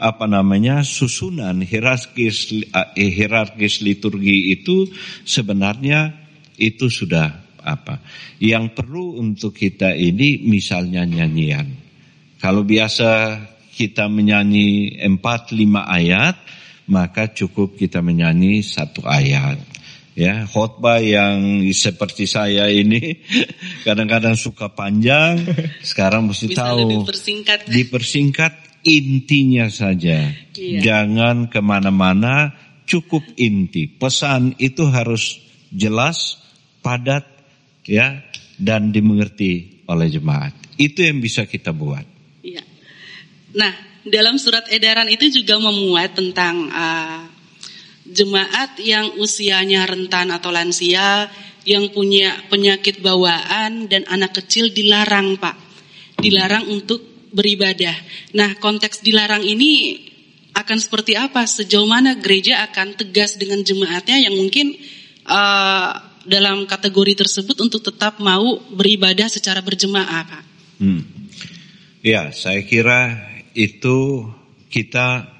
apa 0.00 0.24
namanya 0.24 0.80
susunan 0.80 1.60
hierarkis 1.60 2.64
eh, 2.64 3.12
hierarkis 3.12 3.84
liturgi 3.84 4.56
itu 4.56 4.88
sebenarnya 5.28 6.16
itu 6.56 6.88
sudah 6.88 7.60
apa? 7.60 8.00
Yang 8.40 8.72
perlu 8.72 9.20
untuk 9.20 9.52
kita 9.52 9.92
ini 9.92 10.48
misalnya 10.48 11.04
nyanyian. 11.04 11.68
Kalau 12.40 12.64
biasa 12.64 13.36
kita 13.76 14.08
menyanyi 14.08 14.96
empat 14.96 15.52
lima 15.52 15.84
ayat, 15.84 16.40
maka 16.88 17.28
cukup 17.36 17.76
kita 17.76 18.00
menyanyi 18.00 18.64
satu 18.64 19.04
ayat 19.04 19.77
ya 20.18 20.50
khotbah 20.50 20.98
yang 20.98 21.62
seperti 21.70 22.26
saya 22.26 22.66
ini 22.66 23.22
kadang-kadang 23.86 24.34
suka 24.34 24.66
panjang 24.74 25.38
sekarang 25.86 26.26
mesti 26.26 26.50
Bisa 26.50 26.74
tahu. 26.74 26.90
dipersingkat 26.90 27.70
dipersingkat 27.70 28.52
intinya 28.82 29.70
saja. 29.70 30.34
Iya. 30.58 30.80
jangan 30.82 31.46
ke 31.46 31.62
mana-mana 31.62 32.50
cukup 32.88 33.22
inti. 33.38 33.86
Pesan 33.86 34.58
itu 34.58 34.90
harus 34.90 35.38
jelas 35.70 36.40
padat 36.82 37.22
ya 37.86 38.24
dan 38.58 38.90
dimengerti 38.90 39.84
oleh 39.86 40.08
jemaat. 40.10 40.56
Itu 40.80 41.04
yang 41.06 41.22
bisa 41.22 41.46
kita 41.46 41.70
buat. 41.70 42.02
Iya. 42.42 42.64
nah 43.54 43.72
dalam 44.08 44.40
surat 44.40 44.66
edaran 44.72 45.06
itu 45.12 45.28
juga 45.28 45.60
memuat 45.60 46.16
tentang 46.16 46.70
uh, 46.72 47.27
jemaat 48.12 48.80
yang 48.80 49.16
usianya 49.20 49.84
rentan 49.84 50.32
atau 50.32 50.48
lansia, 50.48 51.28
yang 51.68 51.92
punya 51.92 52.32
penyakit 52.48 53.04
bawaan 53.04 53.92
dan 53.92 54.08
anak 54.08 54.40
kecil 54.40 54.72
dilarang, 54.72 55.36
Pak. 55.36 55.56
Dilarang 56.18 56.66
untuk 56.72 57.04
beribadah. 57.30 57.94
Nah, 58.34 58.56
konteks 58.56 59.04
dilarang 59.04 59.44
ini 59.44 60.00
akan 60.56 60.78
seperti 60.80 61.14
apa? 61.14 61.44
Sejauh 61.44 61.86
mana 61.86 62.16
gereja 62.16 62.64
akan 62.66 62.96
tegas 62.96 63.36
dengan 63.36 63.60
jemaatnya 63.62 64.26
yang 64.26 64.34
mungkin 64.34 64.74
uh, 65.28 65.90
dalam 66.24 66.66
kategori 66.66 67.24
tersebut 67.24 67.56
untuk 67.62 67.84
tetap 67.84 68.18
mau 68.18 68.58
beribadah 68.72 69.28
secara 69.30 69.60
berjemaah, 69.62 70.22
Pak? 70.24 70.44
Hmm. 70.80 71.02
Ya, 72.02 72.32
saya 72.32 72.64
kira 72.64 73.28
itu 73.52 74.28
kita 74.72 75.37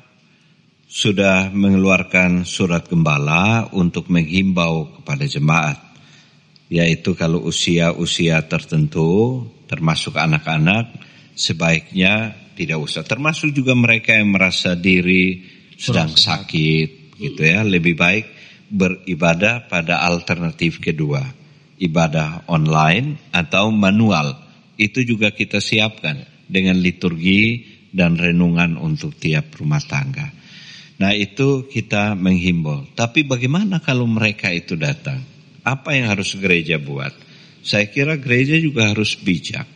sudah 0.88 1.52
mengeluarkan 1.52 2.48
surat 2.48 2.88
gembala 2.88 3.68
untuk 3.76 4.08
menghimbau 4.08 4.88
kepada 4.98 5.28
jemaat, 5.28 5.76
yaitu 6.72 7.12
kalau 7.12 7.44
usia-usia 7.44 8.40
tertentu, 8.48 9.44
termasuk 9.68 10.16
anak-anak, 10.16 10.88
sebaiknya 11.36 12.32
tidak 12.56 12.80
usah. 12.80 13.04
Termasuk 13.04 13.52
juga 13.52 13.76
mereka 13.76 14.16
yang 14.16 14.32
merasa 14.32 14.72
diri 14.72 15.44
sedang 15.76 16.16
sakit, 16.16 17.20
gitu 17.20 17.40
ya. 17.44 17.60
Lebih 17.60 17.94
baik 17.94 18.24
beribadah 18.72 19.68
pada 19.68 20.08
alternatif 20.08 20.80
kedua, 20.80 21.20
ibadah 21.76 22.48
online 22.48 23.28
atau 23.28 23.68
manual. 23.68 24.40
Itu 24.80 25.04
juga 25.04 25.36
kita 25.36 25.60
siapkan 25.60 26.24
dengan 26.48 26.80
liturgi 26.80 27.76
dan 27.92 28.16
renungan 28.16 28.80
untuk 28.80 29.12
tiap 29.20 29.52
rumah 29.60 29.84
tangga. 29.84 30.37
Nah 30.98 31.14
itu 31.14 31.70
kita 31.70 32.18
menghimbau. 32.18 32.90
Tapi 32.98 33.22
bagaimana 33.22 33.78
kalau 33.78 34.04
mereka 34.04 34.50
itu 34.50 34.74
datang? 34.74 35.22
Apa 35.62 35.94
yang 35.94 36.10
harus 36.10 36.34
gereja 36.34 36.82
buat? 36.82 37.14
Saya 37.62 37.86
kira 37.86 38.18
gereja 38.18 38.58
juga 38.58 38.90
harus 38.90 39.14
bijak. 39.14 39.66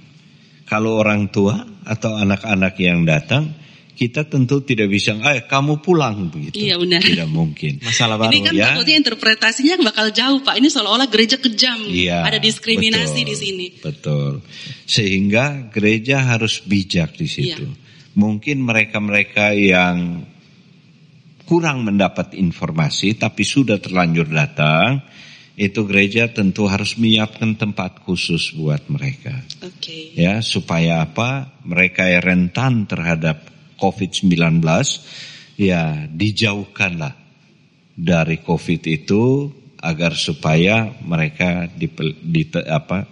Kalau 0.66 0.98
orang 0.98 1.30
tua 1.30 1.62
atau 1.84 2.16
anak-anak 2.16 2.74
yang 2.80 3.04
datang, 3.04 3.54
kita 3.92 4.24
tentu 4.24 4.64
tidak 4.64 4.88
bisa, 4.88 5.14
eh 5.30 5.44
kamu 5.44 5.84
pulang 5.84 6.32
begitu. 6.32 6.58
Iya, 6.64 6.80
benar. 6.80 7.04
Tidak 7.04 7.28
mungkin. 7.28 7.78
Masalah 7.84 8.16
baru. 8.16 8.32
Ini 8.32 8.38
kan 8.40 8.52
ya. 8.56 8.64
takutnya 8.72 8.96
interpretasinya 8.98 9.74
bakal 9.84 10.08
jauh 10.10 10.40
Pak. 10.40 10.58
Ini 10.58 10.68
seolah-olah 10.72 11.06
gereja 11.12 11.36
kejam. 11.36 11.86
Iya, 11.86 12.24
Ada 12.24 12.40
diskriminasi 12.40 13.20
betul, 13.22 13.30
di 13.30 13.34
sini. 13.36 13.66
Betul. 13.78 14.32
Sehingga 14.88 15.70
gereja 15.70 16.24
harus 16.24 16.64
bijak 16.64 17.14
di 17.20 17.28
situ. 17.28 17.68
Iya. 17.68 17.78
Mungkin 18.16 18.64
mereka-mereka 18.64 19.52
yang 19.54 20.24
kurang 21.52 21.84
mendapat 21.84 22.32
informasi 22.32 23.20
tapi 23.20 23.44
sudah 23.44 23.76
terlanjur 23.76 24.24
datang, 24.24 25.04
itu 25.52 25.84
gereja 25.84 26.32
tentu 26.32 26.64
harus 26.64 26.96
menyiapkan 26.96 27.60
tempat 27.60 28.00
khusus 28.08 28.56
buat 28.56 28.88
mereka. 28.88 29.36
Oke. 29.60 30.16
Ya, 30.16 30.40
supaya 30.40 31.04
apa? 31.04 31.52
Mereka 31.68 32.08
yang 32.08 32.24
rentan 32.24 32.88
terhadap 32.88 33.52
COVID-19 33.76 34.64
ya 35.60 36.08
dijauhkanlah 36.08 37.20
dari 37.92 38.40
COVID 38.40 38.82
itu 38.88 39.52
agar 39.76 40.16
supaya 40.16 40.88
mereka 41.04 41.68
dipel, 41.68 42.16
di, 42.16 42.48
apa 42.64 43.04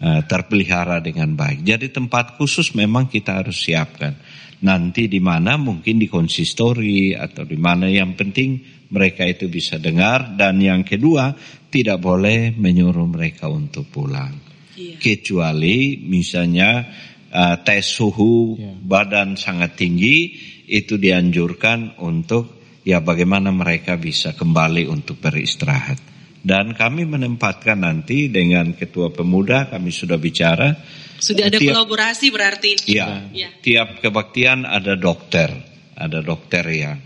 eh, 0.00 0.22
terpelihara 0.24 1.04
dengan 1.04 1.36
baik. 1.36 1.68
Jadi 1.68 1.92
tempat 1.92 2.40
khusus 2.40 2.72
memang 2.72 3.12
kita 3.12 3.44
harus 3.44 3.60
siapkan. 3.60 4.16
Nanti 4.62 5.10
di 5.10 5.18
mana 5.18 5.58
mungkin 5.58 5.98
di 5.98 6.06
konsistori 6.06 7.12
atau 7.12 7.42
di 7.42 7.58
mana 7.58 7.90
yang 7.90 8.14
penting 8.14 8.62
mereka 8.94 9.26
itu 9.26 9.50
bisa 9.50 9.82
dengar 9.82 10.38
dan 10.38 10.62
yang 10.62 10.86
kedua 10.86 11.34
tidak 11.68 11.98
boleh 11.98 12.54
menyuruh 12.54 13.10
mereka 13.10 13.50
untuk 13.50 13.90
pulang. 13.90 14.38
Iya. 14.78 15.02
Kecuali 15.02 15.98
misalnya 15.98 16.86
uh, 17.34 17.56
tes 17.66 17.82
suhu 17.82 18.54
Ya. 18.54 18.70
badan 18.78 19.34
sangat 19.34 19.74
tinggi 19.74 20.38
itu 20.70 20.94
dianjurkan 20.96 21.98
untuk 22.00 22.62
ya 22.86 23.02
bagaimana 23.02 23.50
mereka 23.50 23.98
bisa 23.98 24.32
kembali 24.32 24.86
untuk 24.86 25.18
beristirahat. 25.18 26.13
Dan 26.44 26.76
kami 26.76 27.08
menempatkan 27.08 27.80
nanti 27.80 28.28
dengan 28.28 28.76
ketua 28.76 29.08
pemuda 29.08 29.72
kami 29.72 29.88
sudah 29.88 30.20
bicara 30.20 30.76
Sudah 31.16 31.48
ada 31.48 31.56
Tiap- 31.56 31.72
kolaborasi 31.72 32.26
berarti. 32.28 32.70
Ya, 32.84 33.24
Iya. 33.32 33.48
tiap 33.64 34.04
kebaktian 34.04 34.68
ada 34.68 34.92
dokter, 34.92 35.48
ada 35.96 36.20
dokter 36.20 36.60
yang 36.68 37.00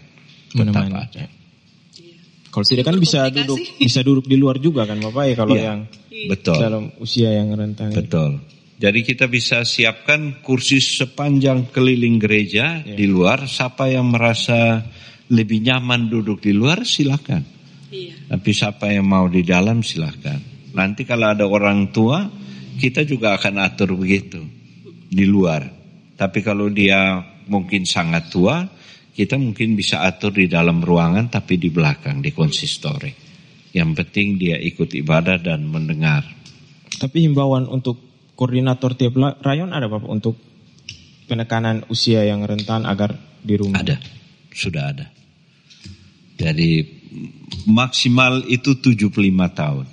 tetap 0.51 0.59
Menemani. 0.74 0.95
ada. 1.07 1.24
Kalau 2.51 2.64
tidak 2.66 2.84
kan 2.89 2.99
bisa 2.99 3.30
duduk 3.30 3.61
bisa 3.78 4.01
duduk 4.03 4.26
di 4.26 4.34
luar 4.34 4.59
juga 4.59 4.82
kan 4.89 4.99
Bapak 4.99 5.22
ya 5.30 5.34
kalau 5.39 5.55
Iya, 5.55 5.62
yang 5.70 5.80
Betul, 6.26 6.57
dalam 6.59 6.84
usia 6.99 7.30
yang 7.30 7.55
rentan. 7.55 7.95
betul. 7.95 8.43
Jadi 8.74 9.01
kita 9.07 9.30
bisa 9.30 9.62
siapkan 9.62 10.43
kursi 10.43 10.82
sepanjang 10.82 11.70
keliling 11.70 12.18
gereja 12.18 12.82
Iya. 12.82 12.95
di 12.99 13.07
luar. 13.07 13.47
Siapa 13.47 13.86
yang 13.86 14.11
merasa 14.11 14.82
lebih 15.30 15.62
nyaman 15.62 16.11
duduk 16.11 16.43
di 16.43 16.51
luar 16.51 16.82
silakan. 16.82 17.57
Iya. 17.89 18.14
Tapi 18.28 18.51
siapa 18.53 18.93
yang 18.93 19.09
mau 19.09 19.26
di 19.26 19.41
dalam 19.45 19.80
silakan. 19.80 20.72
Nanti 20.76 21.09
kalau 21.09 21.32
ada 21.32 21.49
orang 21.49 21.89
tua, 21.91 22.28
kita 22.78 23.03
juga 23.03 23.34
akan 23.34 23.55
atur 23.64 23.97
begitu 23.97 24.45
di 25.09 25.24
luar. 25.24 25.64
Tapi 26.14 26.39
kalau 26.45 26.68
dia 26.68 27.18
mungkin 27.49 27.89
sangat 27.89 28.28
tua, 28.28 28.68
kita 29.16 29.41
mungkin 29.41 29.74
bisa 29.74 30.05
atur 30.05 30.30
di 30.36 30.47
dalam 30.47 30.84
ruangan 30.84 31.32
tapi 31.32 31.57
di 31.57 31.72
belakang 31.72 32.20
di 32.22 32.30
konsistori. 32.30 33.11
Yang 33.72 33.91
penting 34.05 34.39
dia 34.39 34.57
ikut 34.61 34.95
ibadah 34.95 35.41
dan 35.41 35.66
mendengar. 35.66 36.22
Tapi 36.99 37.26
himbauan 37.26 37.66
untuk 37.66 37.99
koordinator 38.39 38.95
tiap 38.95 39.18
rayon 39.43 39.74
ada 39.74 39.91
Bapak 39.91 40.09
untuk 40.09 40.39
penekanan 41.26 41.84
usia 41.91 42.24
yang 42.24 42.47
rentan 42.47 42.86
agar 42.86 43.18
di 43.43 43.55
rumah. 43.59 43.82
Ada, 43.82 43.99
sudah 44.55 44.84
ada. 44.95 45.07
Jadi 46.39 46.97
maksimal 47.68 48.44
itu 48.48 48.76
75 48.78 49.12
tahun. 49.52 49.86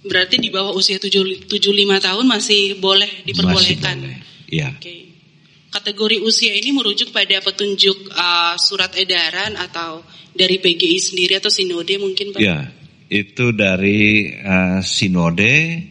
Berarti 0.00 0.36
di 0.40 0.48
bawah 0.48 0.72
usia 0.72 0.96
7, 0.96 1.46
75 1.46 1.52
tahun 2.00 2.24
masih 2.24 2.80
boleh 2.80 3.10
diperbolehkan. 3.28 3.96
Masih 4.00 4.16
boleh. 4.16 4.18
Ya. 4.50 4.72
Oke. 4.72 5.12
Kategori 5.70 6.18
usia 6.26 6.50
ini 6.50 6.74
merujuk 6.74 7.14
pada 7.14 7.38
petunjuk 7.38 8.10
uh, 8.10 8.58
surat 8.58 8.90
edaran 8.98 9.54
atau 9.54 10.02
dari 10.34 10.58
PGI 10.58 10.98
sendiri 10.98 11.38
atau 11.38 11.46
sinode 11.46 11.94
mungkin 12.02 12.34
Pak? 12.34 12.42
Ya, 12.42 12.74
itu 13.06 13.54
dari 13.54 14.34
uh, 14.34 14.82
sinode 14.82 15.84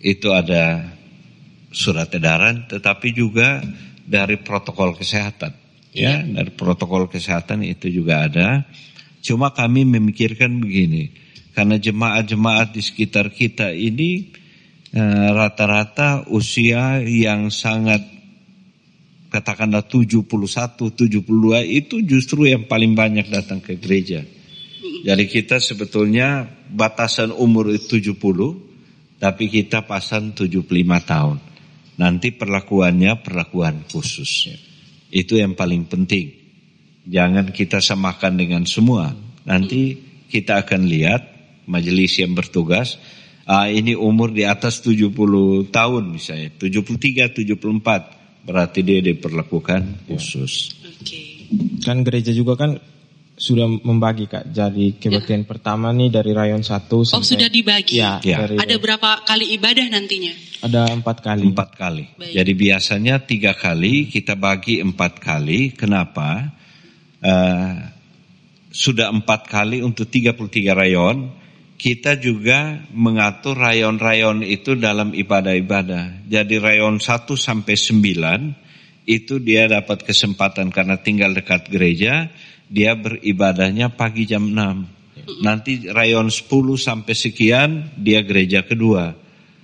itu 0.00 0.28
ada 0.32 0.88
surat 1.68 2.08
edaran, 2.16 2.64
tetapi 2.64 3.12
juga 3.12 3.60
dari 4.08 4.40
protokol 4.40 4.96
kesehatan. 4.96 5.52
Ya, 5.96 6.20
dari 6.20 6.52
protokol 6.52 7.08
kesehatan 7.08 7.64
itu 7.64 7.88
juga 7.88 8.28
ada. 8.28 8.68
Cuma 9.24 9.50
kami 9.50 9.88
memikirkan 9.88 10.60
begini, 10.60 11.10
karena 11.56 11.80
jemaat-jemaat 11.80 12.76
di 12.76 12.82
sekitar 12.84 13.32
kita 13.34 13.72
ini 13.74 14.30
eh, 14.94 15.28
rata-rata 15.32 16.28
usia 16.30 17.02
yang 17.02 17.50
sangat 17.50 18.04
katakanlah 19.28 19.84
71, 19.84 20.24
72 20.24 21.24
itu 21.66 21.96
justru 22.04 22.48
yang 22.48 22.64
paling 22.64 22.96
banyak 22.96 23.28
datang 23.28 23.60
ke 23.60 23.76
gereja. 23.76 24.24
Jadi 25.04 25.24
kita 25.30 25.62
sebetulnya 25.62 26.48
batasan 26.72 27.30
umur 27.30 27.70
itu 27.70 28.00
70, 28.02 29.18
tapi 29.22 29.46
kita 29.46 29.86
pasang 29.86 30.34
75 30.34 30.64
tahun. 31.04 31.38
Nanti 31.98 32.34
perlakuannya 32.34 33.18
perlakuan 33.22 33.82
khusus. 33.86 34.67
Itu 35.08 35.40
yang 35.40 35.56
paling 35.56 35.88
penting. 35.88 36.34
Jangan 37.08 37.52
kita 37.56 37.80
samakan 37.80 38.36
dengan 38.36 38.62
semua. 38.68 39.12
Nanti 39.48 39.96
kita 40.28 40.60
akan 40.60 40.84
lihat 40.84 41.20
majelis 41.64 42.20
yang 42.20 42.36
bertugas, 42.36 43.00
ah, 43.48 43.68
ini 43.68 43.96
umur 43.96 44.32
di 44.32 44.44
atas 44.44 44.84
70 44.84 45.68
tahun 45.72 46.04
misalnya, 46.12 46.52
73, 46.60 47.32
74. 47.32 48.44
Berarti 48.48 48.80
dia 48.80 49.00
diperlakukan 49.04 50.08
khusus. 50.08 50.72
Oke. 50.84 51.48
Kan 51.84 52.04
gereja 52.04 52.32
juga 52.32 52.56
kan 52.56 52.80
sudah 53.38 53.70
membagi 53.70 54.26
Kak. 54.26 54.50
Jadi 54.50 54.98
kebaktian 54.98 55.46
pertama 55.46 55.94
nih 55.94 56.10
dari 56.10 56.34
rayon 56.34 56.60
1 56.66 57.06
sampai 57.06 57.22
Oh 57.22 57.24
sudah 57.24 57.46
dibagi. 57.46 58.02
Ya, 58.02 58.18
Ya. 58.20 58.42
dari- 58.44 58.58
Ada 58.58 58.74
berapa 58.82 59.22
kali 59.22 59.54
ibadah 59.54 59.86
nantinya? 59.88 60.34
ada 60.58 60.90
empat 60.90 61.22
kali. 61.22 61.46
Empat 61.46 61.70
kali. 61.78 62.04
Baik. 62.18 62.34
Jadi 62.34 62.52
biasanya 62.58 63.14
tiga 63.22 63.54
kali, 63.54 64.10
kita 64.10 64.34
bagi 64.34 64.82
empat 64.82 65.22
kali. 65.22 65.70
Kenapa? 65.70 66.50
Eh, 67.22 67.74
sudah 68.74 69.10
empat 69.10 69.46
kali 69.46 69.86
untuk 69.86 70.10
33 70.10 70.74
rayon. 70.74 71.30
Kita 71.78 72.18
juga 72.18 72.82
mengatur 72.90 73.54
rayon-rayon 73.54 74.42
itu 74.42 74.74
dalam 74.74 75.14
ibadah-ibadah. 75.14 76.26
Jadi 76.26 76.58
rayon 76.58 76.98
1 76.98 77.38
sampai 77.38 77.78
9 77.78 78.58
itu 79.06 79.38
dia 79.38 79.70
dapat 79.70 80.02
kesempatan 80.02 80.74
karena 80.74 80.98
tinggal 80.98 81.30
dekat 81.32 81.70
gereja, 81.70 82.34
dia 82.68 82.92
beribadahnya 82.94 83.92
pagi 83.92 84.28
jam 84.28 84.52
6. 84.52 85.42
Nanti 85.44 85.88
rayon 85.88 86.32
10 86.32 86.48
sampai 86.76 87.14
sekian 87.16 87.70
dia 87.96 88.24
gereja 88.24 88.64
kedua. 88.64 89.12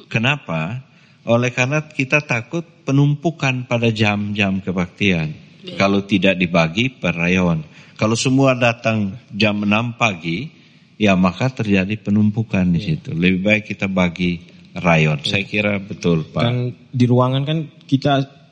Kenapa? 0.08 0.84
Oleh 1.24 1.52
karena 1.52 1.80
kita 1.88 2.20
takut 2.20 2.64
penumpukan 2.84 3.64
pada 3.64 3.88
jam-jam 3.88 4.60
kebaktian. 4.60 5.32
Kalau 5.80 6.04
tidak 6.04 6.36
dibagi 6.36 6.92
per 6.92 7.16
rayon. 7.16 7.64
Kalau 7.96 8.18
semua 8.18 8.52
datang 8.52 9.16
jam 9.32 9.64
6 9.64 9.96
pagi, 9.96 10.52
ya 11.00 11.16
maka 11.16 11.48
terjadi 11.48 11.96
penumpukan 11.96 12.68
di 12.68 12.80
situ. 12.84 13.16
Lebih 13.16 13.40
baik 13.40 13.62
kita 13.72 13.88
bagi 13.88 14.44
rayon. 14.76 15.22
Saya 15.24 15.46
kira 15.46 15.80
betul 15.80 16.28
Pak. 16.28 16.42
Kan 16.42 16.58
di 16.92 17.04
ruangan 17.08 17.42
kan 17.46 17.58
kita 17.86 18.43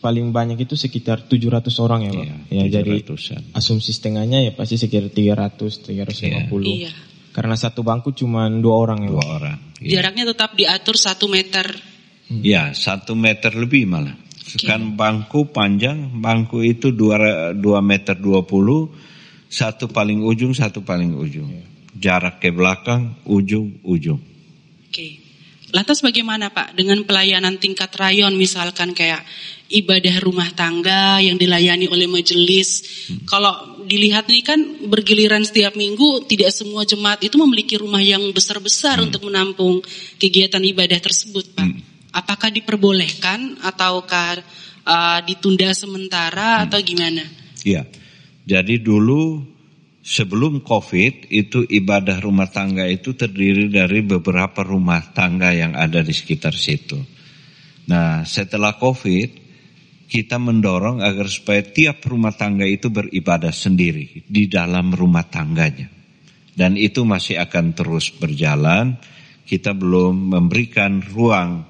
paling 0.00 0.32
banyak 0.32 0.56
itu 0.64 0.74
sekitar 0.74 1.28
700 1.28 1.68
orang 1.84 2.00
ya 2.08 2.12
Pak. 2.12 2.24
Iya, 2.24 2.36
ya 2.48 2.64
jadi 2.80 2.94
700-an. 3.04 3.42
asumsi 3.52 3.90
setengahnya 3.92 4.38
ya 4.48 4.52
pasti 4.56 4.80
sekitar 4.80 5.12
300 5.12 5.60
350. 5.86 6.48
Iya. 6.64 6.92
Karena 7.30 7.54
satu 7.54 7.86
bangku 7.86 8.10
cuma 8.10 8.50
dua 8.50 8.74
orang 8.74 9.06
ya 9.06 9.10
Dua 9.12 9.22
Pak. 9.22 9.30
orang. 9.30 9.56
Ya. 9.80 9.88
Jaraknya 10.00 10.24
tetap 10.34 10.50
diatur 10.58 10.96
satu 10.98 11.30
meter. 11.30 11.66
Ya, 12.30 12.70
satu 12.74 13.18
meter 13.18 13.50
lebih 13.54 13.90
malah. 13.90 14.14
Kan 14.66 14.98
bangku 14.98 15.50
panjang, 15.54 16.10
bangku 16.18 16.62
itu 16.62 16.90
dua, 16.90 17.50
dua 17.54 17.78
meter 17.82 18.18
dua 18.18 18.42
puluh, 18.42 18.90
satu 19.46 19.86
paling 19.90 20.22
ujung, 20.22 20.50
satu 20.54 20.82
paling 20.82 21.14
ujung. 21.14 21.50
Jarak 21.94 22.38
ke 22.42 22.50
belakang, 22.50 23.18
ujung, 23.26 23.78
ujung. 23.86 24.18
Oke. 24.90 25.22
Lantas 25.70 26.02
bagaimana 26.02 26.50
Pak 26.50 26.74
dengan 26.74 27.02
pelayanan 27.06 27.58
tingkat 27.62 27.94
rayon 27.94 28.34
misalkan 28.34 28.90
kayak 28.90 29.22
ibadah 29.70 30.18
rumah 30.20 30.50
tangga 30.52 31.22
yang 31.22 31.38
dilayani 31.38 31.86
oleh 31.86 32.10
majelis. 32.10 32.82
Kalau 33.24 33.80
dilihat 33.86 34.26
nih 34.26 34.42
kan 34.42 34.60
bergiliran 34.90 35.46
setiap 35.46 35.78
minggu 35.78 36.26
tidak 36.26 36.50
semua 36.50 36.82
jemaat 36.82 37.22
itu 37.22 37.38
memiliki 37.38 37.78
rumah 37.78 38.02
yang 38.02 38.22
besar-besar 38.34 38.98
untuk 39.02 39.30
menampung 39.30 39.82
kegiatan 40.18 40.62
ibadah 40.62 40.98
tersebut 40.98 41.54
Pak. 41.54 41.70
apakah 42.10 42.50
diperbolehkan 42.50 43.62
ataukah 43.62 44.42
uh, 44.82 45.18
ditunda 45.22 45.70
sementara 45.70 46.60
hmm. 46.60 46.64
atau 46.66 46.78
gimana? 46.82 47.22
Iya. 47.62 47.86
Jadi 48.50 48.82
dulu 48.82 49.46
sebelum 50.02 50.64
Covid 50.66 51.30
itu 51.30 51.62
ibadah 51.62 52.18
rumah 52.18 52.50
tangga 52.50 52.88
itu 52.88 53.14
terdiri 53.14 53.70
dari 53.70 54.02
beberapa 54.02 54.66
rumah 54.66 55.14
tangga 55.14 55.54
yang 55.54 55.78
ada 55.78 56.02
di 56.02 56.10
sekitar 56.10 56.56
situ. 56.56 56.98
Nah, 57.86 58.26
setelah 58.26 58.74
Covid 58.74 59.39
kita 60.10 60.42
mendorong 60.42 61.06
agar 61.06 61.30
supaya 61.30 61.62
tiap 61.62 62.02
rumah 62.02 62.34
tangga 62.34 62.66
itu 62.66 62.90
beribadah 62.90 63.54
sendiri 63.54 64.26
di 64.26 64.50
dalam 64.50 64.90
rumah 64.90 65.22
tangganya. 65.30 65.86
Dan 66.50 66.74
itu 66.74 67.06
masih 67.06 67.38
akan 67.38 67.78
terus 67.78 68.10
berjalan. 68.10 68.98
Kita 69.46 69.70
belum 69.70 70.34
memberikan 70.34 70.98
ruang 70.98 71.62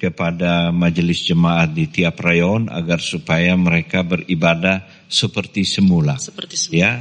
kepada 0.00 0.72
majelis 0.72 1.24
jemaat 1.28 1.76
di 1.76 1.88
tiap 1.92 2.16
rayon 2.24 2.72
agar 2.72 3.00
supaya 3.00 3.52
mereka 3.56 4.00
beribadah 4.00 4.84
seperti 5.08 5.68
semula. 5.68 6.16
Seperti 6.16 6.56
semula. 6.56 6.80
Ya, 6.80 6.92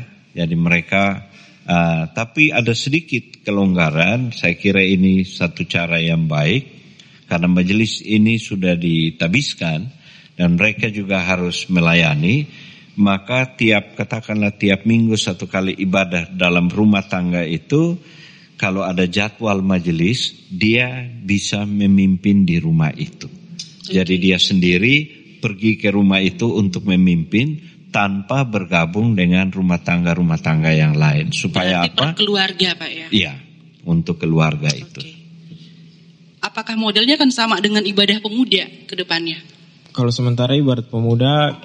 jadi 0.43 0.55
mereka 0.59 1.31
uh, 1.67 2.11
tapi 2.11 2.51
ada 2.51 2.75
sedikit 2.75 3.43
kelonggaran. 3.47 4.35
Saya 4.35 4.59
kira 4.59 4.83
ini 4.83 5.23
satu 5.23 5.63
cara 5.63 6.03
yang 6.03 6.27
baik 6.27 6.67
karena 7.31 7.47
majelis 7.47 8.03
ini 8.03 8.39
sudah 8.39 8.75
ditabiskan 8.75 10.04
dan 10.35 10.59
mereka 10.59 10.91
juga 10.91 11.23
harus 11.23 11.67
melayani. 11.67 12.47
Maka 12.95 13.59
tiap 13.59 13.99
katakanlah 13.99 14.55
tiap 14.55 14.87
minggu 14.87 15.19
satu 15.19 15.51
kali 15.51 15.75
ibadah 15.83 16.31
dalam 16.31 16.71
rumah 16.71 17.03
tangga 17.03 17.43
itu 17.43 17.99
kalau 18.55 18.87
ada 18.87 19.03
jadwal 19.03 19.59
majelis, 19.59 20.47
dia 20.47 21.03
bisa 21.03 21.67
memimpin 21.67 22.47
di 22.47 22.55
rumah 22.55 22.91
itu. 22.95 23.27
Jadi 23.85 24.15
dia 24.15 24.39
sendiri 24.39 25.25
pergi 25.43 25.75
ke 25.75 25.91
rumah 25.91 26.23
itu 26.23 26.55
untuk 26.55 26.87
memimpin 26.87 27.59
tanpa 27.91 28.47
bergabung 28.47 29.13
dengan 29.13 29.51
rumah 29.51 29.83
tangga-rumah 29.83 30.39
tangga 30.39 30.71
yang 30.71 30.95
lain. 30.95 31.35
Supaya 31.35 31.83
Berarti 31.83 31.99
apa? 31.99 32.15
keluarga 32.15 32.69
Pak 32.79 32.91
ya? 32.91 33.07
Iya, 33.11 33.33
untuk 33.83 34.23
keluarga 34.23 34.71
okay. 34.71 34.83
itu. 34.87 35.01
Apakah 36.39 36.79
modelnya 36.79 37.19
kan 37.19 37.27
sama 37.35 37.59
dengan 37.59 37.83
ibadah 37.83 38.23
pemuda 38.23 38.67
ke 38.87 38.95
depannya? 38.95 39.54
Kalau 39.95 40.11
sementara 40.11 40.51
ibadah 40.59 40.83
pemuda, 40.83 41.55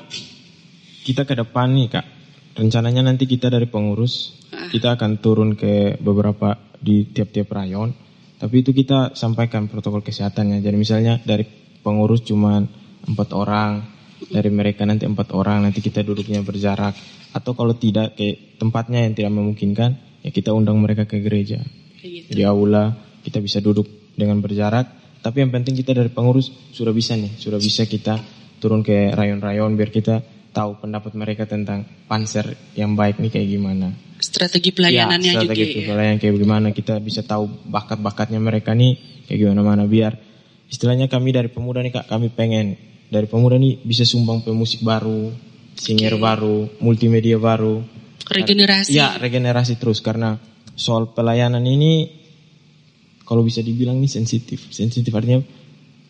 kita 1.03 1.27
ke 1.27 1.35
depan 1.35 1.75
nih 1.75 1.89
Kak. 1.91 2.07
Rencananya 2.55 3.03
nanti 3.03 3.27
kita 3.27 3.51
dari 3.51 3.67
pengurus, 3.67 4.39
ah. 4.55 4.71
kita 4.71 4.95
akan 4.95 5.19
turun 5.19 5.59
ke 5.59 5.99
beberapa 5.99 6.55
di 6.79 7.11
tiap-tiap 7.11 7.51
rayon. 7.51 7.91
Tapi 8.39 8.63
itu 8.63 8.71
kita 8.71 9.19
sampaikan 9.19 9.67
protokol 9.67 10.07
kesehatannya. 10.07 10.63
Jadi 10.63 10.77
misalnya 10.79 11.19
dari 11.19 11.43
pengurus 11.83 12.23
cuma 12.23 12.63
empat 13.03 13.29
orang, 13.35 13.83
dari 14.31 14.55
mereka 14.55 14.87
nanti 14.87 15.11
empat 15.11 15.35
orang, 15.35 15.67
nanti 15.67 15.83
kita 15.83 16.07
duduknya 16.07 16.47
berjarak. 16.47 16.95
Atau 17.35 17.59
kalau 17.59 17.75
tidak 17.75 18.15
ke 18.15 18.55
tempatnya 18.63 19.11
yang 19.11 19.19
tidak 19.19 19.35
memungkinkan, 19.35 20.23
ya 20.23 20.31
kita 20.31 20.55
undang 20.55 20.79
mereka 20.79 21.03
ke 21.03 21.19
gereja. 21.19 21.59
Gitu. 21.99 22.31
Di 22.31 22.47
aula 22.47 22.95
kita 23.27 23.43
bisa 23.43 23.59
duduk 23.59 24.15
dengan 24.15 24.39
berjarak. 24.39 25.00
Tapi 25.21 25.37
yang 25.45 25.53
penting 25.53 25.77
kita 25.77 25.93
dari 25.93 26.09
pengurus 26.09 26.49
sudah 26.73 26.97
bisa 26.97 27.13
nih, 27.13 27.37
sudah 27.37 27.61
bisa 27.61 27.85
kita 27.85 28.17
turun 28.61 28.85
ke 28.85 29.13
rayon-rayon 29.17 29.73
biar 29.73 29.89
kita 29.89 30.21
tahu 30.53 30.83
pendapat 30.85 31.17
mereka 31.17 31.49
tentang 31.49 31.87
panser 32.11 32.59
yang 32.77 32.99
baik 32.99 33.23
nih 33.23 33.31
kayak 33.33 33.49
gimana 33.49 33.89
strategi 34.21 34.71
pelayanannya 34.75 35.33
ya, 35.33 35.41
strategi 35.41 35.81
juga. 35.81 35.97
pelayanan 35.97 36.19
kayak 36.21 36.35
bagaimana 36.37 36.69
kita 36.77 36.95
bisa 37.01 37.25
tahu 37.25 37.49
bakat-bakatnya 37.71 38.37
mereka 38.43 38.77
nih 38.77 39.25
kayak 39.25 39.39
gimana 39.41 39.63
mana 39.65 39.85
biar 39.89 40.13
istilahnya 40.69 41.09
kami 41.09 41.33
dari 41.33 41.49
pemuda 41.49 41.81
nih 41.81 42.03
kak 42.03 42.07
kami 42.11 42.29
pengen 42.29 42.77
dari 43.09 43.27
pemuda 43.27 43.57
nih 43.57 43.81
bisa 43.81 44.05
sumbang 44.05 44.45
pemusik 44.45 44.85
baru 44.85 45.33
singer 45.75 46.19
okay. 46.19 46.23
baru 46.23 46.57
multimedia 46.85 47.41
baru 47.41 47.81
regenerasi 48.29 48.93
ya 48.93 49.17
regenerasi 49.17 49.81
terus 49.81 50.05
karena 50.05 50.37
soal 50.77 51.11
pelayanan 51.17 51.65
ini 51.65 52.20
kalau 53.31 53.47
bisa 53.47 53.63
dibilang 53.63 54.03
ini 54.03 54.11
sensitif 54.11 54.75
sensitif 54.75 55.15
artinya 55.15 55.39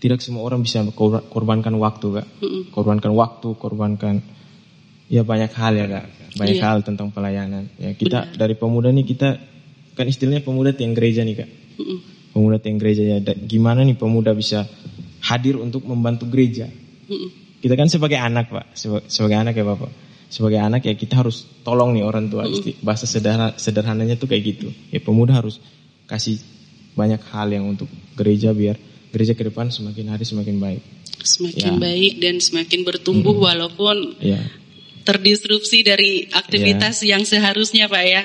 tidak 0.00 0.24
semua 0.24 0.48
orang 0.48 0.64
bisa 0.64 0.80
korbankan 1.28 1.76
waktu 1.76 2.24
kak 2.24 2.26
korbankan 2.72 3.12
waktu 3.12 3.52
korbankan 3.60 4.24
ya 5.12 5.20
banyak 5.20 5.52
hal 5.52 5.76
ya 5.76 5.86
kak 5.86 6.06
banyak 6.36 6.58
iya. 6.58 6.66
hal 6.70 6.78
tentang 6.86 7.10
pelayanan. 7.10 7.66
Ya 7.80 7.96
kita 7.96 8.30
Benar. 8.30 8.38
dari 8.38 8.54
pemuda 8.54 8.88
nih 8.94 9.06
kita 9.06 9.28
kan 9.98 10.06
istilahnya 10.06 10.46
pemuda 10.46 10.70
tiang 10.70 10.94
gereja 10.94 11.26
nih 11.26 11.34
kak. 11.42 11.50
Pemuda 12.30 12.62
tiang 12.62 12.78
gereja 12.78 13.02
ya. 13.02 13.18
gimana 13.34 13.82
nih 13.82 13.98
pemuda 13.98 14.30
bisa 14.36 14.66
hadir 15.26 15.58
untuk 15.58 15.82
membantu 15.86 16.30
gereja? 16.30 16.70
Kita 17.60 17.74
kan 17.74 17.90
sebagai 17.90 18.16
anak 18.16 18.48
pak, 18.48 18.66
sebagai, 18.78 19.36
anak 19.36 19.58
ya 19.58 19.66
bapak. 19.66 19.90
Sebagai 20.30 20.62
anak 20.62 20.86
ya 20.86 20.94
kita 20.94 21.26
harus 21.26 21.42
tolong 21.66 21.98
nih 21.98 22.06
orang 22.06 22.30
tua. 22.30 22.46
Bahasa 22.86 23.04
sederhana, 23.04 23.58
sederhananya 23.58 24.14
tuh 24.14 24.30
kayak 24.30 24.42
gitu. 24.46 24.68
Ya 24.94 25.02
pemuda 25.02 25.34
harus 25.34 25.58
kasih 26.06 26.38
banyak 26.94 27.20
hal 27.30 27.48
yang 27.50 27.64
untuk 27.70 27.86
gereja 28.18 28.50
biar 28.54 28.76
gereja 29.10 29.34
ke 29.34 29.42
depan 29.46 29.70
semakin 29.70 30.14
hari 30.14 30.24
semakin 30.26 30.56
baik. 30.62 30.82
Semakin 31.20 31.76
ya. 31.76 31.78
baik 31.78 32.14
dan 32.22 32.40
semakin 32.40 32.80
bertumbuh 32.86 33.34
mm 33.34 33.40
-hmm. 33.40 33.48
walaupun 33.52 33.96
ya 34.22 34.40
terdisrupsi 35.00 35.80
dari 35.80 36.28
aktivitas 36.28 37.02
yeah. 37.02 37.16
yang 37.16 37.22
seharusnya 37.24 37.88
Pak 37.88 38.04
ya. 38.04 38.22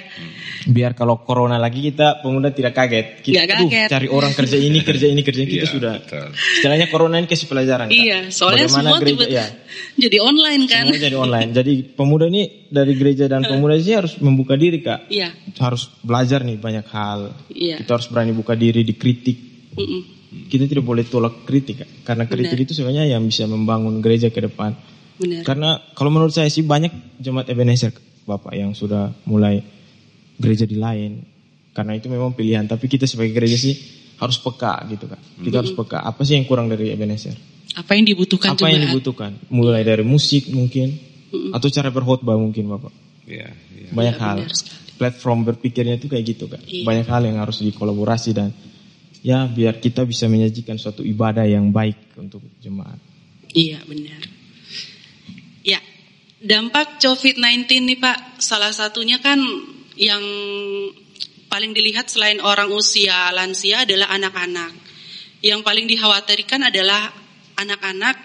Biar 0.65 0.97
kalau 0.97 1.21
corona 1.21 1.61
lagi 1.61 1.79
kita 1.79 2.25
pemuda 2.25 2.49
tidak 2.51 2.73
kaget. 2.75 3.21
Kita 3.21 3.45
kaget. 3.45 3.89
cari 3.89 4.07
orang 4.09 4.33
kerja 4.33 4.57
ini, 4.57 4.81
kerja 4.81 5.07
ini, 5.07 5.21
kerja 5.21 5.41
ini 5.45 5.51
kita 5.55 5.67
yeah, 5.69 5.75
sudah. 5.77 5.93
Betul. 6.01 6.27
Istilahnya 6.33 6.87
corona 6.89 7.15
ini 7.21 7.27
kasih 7.29 7.47
pelajaran. 7.47 7.87
Iya, 7.93 8.33
soalnya 8.33 8.65
Bagaimana 8.67 8.89
semua 8.89 8.97
gereja, 8.99 9.27
ya. 9.29 9.45
jadi 9.95 10.17
online 10.19 10.63
kan. 10.65 10.83
Semua 10.89 11.05
jadi 11.05 11.17
online. 11.17 11.49
Jadi 11.53 11.73
pemuda 11.93 12.25
ini 12.27 12.43
dari 12.67 12.93
gereja 12.97 13.25
dan 13.29 13.45
pemuda 13.45 13.77
sih 13.77 13.95
harus 13.95 14.17
membuka 14.19 14.57
diri 14.57 14.81
Kak. 14.81 15.07
Iya. 15.07 15.31
Harus 15.61 15.87
belajar 16.01 16.41
nih 16.43 16.57
banyak 16.57 16.85
hal. 16.89 17.31
Iya. 17.53 17.79
Kita 17.79 18.01
harus 18.01 18.07
berani 18.09 18.33
buka 18.33 18.57
diri, 18.57 18.81
dikritik. 18.81 19.37
Mm 19.77 19.85
-mm. 19.85 20.01
Kita 20.51 20.67
tidak 20.67 20.83
boleh 20.83 21.05
tolak 21.07 21.45
kritik 21.47 21.85
Kak. 21.85 21.89
Karena 22.03 22.25
kritik 22.25 22.57
Benar. 22.57 22.65
itu 22.67 22.73
sebenarnya 22.73 23.05
yang 23.15 23.21
bisa 23.23 23.45
membangun 23.45 24.01
gereja 24.01 24.33
ke 24.33 24.43
depan 24.43 24.94
Benar. 25.15 25.41
Karena 25.47 25.69
kalau 25.95 26.11
menurut 26.11 26.35
saya 26.35 26.51
sih 26.51 26.63
banyak 26.65 27.19
jemaat 27.23 27.47
Ebenezer 27.47 27.95
Bapak 28.25 28.57
yang 28.57 28.75
sudah 28.75 29.13
mulai 29.29 29.63
gereja 30.39 30.67
di 30.67 30.75
lain. 30.75 31.23
Karena 31.75 31.95
itu 31.95 32.07
memang 32.07 32.35
pilihan. 32.35 32.67
Tapi 32.67 32.87
kita 32.87 33.07
sebagai 33.07 33.35
gereja 33.35 33.55
sih 33.55 33.75
harus 34.19 34.39
peka 34.39 34.83
gitu 34.91 35.11
kan. 35.11 35.19
Kita 35.39 35.59
hmm. 35.59 35.61
harus 35.63 35.73
peka. 35.75 35.99
Apa 36.03 36.21
sih 36.23 36.39
yang 36.39 36.47
kurang 36.47 36.71
dari 36.71 36.91
Ebenezer? 36.91 37.35
Apa 37.75 37.99
yang 37.99 38.07
dibutuhkan 38.07 38.55
Apa 38.55 38.63
jemaat? 38.63 38.73
yang 38.75 38.83
dibutuhkan? 38.91 39.31
Mulai 39.51 39.83
dari 39.83 40.03
musik 40.07 40.47
mungkin. 40.51 40.95
Hmm. 41.31 41.51
Atau 41.51 41.67
cara 41.71 41.91
berkhotbah 41.91 42.39
mungkin 42.39 42.71
Bapak. 42.71 42.93
Ya, 43.27 43.51
ya. 43.51 43.89
Banyak 43.91 44.15
ya, 44.15 44.23
hal. 44.23 44.37
Platform 44.95 45.43
berpikirnya 45.43 45.99
itu 45.99 46.07
kayak 46.07 46.23
gitu 46.23 46.47
kan. 46.47 46.63
Iya. 46.63 46.87
Banyak 46.87 47.07
hal 47.11 47.21
yang 47.27 47.37
harus 47.43 47.59
dikolaborasi 47.59 48.31
dan 48.31 48.55
ya 49.25 49.43
biar 49.49 49.83
kita 49.83 50.07
bisa 50.07 50.31
menyajikan 50.31 50.79
suatu 50.79 51.03
ibadah 51.03 51.43
yang 51.43 51.73
baik 51.75 52.15
untuk 52.15 52.45
jemaat. 52.63 52.95
Iya 53.51 53.83
benar. 53.83 54.34
Dampak 56.45 57.01
COVID-19 57.01 57.65
nih 57.89 57.97
Pak, 57.97 58.37
salah 58.37 58.69
satunya 58.69 59.17
kan 59.17 59.41
yang 59.97 60.21
paling 61.49 61.73
dilihat 61.73 62.05
selain 62.05 62.37
orang 62.37 62.69
usia 62.69 63.33
lansia 63.33 63.81
adalah 63.81 64.13
anak-anak. 64.13 64.69
Yang 65.41 65.65
paling 65.65 65.89
dikhawatirkan 65.89 66.69
adalah 66.69 67.09
anak-anak 67.57 68.17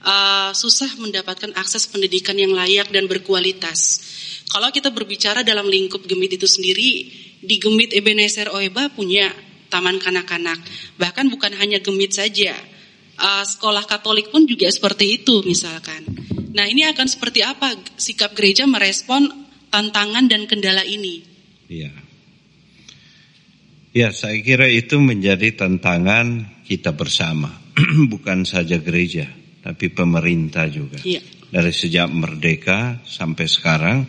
uh, 0.00 0.56
susah 0.56 0.96
mendapatkan 0.96 1.52
akses 1.60 1.84
pendidikan 1.92 2.40
yang 2.40 2.56
layak 2.56 2.88
dan 2.88 3.04
berkualitas. 3.04 4.00
Kalau 4.48 4.72
kita 4.72 4.88
berbicara 4.88 5.44
dalam 5.44 5.68
lingkup 5.68 6.08
Gemit 6.08 6.40
itu 6.40 6.48
sendiri, 6.48 7.04
di 7.44 7.56
Gemit 7.60 7.92
Ebenezer 7.92 8.48
Oeba 8.48 8.88
punya 8.88 9.28
taman 9.68 10.00
kanak-kanak. 10.00 10.56
Bahkan 10.96 11.28
bukan 11.28 11.52
hanya 11.60 11.84
Gemit 11.84 12.16
saja, 12.16 12.56
uh, 13.18 13.44
sekolah 13.44 13.84
Katolik 13.84 14.30
pun 14.30 14.46
juga 14.46 14.70
seperti 14.70 15.22
itu 15.22 15.42
misalkan. 15.42 16.06
Nah 16.54 16.64
ini 16.64 16.86
akan 16.88 17.06
seperti 17.06 17.44
apa 17.44 17.76
sikap 17.98 18.32
gereja 18.32 18.64
merespon 18.64 19.28
tantangan 19.68 20.30
dan 20.30 20.48
kendala 20.48 20.86
ini? 20.86 21.22
Iya. 21.68 21.92
Ya 23.92 24.08
saya 24.14 24.38
kira 24.40 24.70
itu 24.70 24.96
menjadi 25.02 25.52
tantangan 25.58 26.62
kita 26.64 26.94
bersama. 26.94 27.50
Bukan 28.12 28.46
saja 28.46 28.78
gereja, 28.80 29.28
tapi 29.62 29.90
pemerintah 29.92 30.66
juga. 30.70 31.00
Iya. 31.02 31.22
Dari 31.48 31.72
sejak 31.72 32.12
merdeka 32.12 33.00
sampai 33.08 33.46
sekarang, 33.48 34.04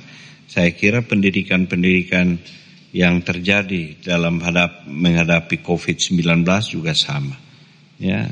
saya 0.50 0.76
kira 0.76 1.06
pendidikan-pendidikan 1.08 2.36
yang 2.92 3.22
terjadi 3.22 4.02
dalam 4.02 4.42
hadap, 4.42 4.90
menghadapi 4.90 5.62
COVID-19 5.62 6.44
juga 6.66 6.98
sama. 6.98 7.38
Ya, 8.02 8.28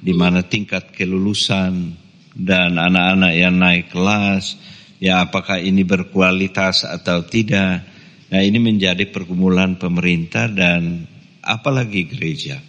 di 0.00 0.16
mana 0.16 0.40
tingkat 0.40 0.96
kelulusan 0.96 1.92
dan 2.32 2.80
anak-anak 2.80 3.32
yang 3.36 3.54
naik 3.60 3.92
kelas, 3.92 4.56
ya 4.96 5.28
apakah 5.28 5.60
ini 5.60 5.84
berkualitas 5.84 6.88
atau 6.88 7.24
tidak. 7.28 7.84
Nah 8.30 8.40
ini 8.40 8.56
menjadi 8.56 9.04
pergumulan 9.12 9.76
pemerintah 9.76 10.48
dan 10.48 11.04
apalagi 11.44 12.08
gereja. 12.08 12.60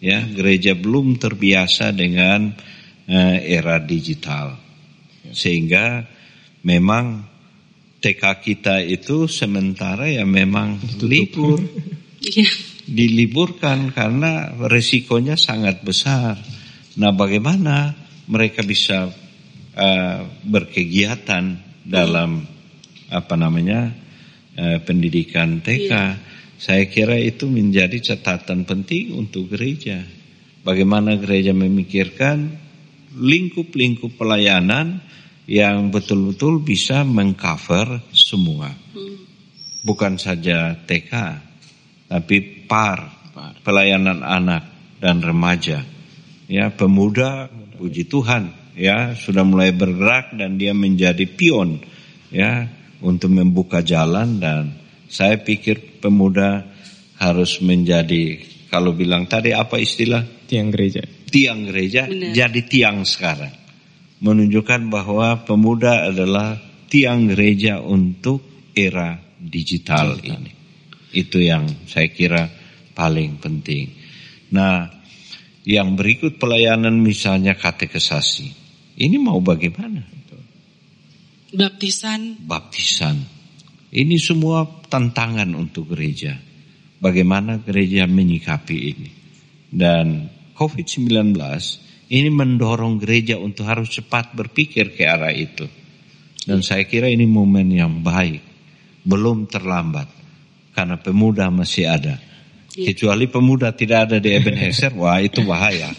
Ya, 0.00 0.24
gereja 0.24 0.72
belum 0.72 1.20
terbiasa 1.20 1.92
dengan 1.92 2.56
uh, 3.04 3.36
era 3.44 3.76
digital. 3.76 4.56
Sehingga 5.28 6.08
memang 6.64 7.28
TK 8.00 8.22
kita 8.40 8.80
itu 8.80 9.28
sementara 9.28 10.08
ya 10.08 10.24
memang 10.24 10.80
libur. 11.04 11.60
Iya. 12.20 12.52
Diliburkan 12.84 13.96
karena 13.96 14.52
resikonya 14.52 15.40
sangat 15.40 15.80
besar. 15.80 16.36
Nah, 17.00 17.16
bagaimana 17.16 17.96
mereka 18.28 18.60
bisa 18.60 19.08
uh, 19.08 20.20
berkegiatan 20.44 21.56
dalam 21.80 22.44
apa 23.08 23.34
namanya 23.40 23.88
uh, 24.60 24.78
pendidikan 24.84 25.64
TK? 25.64 25.88
Iya. 25.88 26.04
Saya 26.60 26.84
kira 26.92 27.16
itu 27.16 27.48
menjadi 27.48 27.96
catatan 28.12 28.68
penting 28.68 29.16
untuk 29.16 29.48
gereja. 29.48 30.04
Bagaimana 30.60 31.16
gereja 31.16 31.56
memikirkan 31.56 32.52
lingkup-lingkup 33.16 34.20
pelayanan 34.20 35.00
yang 35.48 35.88
betul-betul 35.88 36.60
bisa 36.60 37.00
mengcover 37.00 38.04
semua. 38.12 38.76
Bukan 39.80 40.20
saja 40.20 40.76
TK, 40.76 41.12
tapi 42.12 42.68
par, 42.68 43.32
pelayanan 43.64 44.20
anak 44.20 44.68
dan 45.00 45.24
remaja. 45.24 45.99
Ya, 46.50 46.74
pemuda, 46.74 47.46
puji 47.78 48.10
Tuhan, 48.10 48.74
ya 48.74 49.14
sudah 49.14 49.46
mulai 49.46 49.70
bergerak 49.70 50.34
dan 50.34 50.58
dia 50.58 50.74
menjadi 50.74 51.22
pion, 51.30 51.78
ya 52.34 52.66
untuk 53.00 53.30
membuka 53.30 53.80
jalan 53.86 54.42
dan 54.42 54.74
saya 55.06 55.38
pikir 55.38 56.02
pemuda 56.02 56.66
harus 57.22 57.62
menjadi 57.62 58.40
kalau 58.70 58.94
bilang 58.94 59.26
tadi 59.26 59.50
apa 59.50 59.82
istilah 59.82 60.22
tiang 60.46 60.70
gereja. 60.70 61.02
Tiang 61.30 61.66
gereja 61.66 62.06
Benar. 62.06 62.34
jadi 62.34 62.60
tiang 62.66 63.02
sekarang. 63.02 63.54
Menunjukkan 64.22 64.90
bahwa 64.92 65.42
pemuda 65.42 66.06
adalah 66.06 66.54
tiang 66.86 67.30
gereja 67.30 67.82
untuk 67.82 68.70
era 68.74 69.18
digital, 69.38 70.18
digital. 70.18 70.38
ini. 70.38 70.52
Itu 71.10 71.38
yang 71.42 71.66
saya 71.90 72.10
kira 72.14 72.46
paling 72.94 73.42
penting. 73.42 73.90
Nah, 74.54 74.99
yang 75.64 75.96
berikut 75.96 76.40
pelayanan 76.40 76.96
misalnya 77.00 77.56
katekesasi. 77.56 78.48
Ini 79.00 79.16
mau 79.20 79.40
bagaimana? 79.40 80.04
Baptisan. 81.50 82.46
Baptisan 82.46 83.40
ini 83.90 84.22
semua 84.22 84.62
tantangan 84.86 85.50
untuk 85.58 85.90
gereja. 85.90 86.38
Bagaimana 87.02 87.58
gereja 87.58 88.06
menyikapi 88.06 88.76
ini. 88.78 89.10
Dan 89.66 90.30
COVID-19 90.54 91.34
ini 92.10 92.30
mendorong 92.30 93.02
gereja 93.02 93.34
untuk 93.34 93.66
harus 93.66 93.90
cepat 93.90 94.30
berpikir 94.38 94.94
ke 94.94 95.10
arah 95.10 95.34
itu. 95.34 95.66
Dan 96.46 96.62
saya 96.62 96.86
kira 96.86 97.10
ini 97.10 97.26
momen 97.26 97.66
yang 97.74 97.98
baik. 97.98 98.42
Belum 99.02 99.50
terlambat. 99.50 100.06
Karena 100.70 100.94
pemuda 100.94 101.50
masih 101.50 101.90
ada. 101.90 102.14
Iya. 102.76 102.94
Kecuali 102.94 103.26
pemuda 103.26 103.74
tidak 103.74 104.10
ada 104.10 104.16
di 104.22 104.30
Ebenezer, 104.30 104.94
wah 104.94 105.18
itu 105.18 105.42
bahaya. 105.42 105.90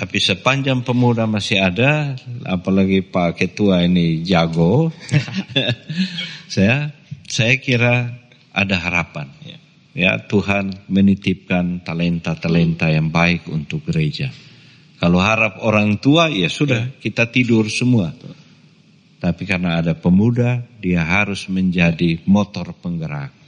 Tapi 0.00 0.16
sepanjang 0.16 0.80
pemuda 0.80 1.28
masih 1.28 1.60
ada, 1.60 2.16
apalagi 2.48 3.04
Pak 3.04 3.36
Ketua 3.36 3.84
ini 3.84 4.24
jago, 4.24 4.88
saya 6.54 6.88
saya 7.28 7.60
kira 7.60 8.08
ada 8.48 8.76
harapan. 8.80 9.28
Ya, 9.44 9.58
ya 9.92 10.12
Tuhan 10.24 10.88
menitipkan 10.88 11.84
talenta-talenta 11.84 12.88
yang 12.88 13.12
baik 13.12 13.52
untuk 13.52 13.92
gereja. 13.92 14.32
Kalau 14.96 15.20
harap 15.20 15.60
orang 15.64 16.00
tua 16.00 16.32
ya 16.32 16.48
sudah 16.48 16.88
ya. 16.88 16.96
kita 16.96 17.28
tidur 17.28 17.68
semua. 17.68 18.12
Tapi 19.20 19.44
karena 19.44 19.84
ada 19.84 19.92
pemuda 19.92 20.64
dia 20.80 21.04
harus 21.04 21.44
menjadi 21.52 22.24
motor 22.24 22.72
penggerak. 22.72 23.39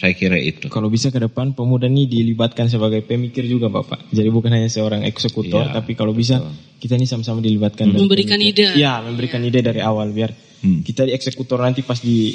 Saya 0.00 0.16
kira 0.16 0.40
itu. 0.40 0.72
Kalau 0.72 0.88
bisa 0.88 1.12
ke 1.12 1.20
depan 1.20 1.52
pemuda 1.52 1.84
ini 1.84 2.08
dilibatkan 2.08 2.72
sebagai 2.72 3.04
pemikir 3.04 3.44
juga 3.44 3.68
Bapak. 3.68 4.08
Jadi 4.08 4.32
bukan 4.32 4.48
hanya 4.48 4.72
seorang 4.72 5.04
eksekutor, 5.04 5.68
ya, 5.68 5.76
tapi 5.76 5.92
kalau 5.92 6.16
bisa 6.16 6.40
betul. 6.40 6.80
kita 6.80 6.94
ini 6.96 7.04
sama-sama 7.04 7.44
dilibatkan. 7.44 7.92
Memberikan 7.92 8.40
ide. 8.40 8.72
Ya, 8.80 9.04
memberikan 9.04 9.44
ya. 9.44 9.52
ide 9.52 9.60
dari 9.60 9.84
awal 9.84 10.08
biar 10.16 10.32
hmm. 10.64 10.88
kita 10.88 11.04
di 11.04 11.12
eksekutor 11.12 11.60
nanti 11.60 11.84
pas 11.84 12.00
di 12.00 12.32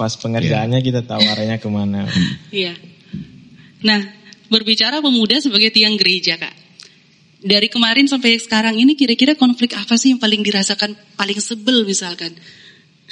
pas 0.00 0.16
pengerjaannya 0.16 0.80
yeah. 0.80 0.86
kita 0.88 1.00
tahu 1.04 1.20
arahnya 1.20 1.60
ke 1.60 1.68
mana. 1.68 2.08
Iya. 2.48 2.72
Nah, 3.84 4.00
berbicara 4.48 5.04
pemuda 5.04 5.44
sebagai 5.44 5.68
tiang 5.76 6.00
gereja 6.00 6.40
kak. 6.40 6.56
Dari 7.44 7.68
kemarin 7.68 8.08
sampai 8.08 8.40
sekarang 8.40 8.80
ini 8.80 8.96
kira-kira 8.96 9.36
konflik 9.36 9.76
apa 9.76 10.00
sih 10.00 10.16
yang 10.16 10.20
paling 10.24 10.40
dirasakan 10.40 10.96
paling 11.20 11.36
sebel 11.36 11.84
misalkan? 11.84 12.32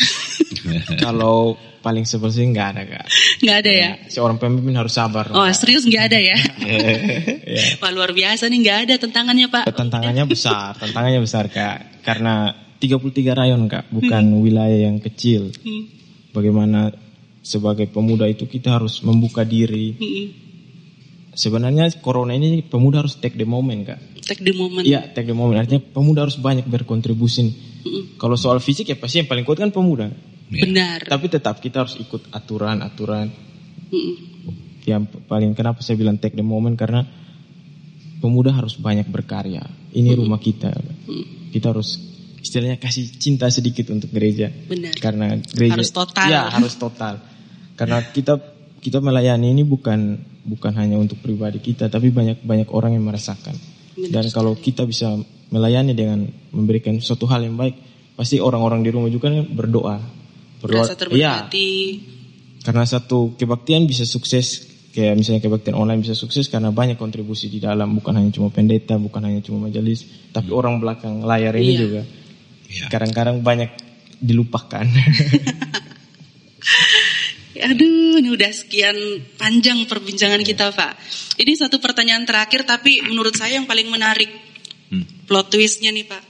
Kalau 1.04 1.56
paling 1.82 2.06
sebel 2.06 2.30
sih 2.30 2.46
nggak 2.46 2.68
ada 2.76 2.82
kak. 2.86 3.04
Nggak 3.42 3.56
ada 3.66 3.70
ya? 3.70 3.90
ya? 3.98 4.10
Seorang 4.10 4.38
pemimpin 4.38 4.78
harus 4.78 4.94
sabar. 4.94 5.34
Oh 5.34 5.42
kak. 5.42 5.54
serius 5.58 5.82
nggak 5.82 6.04
ada 6.12 6.18
ya? 6.18 6.38
ya. 7.58 7.64
Wah 7.82 7.90
luar 7.90 8.14
biasa 8.14 8.46
nih 8.46 8.58
nggak 8.62 8.78
ada 8.86 8.94
tantangannya 9.02 9.46
pak. 9.50 9.64
Tantangannya 9.74 10.24
besar, 10.30 10.78
tantangannya 10.78 11.20
besar 11.20 11.50
kak. 11.50 12.06
Karena 12.06 12.54
33 12.78 13.34
rayon 13.34 13.66
kak, 13.66 13.90
bukan 13.90 14.24
hmm. 14.36 14.40
wilayah 14.42 14.90
yang 14.90 15.02
kecil. 15.02 15.50
Hmm 15.62 16.02
bagaimana 16.32 16.90
sebagai 17.44 17.86
pemuda 17.92 18.26
itu 18.26 18.48
kita 18.48 18.80
harus 18.80 19.04
membuka 19.04 19.44
diri. 19.44 19.94
Mm-hmm. 19.94 20.26
Sebenarnya 21.32 21.88
corona 22.04 22.36
ini 22.36 22.60
pemuda 22.60 23.00
harus 23.00 23.16
take 23.16 23.40
the 23.40 23.48
moment 23.48 23.88
kak. 23.88 24.00
Take 24.20 24.44
the 24.44 24.52
moment. 24.52 24.84
Iya 24.84 25.16
take 25.16 25.24
the 25.24 25.36
moment. 25.36 25.64
Artinya 25.64 25.80
pemuda 25.80 26.28
harus 26.28 26.36
banyak 26.36 26.68
berkontribusi. 26.68 27.48
Mm-hmm. 27.48 28.02
Kalau 28.20 28.36
soal 28.36 28.60
fisik 28.60 28.92
ya 28.92 28.96
pasti 29.00 29.24
yang 29.24 29.28
paling 29.32 29.48
kuat 29.48 29.64
kan 29.64 29.72
pemuda. 29.72 30.12
Ya. 30.52 30.68
Benar. 30.68 31.08
Tapi 31.08 31.32
tetap 31.32 31.64
kita 31.64 31.88
harus 31.88 31.96
ikut 31.96 32.28
aturan-aturan. 32.36 33.32
Mm-hmm. 33.88 34.14
Yang 34.84 35.02
paling 35.24 35.56
kenapa 35.56 35.80
saya 35.80 35.96
bilang 35.96 36.20
take 36.20 36.36
the 36.36 36.44
moment 36.44 36.76
karena 36.76 37.00
pemuda 38.20 38.52
harus 38.52 38.76
banyak 38.76 39.08
berkarya. 39.08 39.64
Ini 39.96 40.12
mm-hmm. 40.12 40.20
rumah 40.20 40.36
kita. 40.36 40.68
Mm-hmm. 40.68 41.48
Kita 41.48 41.72
harus 41.72 41.96
istilahnya 42.44 42.76
kasih 42.76 43.08
cinta 43.16 43.48
sedikit 43.48 43.88
untuk 43.88 44.12
gereja. 44.12 44.52
Benar. 44.52 45.00
Karena 45.00 45.32
gereja 45.40 45.80
harus 45.80 45.96
total. 45.96 46.28
Ya, 46.28 46.52
harus 46.52 46.76
total. 46.76 47.24
Karena 47.72 48.04
kita 48.04 48.36
kita 48.84 49.00
melayani 49.00 49.56
ini 49.56 49.64
bukan 49.64 50.28
bukan 50.42 50.72
hanya 50.78 50.98
untuk 50.98 51.22
pribadi 51.22 51.62
kita, 51.62 51.88
tapi 51.88 52.10
banyak 52.10 52.42
banyak 52.42 52.68
orang 52.74 52.98
yang 52.98 53.04
merasakan. 53.06 53.54
Dan 53.92 54.24
kalau 54.32 54.56
kita 54.56 54.88
bisa 54.88 55.14
melayani 55.52 55.92
dengan 55.92 56.24
memberikan 56.50 56.96
suatu 56.98 57.28
hal 57.28 57.44
yang 57.44 57.56
baik, 57.56 57.76
pasti 58.16 58.40
orang-orang 58.40 58.80
di 58.82 58.90
rumah 58.90 59.12
juga 59.12 59.28
kan 59.28 59.44
berdoa. 59.52 59.96
Berdoa. 60.64 60.84
Ya, 61.12 61.46
karena 62.62 62.84
satu 62.86 63.34
kebaktian 63.34 63.90
bisa 63.90 64.06
sukses 64.06 64.70
kayak 64.94 65.18
misalnya 65.18 65.40
kebaktian 65.42 65.74
online 65.74 66.04
bisa 66.04 66.14
sukses 66.14 66.46
karena 66.52 66.68
banyak 66.70 67.00
kontribusi 67.00 67.48
di 67.48 67.58
dalam 67.58 67.96
bukan 67.96 68.12
hanya 68.12 68.30
cuma 68.30 68.52
pendeta 68.52 69.00
bukan 69.00 69.24
hanya 69.24 69.40
cuma 69.40 69.66
majelis 69.66 70.04
tapi 70.30 70.52
hmm. 70.52 70.60
orang 70.60 70.74
belakang 70.78 71.24
layar 71.24 71.56
ini 71.56 71.72
iya. 71.74 71.80
juga 71.80 72.02
Iya. 72.72 72.86
Kadang-kadang 72.88 73.44
banyak 73.44 73.70
dilupakan. 74.22 74.86
Aduh, 77.62 78.18
ini 78.18 78.34
udah 78.34 78.50
sekian 78.50 78.96
panjang 79.38 79.86
perbincangan 79.86 80.42
kita, 80.42 80.74
Pak. 80.74 80.92
Ini 81.38 81.52
satu 81.54 81.78
pertanyaan 81.78 82.26
terakhir, 82.26 82.66
tapi 82.66 83.06
menurut 83.06 83.38
saya 83.38 83.62
yang 83.62 83.70
paling 83.70 83.86
menarik 83.86 84.26
hmm. 84.90 85.30
plot 85.30 85.54
twistnya 85.54 85.94
nih, 85.94 86.02
Pak. 86.02 86.22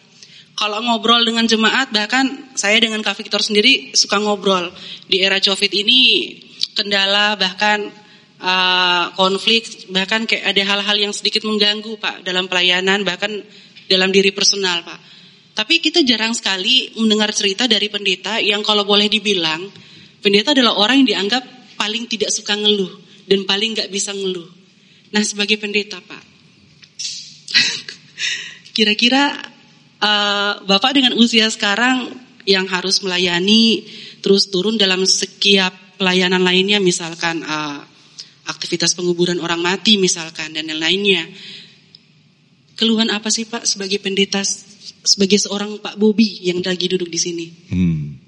Kalau 0.52 0.84
ngobrol 0.84 1.24
dengan 1.24 1.48
jemaat, 1.48 1.88
bahkan 1.88 2.52
saya 2.52 2.76
dengan 2.76 3.00
Kak 3.00 3.16
Victor 3.16 3.40
sendiri 3.40 3.96
suka 3.96 4.20
ngobrol. 4.20 4.68
Di 5.08 5.24
era 5.24 5.40
COVID 5.40 5.72
ini, 5.72 6.36
kendala 6.76 7.40
bahkan 7.40 7.88
uh, 8.36 9.16
konflik, 9.16 9.88
bahkan 9.88 10.28
kayak 10.28 10.52
ada 10.52 10.62
hal-hal 10.68 10.96
yang 11.08 11.12
sedikit 11.16 11.48
mengganggu, 11.48 11.96
Pak, 11.96 12.28
dalam 12.28 12.44
pelayanan, 12.52 13.00
bahkan 13.08 13.40
dalam 13.88 14.12
diri 14.12 14.36
personal, 14.36 14.84
Pak. 14.84 15.00
Tapi 15.56 15.80
kita 15.80 16.04
jarang 16.04 16.36
sekali 16.36 16.92
mendengar 17.00 17.32
cerita 17.32 17.64
dari 17.64 17.88
pendeta 17.88 18.36
yang 18.36 18.60
kalau 18.60 18.84
boleh 18.84 19.08
dibilang, 19.08 19.68
pendeta 20.22 20.54
adalah 20.54 20.78
orang 20.78 21.02
yang 21.02 21.08
dianggap 21.18 21.42
paling 21.74 22.06
tidak 22.06 22.30
suka 22.30 22.54
ngeluh 22.54 22.90
dan 23.26 23.42
paling 23.42 23.74
nggak 23.74 23.90
bisa 23.90 24.14
ngeluh. 24.14 24.46
Nah 25.12 25.22
sebagai 25.26 25.58
pendeta 25.60 26.00
Pak, 26.00 26.24
kira-kira 28.76 29.34
uh, 30.00 30.62
Bapak 30.64 30.96
dengan 30.96 31.12
usia 31.18 31.50
sekarang 31.52 32.14
yang 32.48 32.66
harus 32.70 33.02
melayani 33.02 33.86
terus 34.22 34.50
turun 34.50 34.78
dalam 34.78 35.02
setiap 35.06 35.74
pelayanan 35.98 36.42
lainnya 36.42 36.82
misalkan 36.82 37.42
uh, 37.42 37.82
aktivitas 38.50 38.98
penguburan 38.98 39.38
orang 39.38 39.62
mati 39.62 39.98
misalkan 39.98 40.54
dan 40.54 40.66
lain-lainnya. 40.66 41.26
Keluhan 42.74 43.12
apa 43.12 43.30
sih 43.30 43.46
Pak 43.46 43.68
sebagai 43.68 44.02
pendeta 44.02 44.42
sebagai 45.02 45.38
seorang 45.38 45.78
Pak 45.78 45.94
Bobi 45.98 46.42
yang 46.42 46.58
lagi 46.64 46.90
duduk 46.90 47.06
di 47.06 47.20
sini? 47.20 47.46
Hmm. 47.70 48.21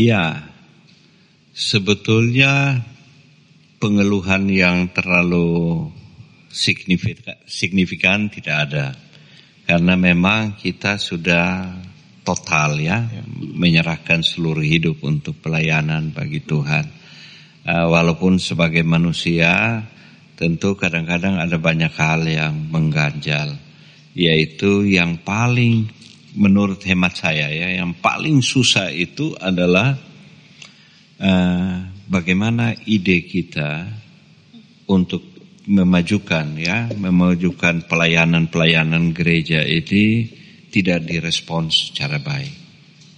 Ya, 0.00 0.48
sebetulnya 1.52 2.80
pengeluhan 3.76 4.48
yang 4.48 4.88
terlalu 4.96 5.92
signifikan, 6.48 7.36
signifikan 7.44 8.32
tidak 8.32 8.56
ada. 8.64 8.86
Karena 9.68 10.00
memang 10.00 10.56
kita 10.56 10.96
sudah 10.96 11.76
total 12.24 12.80
ya, 12.80 13.12
menyerahkan 13.36 14.24
seluruh 14.24 14.64
hidup 14.64 15.04
untuk 15.04 15.36
pelayanan 15.44 16.16
bagi 16.16 16.40
Tuhan. 16.48 16.96
Uh, 17.60 17.92
walaupun 17.92 18.40
sebagai 18.40 18.80
manusia 18.80 19.84
tentu 20.40 20.80
kadang-kadang 20.80 21.36
ada 21.36 21.60
banyak 21.60 21.92
hal 21.92 22.24
yang 22.24 22.72
mengganjal, 22.72 23.52
yaitu 24.16 24.88
yang 24.88 25.20
paling 25.20 25.99
menurut 26.36 26.82
hemat 26.86 27.18
saya 27.18 27.50
ya, 27.50 27.80
yang 27.80 27.98
paling 27.98 28.42
susah 28.44 28.90
itu 28.90 29.34
adalah 29.38 29.96
uh, 31.18 31.74
bagaimana 32.06 32.74
ide 32.86 33.26
kita 33.26 33.86
untuk 34.90 35.22
memajukan 35.70 36.46
ya, 36.58 36.90
memajukan 36.94 37.86
pelayanan-pelayanan 37.86 39.14
gereja 39.14 39.62
ini 39.62 40.26
tidak 40.70 41.06
direspons 41.06 41.90
secara 41.90 42.18
baik. 42.18 42.54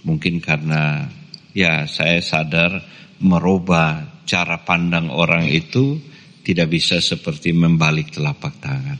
Mungkin 0.03 0.43
karena 0.43 1.07
ya 1.55 1.85
saya 1.87 2.19
sadar 2.19 2.81
merubah 3.23 4.21
cara 4.27 4.61
pandang 4.65 5.07
orang 5.13 5.47
itu 5.47 6.01
tidak 6.43 6.75
bisa 6.75 6.99
seperti 6.99 7.55
membalik 7.55 8.11
telapak 8.11 8.59
tangan. 8.59 8.99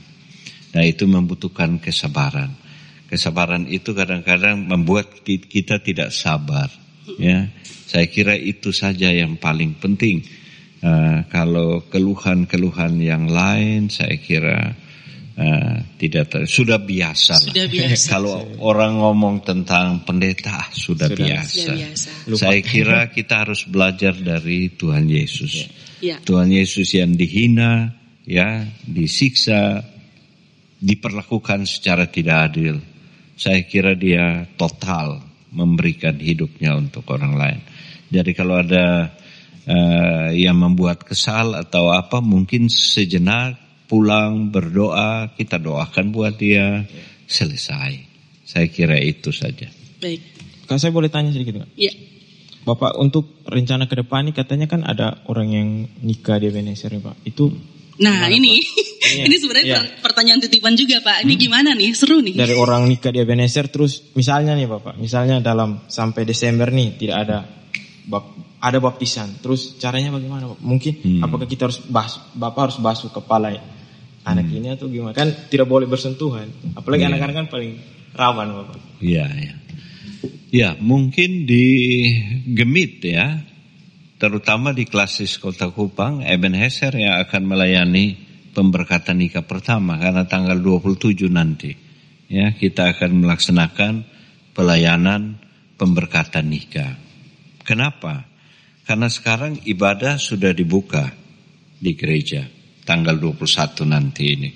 Nah 0.73 0.83
itu 0.87 1.03
membutuhkan 1.05 1.77
kesabaran. 1.77 2.62
Kesabaran 3.13 3.69
itu 3.69 3.93
kadang-kadang 3.93 4.57
membuat 4.57 5.21
kita 5.25 5.77
tidak 5.85 6.09
sabar. 6.09 6.73
Ya, 7.21 7.53
saya 7.85 8.09
kira 8.09 8.33
itu 8.33 8.73
saja 8.73 9.13
yang 9.13 9.37
paling 9.37 9.77
penting 9.77 10.25
Uh, 10.83 11.23
kalau 11.31 11.79
keluhan-keluhan 11.87 12.99
yang 12.99 13.31
lain 13.31 13.87
saya 13.87 14.19
kira 14.19 14.75
uh, 15.39 15.75
tidak 15.95 16.27
ter, 16.27 16.43
sudah 16.43 16.75
biasa. 16.75 17.39
Sudah 17.39 17.71
biasa. 17.71 18.03
kalau 18.19 18.43
orang 18.59 18.99
ngomong 18.99 19.47
tentang 19.47 20.03
pendeta 20.03 20.51
ah, 20.51 20.67
sudah, 20.75 21.07
sudah 21.07 21.15
biasa. 21.15 21.55
Sudah 21.55 21.75
biasa. 21.79 22.09
Saya 22.35 22.59
kira 22.59 23.07
kita 23.15 23.47
harus 23.47 23.63
belajar 23.63 24.11
dari 24.11 24.75
Tuhan 24.75 25.07
Yesus. 25.07 25.53
Ya. 25.55 25.67
Ya. 26.03 26.17
Tuhan 26.19 26.51
Yesus 26.51 26.91
yang 26.99 27.15
dihina, 27.15 27.95
ya, 28.27 28.67
disiksa, 28.83 29.87
diperlakukan 30.83 31.63
secara 31.63 32.11
tidak 32.11 32.51
adil. 32.51 32.83
Saya 33.43 33.67
kira 33.67 33.91
dia 33.99 34.47
total 34.55 35.19
memberikan 35.51 36.15
hidupnya 36.15 36.79
untuk 36.79 37.03
orang 37.11 37.35
lain. 37.35 37.59
Jadi 38.07 38.31
kalau 38.31 38.63
ada 38.63 39.11
uh, 39.67 40.31
yang 40.31 40.55
membuat 40.55 41.03
kesal 41.03 41.59
atau 41.59 41.91
apa 41.91 42.23
mungkin 42.23 42.71
sejenak 42.71 43.59
pulang 43.91 44.47
berdoa 44.47 45.35
kita 45.35 45.59
doakan 45.59 46.15
buat 46.15 46.39
dia 46.39 46.87
selesai. 47.27 47.99
Saya 48.47 48.71
kira 48.71 48.95
itu 48.95 49.35
saja. 49.35 49.67
Baik. 49.99 50.23
Kalau 50.63 50.79
saya 50.79 50.95
boleh 50.95 51.11
tanya 51.11 51.35
sedikit 51.35 51.59
nggak 51.59 51.75
iya 51.75 51.93
Bapak 52.63 52.95
untuk 52.95 53.43
rencana 53.43 53.91
ke 53.91 53.99
depan 53.99 54.23
ini 54.23 54.31
katanya 54.31 54.71
kan 54.71 54.87
ada 54.87 55.19
orang 55.27 55.47
yang 55.51 55.69
nikah 55.99 56.39
di 56.39 56.47
Venesia 56.47 56.87
Pak. 56.87 57.27
Itu 57.27 57.51
Nah 58.01 58.25
gimana, 58.25 58.33
ini 58.33 58.53
Pak? 58.57 59.25
ini 59.29 59.35
sebenarnya 59.37 59.69
ya. 59.69 59.81
pertanyaan 60.01 60.39
titipan 60.41 60.73
juga 60.73 60.97
Pak. 61.03 61.27
Ini 61.27 61.33
hmm. 61.37 61.43
gimana 61.45 61.69
nih? 61.77 61.89
Seru 61.93 62.23
nih. 62.25 62.33
Dari 62.33 62.55
orang 62.63 62.89
nikah 62.89 63.13
di 63.13 63.21
Ebenezer 63.21 63.69
terus 63.69 64.13
misalnya 64.17 64.57
nih 64.57 64.65
Bapak, 64.65 64.97
misalnya 64.97 65.37
dalam 65.43 65.85
sampai 65.85 66.25
Desember 66.25 66.73
nih 66.73 66.97
tidak 66.97 67.17
ada 67.27 67.37
ada 68.63 68.77
baptisan. 68.79 69.43
Terus 69.43 69.77
caranya 69.77 70.15
bagaimana? 70.15 70.55
Mungkin 70.57 70.93
hmm. 71.03 71.21
apakah 71.21 71.45
kita 71.45 71.69
harus 71.69 71.83
bas, 71.85 72.17
bapak 72.33 72.71
harus 72.71 72.77
basuh 72.79 73.11
kepala 73.11 73.53
anak 74.23 74.47
hmm. 74.47 74.57
ini 74.57 74.67
atau 74.71 74.87
gimana? 74.87 75.13
Kan 75.13 75.29
tidak 75.51 75.67
boleh 75.67 75.85
bersentuhan. 75.85 76.47
Apalagi 76.73 77.03
iya. 77.03 77.09
anak-anak 77.11 77.35
kan 77.43 77.47
paling 77.51 77.71
rawan 78.15 78.47
bapak. 78.63 78.77
Iya, 79.03 79.25
iya. 79.35 79.55
Ya, 80.53 80.69
mungkin 80.77 81.49
di 81.49 81.65
Gemit 82.53 83.01
ya, 83.01 83.41
terutama 84.23 84.71
di 84.71 84.87
klasis 84.87 85.35
Kota 85.35 85.67
Kupang, 85.67 86.23
Ebenezer 86.23 86.95
yang 86.95 87.19
akan 87.27 87.43
melayani 87.43 88.15
pemberkatan 88.55 89.19
nikah 89.19 89.43
pertama 89.43 89.99
karena 89.99 90.23
tanggal 90.23 90.63
27 90.63 91.27
nanti. 91.27 91.75
Ya, 92.31 92.55
kita 92.55 92.95
akan 92.95 93.19
melaksanakan 93.19 94.07
pelayanan 94.55 95.43
pemberkatan 95.75 96.47
nikah. 96.47 96.95
Kenapa? 97.67 98.23
Karena 98.87 99.11
sekarang 99.11 99.59
ibadah 99.67 100.15
sudah 100.15 100.55
dibuka 100.55 101.11
di 101.75 101.91
gereja 101.99 102.47
tanggal 102.87 103.19
21 103.19 103.83
nanti 103.91 104.23
ini. 104.23 104.51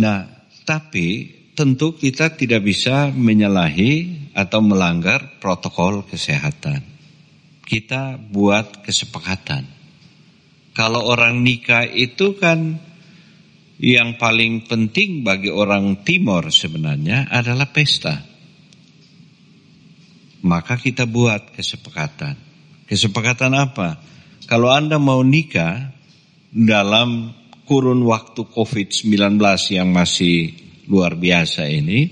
Nah, 0.00 0.24
tapi 0.64 1.36
tentu 1.52 2.00
kita 2.00 2.32
tidak 2.32 2.64
bisa 2.64 3.12
menyalahi 3.12 4.32
atau 4.32 4.64
melanggar 4.64 5.36
protokol 5.36 6.08
kesehatan. 6.08 6.97
Kita 7.68 8.16
buat 8.16 8.80
kesepakatan. 8.80 9.68
Kalau 10.72 11.04
orang 11.04 11.44
nikah 11.44 11.84
itu 11.84 12.40
kan 12.40 12.80
yang 13.76 14.16
paling 14.16 14.64
penting 14.64 15.20
bagi 15.20 15.52
orang 15.52 16.00
timur 16.00 16.48
sebenarnya 16.48 17.28
adalah 17.28 17.68
pesta. 17.68 18.24
Maka 20.38 20.80
kita 20.80 21.04
buat 21.04 21.52
kesepakatan 21.52 22.48
Kesepakatan 22.88 23.52
apa? 23.52 24.00
Kalau 24.48 24.72
Anda 24.72 24.96
mau 24.96 25.20
nikah 25.20 25.92
dalam 26.48 27.36
kurun 27.68 28.00
waktu 28.08 28.48
COVID-19 28.48 29.36
yang 29.76 29.92
masih 29.92 30.56
luar 30.88 31.12
biasa 31.12 31.68
ini, 31.68 32.08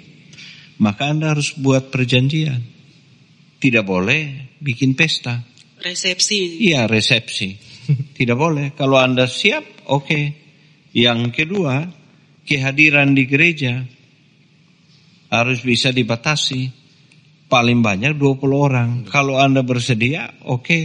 maka 0.77 1.09
Anda 1.09 1.33
harus 1.33 1.57
buat 1.57 1.89
perjanjian. 1.89 2.61
Tidak 3.57 3.81
boleh 3.81 4.46
bikin 4.61 4.97
pesta. 4.97 5.43
Resepsi. 5.81 6.67
Iya, 6.67 6.89
resepsi. 6.89 7.57
Tidak 8.19 8.37
boleh. 8.37 8.73
Kalau 8.75 8.99
Anda 8.99 9.29
siap, 9.29 9.89
oke. 9.91 10.05
Okay. 10.05 10.25
Yang 10.97 11.21
kedua, 11.37 11.85
kehadiran 12.49 13.13
di 13.13 13.29
gereja 13.29 13.85
harus 15.29 15.61
bisa 15.61 15.93
dibatasi 15.93 16.73
paling 17.47 17.85
banyak 17.85 18.17
20 18.17 18.49
orang. 18.53 18.91
Kalau 19.07 19.37
Anda 19.37 19.61
bersedia, 19.63 20.33
oke. 20.49 20.63
Okay. 20.65 20.85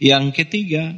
Yang 0.00 0.24
ketiga, 0.32 0.96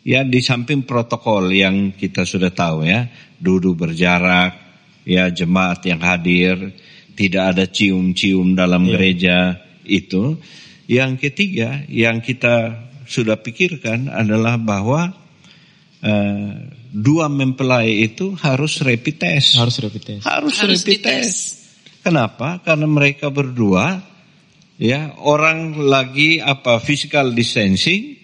ya 0.00 0.24
di 0.24 0.40
samping 0.40 0.88
protokol 0.88 1.52
yang 1.52 1.92
kita 1.92 2.24
sudah 2.24 2.48
tahu 2.48 2.88
ya, 2.88 3.04
duduk 3.36 3.84
berjarak, 3.84 4.56
ya 5.04 5.28
jemaat 5.28 5.84
yang 5.84 6.00
hadir, 6.00 6.72
tidak 7.12 7.56
ada 7.56 7.64
cium-cium 7.68 8.56
dalam 8.56 8.88
yeah. 8.88 8.90
gereja 8.96 9.36
itu. 9.84 10.40
Yang 10.90 11.30
ketiga, 11.30 11.86
yang 11.86 12.18
kita 12.18 12.82
sudah 13.06 13.38
pikirkan 13.38 14.10
adalah 14.10 14.58
bahwa 14.58 15.14
uh, 16.02 16.50
dua 16.90 17.30
mempelai 17.30 18.10
itu 18.10 18.34
harus 18.34 18.82
rapid 18.82 19.16
test. 19.22 19.54
Harus 19.54 19.78
rapid 19.78 20.02
test. 20.02 20.22
Harus, 20.26 20.58
harus 20.58 20.82
rapid 20.82 20.98
test. 20.98 21.38
Kenapa? 22.02 22.58
Karena 22.66 22.90
mereka 22.90 23.30
berdua 23.30 24.10
ya 24.80 25.12
orang 25.20 25.76
lagi 25.76 26.40
apa 26.40 26.80
physical 26.80 27.36
distancing 27.36 28.16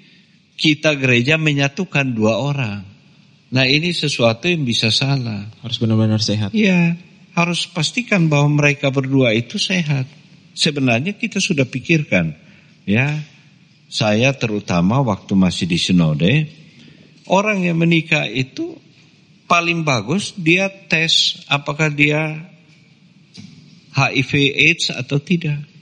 kita 0.57 0.97
gereja 0.97 1.37
menyatukan 1.37 2.17
dua 2.17 2.41
orang 2.41 2.81
nah 3.53 3.69
ini 3.69 3.93
sesuatu 3.93 4.49
yang 4.49 4.65
bisa 4.65 4.89
salah 4.89 5.53
harus 5.61 5.77
benar-benar 5.77 6.25
sehat 6.25 6.57
ya 6.57 6.97
harus 7.37 7.69
pastikan 7.69 8.33
bahwa 8.33 8.65
mereka 8.65 8.89
berdua 8.89 9.37
itu 9.37 9.61
sehat 9.61 10.09
sebenarnya 10.57 11.13
kita 11.13 11.45
sudah 11.45 11.69
pikirkan 11.69 12.46
ya 12.89 13.21
saya 13.91 14.33
terutama 14.33 15.03
waktu 15.05 15.37
masih 15.37 15.67
di 15.69 15.77
sinode 15.77 16.35
orang 17.29 17.67
yang 17.67 17.77
menikah 17.77 18.25
itu 18.31 18.79
paling 19.51 19.83
bagus 19.83 20.33
dia 20.39 20.71
tes 20.71 21.43
apakah 21.51 21.91
dia 21.93 22.47
HIV 23.93 24.33
AIDS 24.55 24.95
atau 24.95 25.21
tidak 25.21 25.77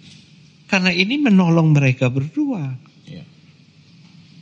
karena 0.74 0.90
ini 0.90 1.22
menolong 1.22 1.70
mereka 1.70 2.10
berdua. 2.10 2.74
Ya. 3.06 3.22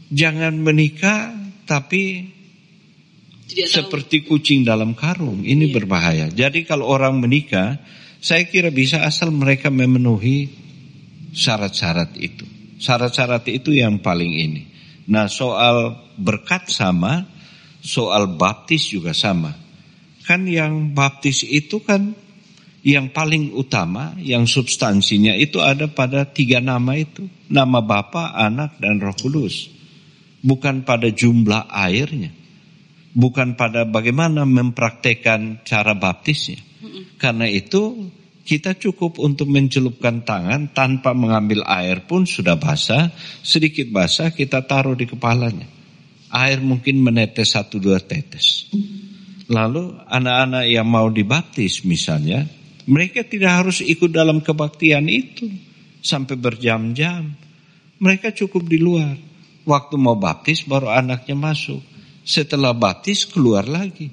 Jangan 0.09 0.57
menikah 0.65 1.35
tapi 1.69 2.25
Tidak 3.45 3.69
seperti 3.69 4.25
kucing 4.25 4.65
dalam 4.65 4.97
karung. 4.97 5.45
Ini 5.45 5.69
ya. 5.69 5.73
berbahaya. 5.77 6.27
Jadi 6.33 6.65
kalau 6.65 6.89
orang 6.89 7.21
menikah, 7.21 7.77
saya 8.23 8.49
kira 8.49 8.73
bisa 8.73 9.05
asal 9.05 9.29
mereka 9.29 9.69
memenuhi 9.69 10.49
syarat-syarat 11.33 12.15
itu. 12.21 12.45
Syarat-syarat 12.79 13.49
itu 13.49 13.73
yang 13.73 13.99
paling 14.05 14.33
ini. 14.33 14.63
Nah 15.09 15.27
soal 15.27 15.97
berkat 16.21 16.71
sama, 16.71 17.27
soal 17.83 18.39
baptis 18.39 18.93
juga 18.93 19.17
sama. 19.17 19.57
Kan 20.23 20.47
yang 20.47 20.95
baptis 20.95 21.43
itu 21.43 21.83
kan 21.83 22.15
yang 22.83 23.11
paling 23.11 23.55
utama, 23.55 24.15
yang 24.19 24.47
substansinya 24.47 25.35
itu 25.35 25.59
ada 25.59 25.91
pada 25.91 26.27
tiga 26.27 26.59
nama 26.63 26.95
itu. 26.99 27.27
Nama 27.51 27.79
Bapa, 27.83 28.35
Anak, 28.35 28.79
dan 28.79 28.99
Roh 28.99 29.15
Kudus. 29.15 29.71
Bukan 30.43 30.83
pada 30.83 31.07
jumlah 31.11 31.71
airnya. 31.71 32.43
bukan 33.13 33.61
pada 33.61 33.85
bagaimana 33.85 34.49
mempraktekkan 34.49 35.65
cara 35.69 35.93
baptisnya. 35.93 36.61
Karena 37.21 37.47
itu 37.47 38.11
kita 38.43 38.75
cukup 38.75 39.23
untuk 39.23 39.47
mencelupkan 39.47 40.27
tangan 40.27 40.75
tanpa 40.75 41.15
mengambil 41.15 41.63
air 41.63 42.03
pun 42.11 42.27
sudah 42.27 42.59
basah, 42.59 43.15
sedikit 43.39 43.87
basah 43.95 44.35
kita 44.35 44.67
taruh 44.67 44.99
di 44.99 45.07
kepalanya. 45.07 45.67
Air 46.33 46.59
mungkin 46.59 46.99
menetes 47.07 47.55
satu 47.55 47.79
dua 47.79 48.03
tetes. 48.03 48.67
Lalu 49.47 49.95
anak-anak 50.11 50.65
yang 50.67 50.89
mau 50.89 51.07
dibaptis 51.07 51.87
misalnya, 51.87 52.43
mereka 52.89 53.23
tidak 53.23 53.63
harus 53.63 53.79
ikut 53.79 54.11
dalam 54.11 54.43
kebaktian 54.43 55.07
itu 55.07 55.47
sampai 56.03 56.35
berjam-jam. 56.35 57.31
Mereka 58.03 58.35
cukup 58.35 58.67
di 58.67 58.83
luar. 58.83 59.15
Waktu 59.63 59.95
mau 59.95 60.19
baptis 60.19 60.67
baru 60.67 60.91
anaknya 60.91 61.39
masuk. 61.39 61.79
Setelah 62.27 62.75
baptis 62.75 63.23
keluar 63.23 63.71
lagi 63.71 64.11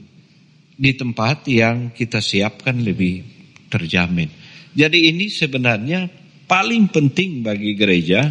di 0.77 0.91
tempat 0.93 1.49
yang 1.49 1.89
kita 1.89 2.21
siapkan 2.21 2.77
lebih 2.77 3.38
terjamin. 3.69 4.27
Jadi 4.73 5.09
ini 5.09 5.29
sebenarnya 5.29 6.09
paling 6.49 6.89
penting 6.89 7.45
bagi 7.45 7.77
gereja 7.77 8.29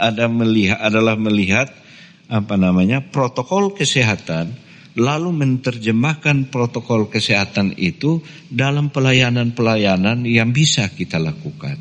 ada 0.00 0.26
melihat 0.32 0.80
adalah 0.80 1.16
melihat 1.20 1.68
apa 2.32 2.56
namanya 2.56 3.04
protokol 3.04 3.76
kesehatan 3.76 4.56
lalu 4.98 5.30
menerjemahkan 5.30 6.50
protokol 6.50 7.06
kesehatan 7.12 7.76
itu 7.78 8.24
dalam 8.50 8.90
pelayanan-pelayanan 8.90 10.26
yang 10.26 10.50
bisa 10.50 10.90
kita 10.90 11.22
lakukan. 11.22 11.78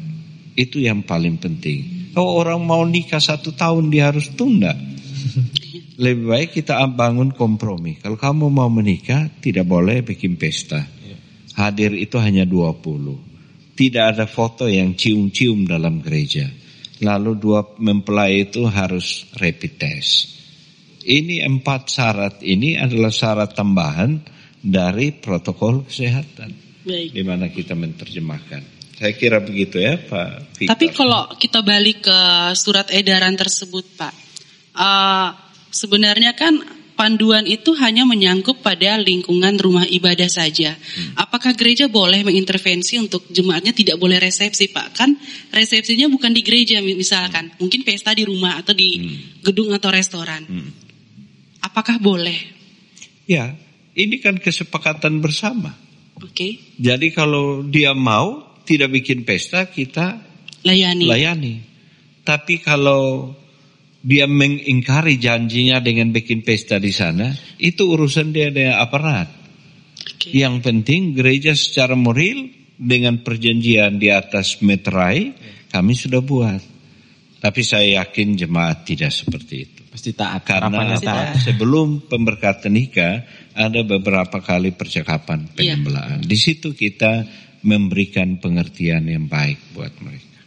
Itu 0.54 0.84
yang 0.84 1.08
paling 1.08 1.40
penting. 1.42 2.12
Kalau 2.14 2.38
orang 2.44 2.62
mau 2.62 2.84
nikah 2.86 3.22
satu 3.24 3.56
tahun 3.56 3.90
dia 3.90 4.12
harus 4.14 4.30
tunda. 4.36 4.76
Lebih 6.04 6.26
baik 6.32 6.50
kita 6.62 6.80
bangun 6.92 7.34
kompromi. 7.34 8.00
Kalau 8.00 8.16
kamu 8.16 8.48
mau 8.48 8.72
menikah 8.72 9.28
tidak 9.44 9.68
boleh 9.68 10.00
bikin 10.06 10.40
pesta 10.40 10.99
hadir 11.60 11.92
itu 11.92 12.16
hanya 12.16 12.48
20. 12.48 13.76
Tidak 13.76 14.06
ada 14.16 14.24
foto 14.24 14.68
yang 14.72 14.96
cium-cium 14.96 15.68
dalam 15.68 16.00
gereja. 16.00 16.48
Lalu 17.00 17.32
dua 17.40 17.64
mempelai 17.80 18.44
itu 18.48 18.68
harus 18.68 19.28
rapid 19.40 19.74
test. 19.80 20.36
Ini 21.00 21.48
empat 21.48 21.82
syarat 21.88 22.36
ini 22.44 22.76
adalah 22.76 23.08
syarat 23.08 23.56
tambahan 23.56 24.20
dari 24.60 25.16
protokol 25.16 25.88
kesehatan. 25.88 26.52
Baik. 26.84 27.16
Di 27.16 27.24
mana 27.24 27.48
kita 27.48 27.72
menerjemahkan. 27.72 28.80
Saya 29.00 29.16
kira 29.16 29.40
begitu 29.40 29.80
ya 29.80 29.96
Pak. 29.96 30.60
Victor. 30.60 30.76
Tapi 30.76 30.86
kalau 30.92 31.32
kita 31.40 31.64
balik 31.64 32.04
ke 32.04 32.20
surat 32.60 32.92
edaran 32.92 33.40
tersebut 33.40 33.96
Pak. 33.96 34.16
Uh, 34.76 35.32
sebenarnya 35.72 36.36
kan 36.36 36.60
panduan 37.00 37.48
itu 37.48 37.72
hanya 37.80 38.04
menyangkut 38.04 38.60
pada 38.60 39.00
lingkungan 39.00 39.56
rumah 39.56 39.88
ibadah 39.88 40.28
saja. 40.28 40.76
Hmm. 40.76 41.16
Apakah 41.16 41.56
gereja 41.56 41.88
boleh 41.88 42.28
mengintervensi 42.28 43.00
untuk 43.00 43.24
jemaatnya 43.32 43.72
tidak 43.72 43.96
boleh 43.96 44.20
resepsi, 44.20 44.68
Pak? 44.68 45.00
Kan 45.00 45.16
resepsinya 45.56 46.12
bukan 46.12 46.36
di 46.36 46.44
gereja 46.44 46.84
misalkan, 46.84 47.56
hmm. 47.56 47.64
mungkin 47.64 47.88
pesta 47.88 48.12
di 48.12 48.28
rumah 48.28 48.60
atau 48.60 48.76
di 48.76 49.00
hmm. 49.00 49.48
gedung 49.48 49.72
atau 49.72 49.88
restoran. 49.88 50.44
Hmm. 50.44 50.76
Apakah 51.64 52.04
boleh? 52.04 52.36
Ya, 53.24 53.56
ini 53.96 54.20
kan 54.20 54.36
kesepakatan 54.36 55.24
bersama. 55.24 55.72
Oke. 56.20 56.36
Okay. 56.36 56.52
Jadi 56.76 57.16
kalau 57.16 57.64
dia 57.64 57.96
mau 57.96 58.60
tidak 58.68 58.92
bikin 58.92 59.24
pesta, 59.24 59.72
kita 59.72 60.20
layani. 60.68 61.08
Layani. 61.08 61.56
Tapi 62.28 62.60
kalau 62.60 63.32
dia 64.00 64.26
mengingkari 64.26 65.20
janjinya 65.20 65.84
dengan 65.84 66.16
bikin 66.16 66.44
pesta 66.44 66.80
di 66.80 66.92
sana, 66.96 67.36
itu 67.60 67.84
urusan 67.84 68.32
dia 68.32 68.48
dengan 68.52 68.80
aparat. 68.80 69.28
Okay. 70.16 70.40
Yang 70.40 70.56
penting 70.64 71.16
gereja 71.16 71.52
secara 71.52 72.00
moral 72.00 72.48
dengan 72.80 73.20
perjanjian 73.20 74.00
di 74.00 74.08
atas 74.08 74.64
meterai 74.64 75.36
kami 75.68 75.94
sudah 75.94 76.24
buat. 76.24 76.64
Tapi 77.40 77.62
saya 77.64 78.04
yakin 78.04 78.36
jemaat 78.36 78.84
tidak 78.84 79.16
seperti 79.16 79.56
itu. 79.64 79.82
Pasti 79.88 80.12
taat. 80.12 80.44
Karena 80.44 81.00
taat. 81.00 81.40
sebelum 81.40 82.04
pemberkatan 82.04 82.76
nikah 82.76 83.24
ada 83.56 83.80
beberapa 83.88 84.44
kali 84.44 84.76
percakapan 84.76 85.48
iya. 85.48 85.76
penyembelaan. 85.76 86.20
Iya. 86.24 86.28
Di 86.28 86.38
situ 86.40 86.76
kita 86.76 87.24
memberikan 87.64 88.40
pengertian 88.44 89.08
yang 89.08 89.32
baik 89.32 89.72
buat 89.72 89.92
mereka. 90.04 90.40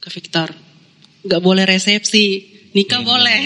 Ke 0.00 0.08
Victor, 0.12 0.48
nggak 1.26 1.42
boleh 1.42 1.64
resepsi. 1.66 2.50
Nikah 2.72 3.04
ini, 3.04 3.08
boleh. 3.08 3.40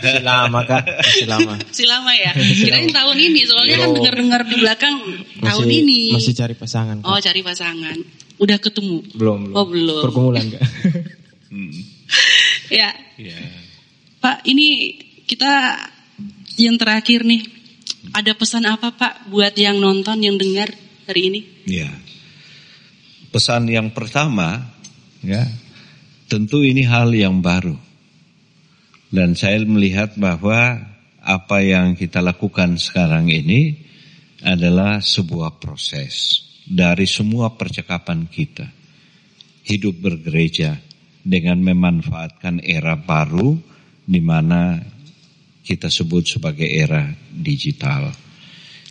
Masih 0.00 0.24
lama 0.24 0.60
kak. 0.64 0.82
Masih 0.88 1.28
lama. 1.28 1.52
Masih 1.68 1.86
lama 1.92 2.12
ya? 2.16 2.32
Kirain 2.32 2.88
tahun 2.88 3.18
ini 3.20 3.40
soalnya 3.44 3.76
kan 3.84 3.90
dengar 3.92 4.14
dengar 4.16 4.40
di 4.48 4.56
belakang 4.56 4.94
masih, 4.96 5.44
tahun 5.44 5.68
ini. 5.68 6.00
masih 6.16 6.32
cari 6.32 6.54
pasangan 6.56 6.96
kak. 7.04 7.08
oh 7.12 7.18
cari 7.20 7.40
pasangan. 7.44 7.96
Udah 8.40 8.56
ketemu? 8.56 8.96
Belum 9.12 9.38
belum. 9.44 9.56
Oh 9.60 9.66
belum. 9.68 10.02
Pergumulan 10.08 10.46
kak. 10.48 10.62
Hmm. 11.52 11.68
ya. 12.72 12.96
Yeah. 13.20 13.44
pak 14.24 14.40
ini 14.48 14.96
kita 15.28 15.84
yang 16.56 16.80
terakhir 16.80 17.28
nih. 17.28 17.44
Ada 18.16 18.32
pesan 18.32 18.64
apa 18.64 18.96
pak 18.96 19.28
buat 19.28 19.52
yang 19.60 19.76
nonton 19.76 20.16
yang 20.24 20.40
dengar 20.40 20.72
hari 21.04 21.28
ini? 21.28 21.40
Ya 21.68 21.92
pesan 23.32 23.64
yang 23.66 23.88
pertama 23.90 24.60
ya 25.24 25.48
Tentu 26.32 26.64
ini 26.64 26.80
hal 26.88 27.12
yang 27.12 27.44
baru. 27.44 27.76
Dan 29.12 29.36
saya 29.36 29.60
melihat 29.68 30.16
bahwa 30.16 30.80
apa 31.20 31.60
yang 31.60 31.92
kita 31.92 32.24
lakukan 32.24 32.80
sekarang 32.80 33.28
ini 33.28 33.76
adalah 34.40 35.04
sebuah 35.04 35.60
proses 35.60 36.40
dari 36.64 37.04
semua 37.04 37.52
percakapan 37.52 38.24
kita. 38.32 38.64
Hidup 39.60 40.00
bergereja 40.00 40.80
dengan 41.20 41.60
memanfaatkan 41.60 42.64
era 42.64 42.96
baru 42.96 43.60
di 44.08 44.24
mana 44.24 44.80
kita 45.60 45.92
sebut 45.92 46.32
sebagai 46.40 46.64
era 46.64 47.12
digital. 47.28 48.08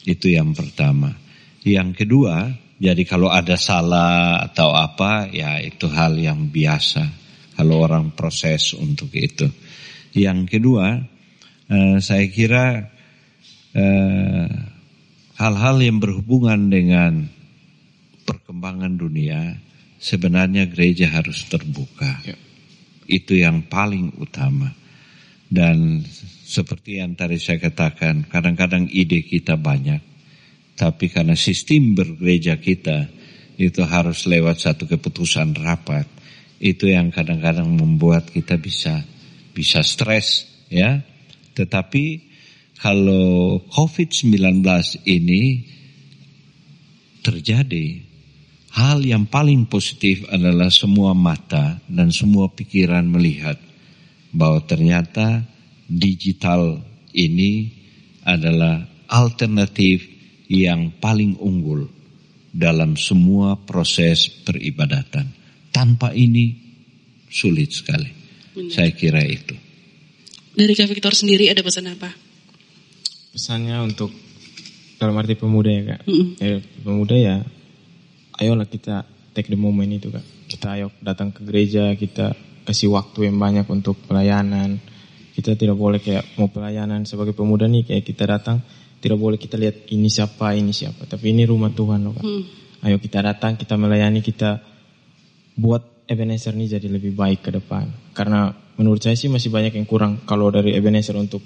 Itu 0.05 0.29
yang 0.29 0.53
pertama. 0.53 1.09
Yang 1.65 2.05
kedua, 2.05 2.53
jadi 2.77 3.01
kalau 3.01 3.33
ada 3.33 3.57
salah 3.57 4.45
atau 4.45 4.77
apa, 4.77 5.25
ya 5.33 5.57
itu 5.57 5.89
hal 5.89 6.21
yang 6.21 6.45
biasa 6.45 7.20
kalau 7.55 7.83
orang 7.83 8.15
proses 8.15 8.73
untuk 8.77 9.11
itu. 9.15 9.47
Yang 10.11 10.59
kedua, 10.59 10.99
uh, 11.71 11.97
saya 12.03 12.27
kira 12.27 12.91
eh, 13.71 14.47
hal-hal 15.39 15.77
yang 15.79 15.97
berhubungan 16.03 16.67
dengan 16.67 17.25
perkembangan 18.27 18.93
dunia, 18.99 19.57
sebenarnya 19.97 20.67
gereja 20.69 21.09
harus 21.11 21.47
terbuka. 21.47 22.21
Ya. 22.27 22.37
Itu 23.07 23.35
yang 23.35 23.67
paling 23.67 24.21
utama. 24.21 24.71
Dan 25.51 26.05
seperti 26.47 27.03
yang 27.03 27.15
tadi 27.19 27.35
saya 27.35 27.59
katakan, 27.59 28.23
kadang-kadang 28.27 28.87
ide 28.87 29.23
kita 29.27 29.59
banyak, 29.59 29.99
tapi 30.79 31.11
karena 31.11 31.35
sistem 31.35 31.91
bergereja 31.91 32.55
kita 32.55 33.11
itu 33.59 33.83
harus 33.83 34.23
lewat 34.25 34.63
satu 34.63 34.87
keputusan 34.87 35.59
rapat 35.59 36.07
itu 36.61 36.93
yang 36.93 37.09
kadang-kadang 37.09 37.65
membuat 37.73 38.29
kita 38.29 38.53
bisa 38.61 39.01
bisa 39.57 39.81
stres 39.81 40.45
ya. 40.69 41.01
Tetapi 41.57 42.05
kalau 42.77 43.61
COVID-19 43.73 44.61
ini 45.09 45.65
terjadi, 47.25 48.01
hal 48.77 49.01
yang 49.01 49.25
paling 49.25 49.65
positif 49.65 50.25
adalah 50.29 50.69
semua 50.69 51.17
mata 51.17 51.81
dan 51.89 52.13
semua 52.13 52.49
pikiran 52.53 53.05
melihat 53.09 53.57
bahwa 54.31 54.63
ternyata 54.63 55.43
digital 55.89 56.79
ini 57.11 57.73
adalah 58.23 58.85
alternatif 59.11 60.07
yang 60.47 60.93
paling 61.03 61.35
unggul 61.41 61.89
dalam 62.51 62.95
semua 62.95 63.59
proses 63.59 64.27
peribadatan. 64.27 65.40
Tanpa 65.71 66.11
ini 66.11 66.51
sulit 67.31 67.71
sekali. 67.71 68.11
Benar. 68.51 68.71
Saya 68.71 68.91
kira 68.91 69.23
itu. 69.23 69.55
Dari 70.51 70.75
Kak 70.75 70.91
Victor 70.91 71.15
sendiri 71.15 71.47
ada 71.47 71.63
pesan 71.63 71.87
apa? 71.87 72.11
Pesannya 73.31 73.79
untuk 73.79 74.11
dalam 74.99 75.15
arti 75.17 75.33
pemuda 75.33 75.71
ya 75.71 75.83
kak. 75.95 76.01
Mm 76.05 76.13
-hmm. 76.13 76.27
eh, 76.43 76.59
pemuda 76.83 77.15
ya, 77.17 77.35
ayolah 78.37 78.67
kita 78.69 79.07
take 79.31 79.47
the 79.47 79.57
moment 79.57 79.89
itu 79.89 80.11
kak. 80.11 80.21
Kita 80.45 80.75
ayo 80.77 80.91
datang 80.99 81.31
ke 81.31 81.41
gereja, 81.47 81.95
kita 81.95 82.35
kasih 82.67 82.91
waktu 82.93 83.31
yang 83.31 83.39
banyak 83.41 83.65
untuk 83.71 83.97
pelayanan. 84.05 84.77
Kita 85.31 85.55
tidak 85.55 85.79
boleh 85.79 86.03
kayak 86.03 86.35
mau 86.35 86.51
pelayanan 86.51 87.07
sebagai 87.07 87.31
pemuda 87.31 87.65
nih 87.65 87.87
kayak 87.87 88.03
kita 88.03 88.27
datang 88.27 88.59
tidak 89.01 89.17
boleh 89.17 89.39
kita 89.39 89.57
lihat 89.57 89.89
ini 89.89 90.11
siapa 90.11 90.53
ini 90.53 90.69
siapa 90.75 91.09
tapi 91.09 91.33
ini 91.33 91.47
rumah 91.47 91.73
Tuhan 91.73 91.99
loh 92.03 92.13
kak. 92.13 92.27
Mm. 92.27 92.43
Ayo 92.85 92.97
kita 93.01 93.23
datang 93.25 93.57
kita 93.57 93.79
melayani 93.79 94.19
kita 94.21 94.59
buat 95.55 96.07
Ebenezer 96.07 96.51
ini 96.51 96.67
jadi 96.67 96.87
lebih 96.91 97.15
baik 97.15 97.47
ke 97.47 97.51
depan. 97.55 97.87
Karena 98.11 98.51
menurut 98.75 98.99
saya 98.99 99.15
sih 99.15 99.31
masih 99.31 99.47
banyak 99.47 99.75
yang 99.75 99.87
kurang 99.87 100.23
kalau 100.27 100.51
dari 100.51 100.75
Ebenezer 100.75 101.15
untuk 101.15 101.39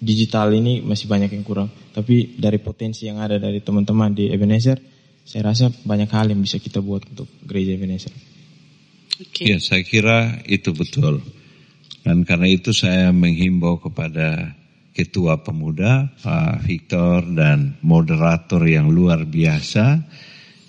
digital 0.00 0.50
ini 0.50 0.80
masih 0.82 1.06
banyak 1.06 1.30
yang 1.30 1.44
kurang. 1.44 1.68
Tapi 1.92 2.34
dari 2.40 2.58
potensi 2.58 3.06
yang 3.06 3.20
ada 3.20 3.36
dari 3.36 3.60
teman-teman 3.60 4.16
di 4.16 4.32
Ebenezer, 4.32 4.80
saya 5.22 5.52
rasa 5.52 5.68
banyak 5.70 6.10
hal 6.10 6.32
yang 6.32 6.40
bisa 6.40 6.58
kita 6.58 6.80
buat 6.80 7.06
untuk 7.06 7.28
gereja 7.44 7.76
Ebenezer. 7.76 8.10
Okay. 9.20 9.52
Ya, 9.52 9.58
saya 9.60 9.84
kira 9.84 10.40
itu 10.48 10.72
betul. 10.72 11.20
Dan 12.00 12.24
karena 12.24 12.48
itu 12.48 12.72
saya 12.72 13.12
menghimbau 13.12 13.76
kepada 13.76 14.56
Ketua 14.96 15.44
Pemuda, 15.44 16.08
Pak 16.18 16.64
Victor, 16.64 17.22
dan 17.36 17.76
moderator 17.84 18.64
yang 18.64 18.88
luar 18.88 19.28
biasa. 19.28 20.00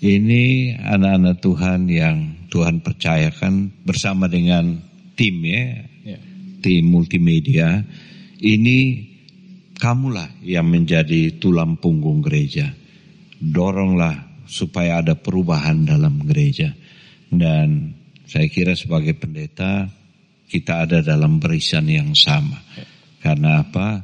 Ini 0.04 0.76
anak-anak 0.78 1.36
Tuhan 1.40 1.88
yang 1.88 2.41
Tuhan 2.52 2.84
percayakan 2.84 3.72
bersama 3.88 4.28
dengan 4.28 4.76
tim 5.16 5.40
ya, 5.48 5.88
ya. 6.04 6.20
tim 6.60 6.84
multimedia. 6.84 7.80
Ini 8.44 8.80
kamulah 9.80 10.44
yang 10.44 10.68
menjadi 10.68 11.40
tulang 11.40 11.80
punggung 11.80 12.20
gereja. 12.20 12.76
Doronglah 13.40 14.44
supaya 14.52 15.00
ada 15.00 15.16
perubahan 15.16 15.88
dalam 15.88 16.20
gereja. 16.28 16.76
Dan 17.32 17.96
saya 18.28 18.52
kira 18.52 18.76
sebagai 18.76 19.16
pendeta 19.16 19.88
kita 20.52 20.84
ada 20.84 21.00
dalam 21.00 21.40
barisan 21.40 21.88
yang 21.88 22.12
sama. 22.12 22.60
Karena 23.24 23.64
apa? 23.64 24.04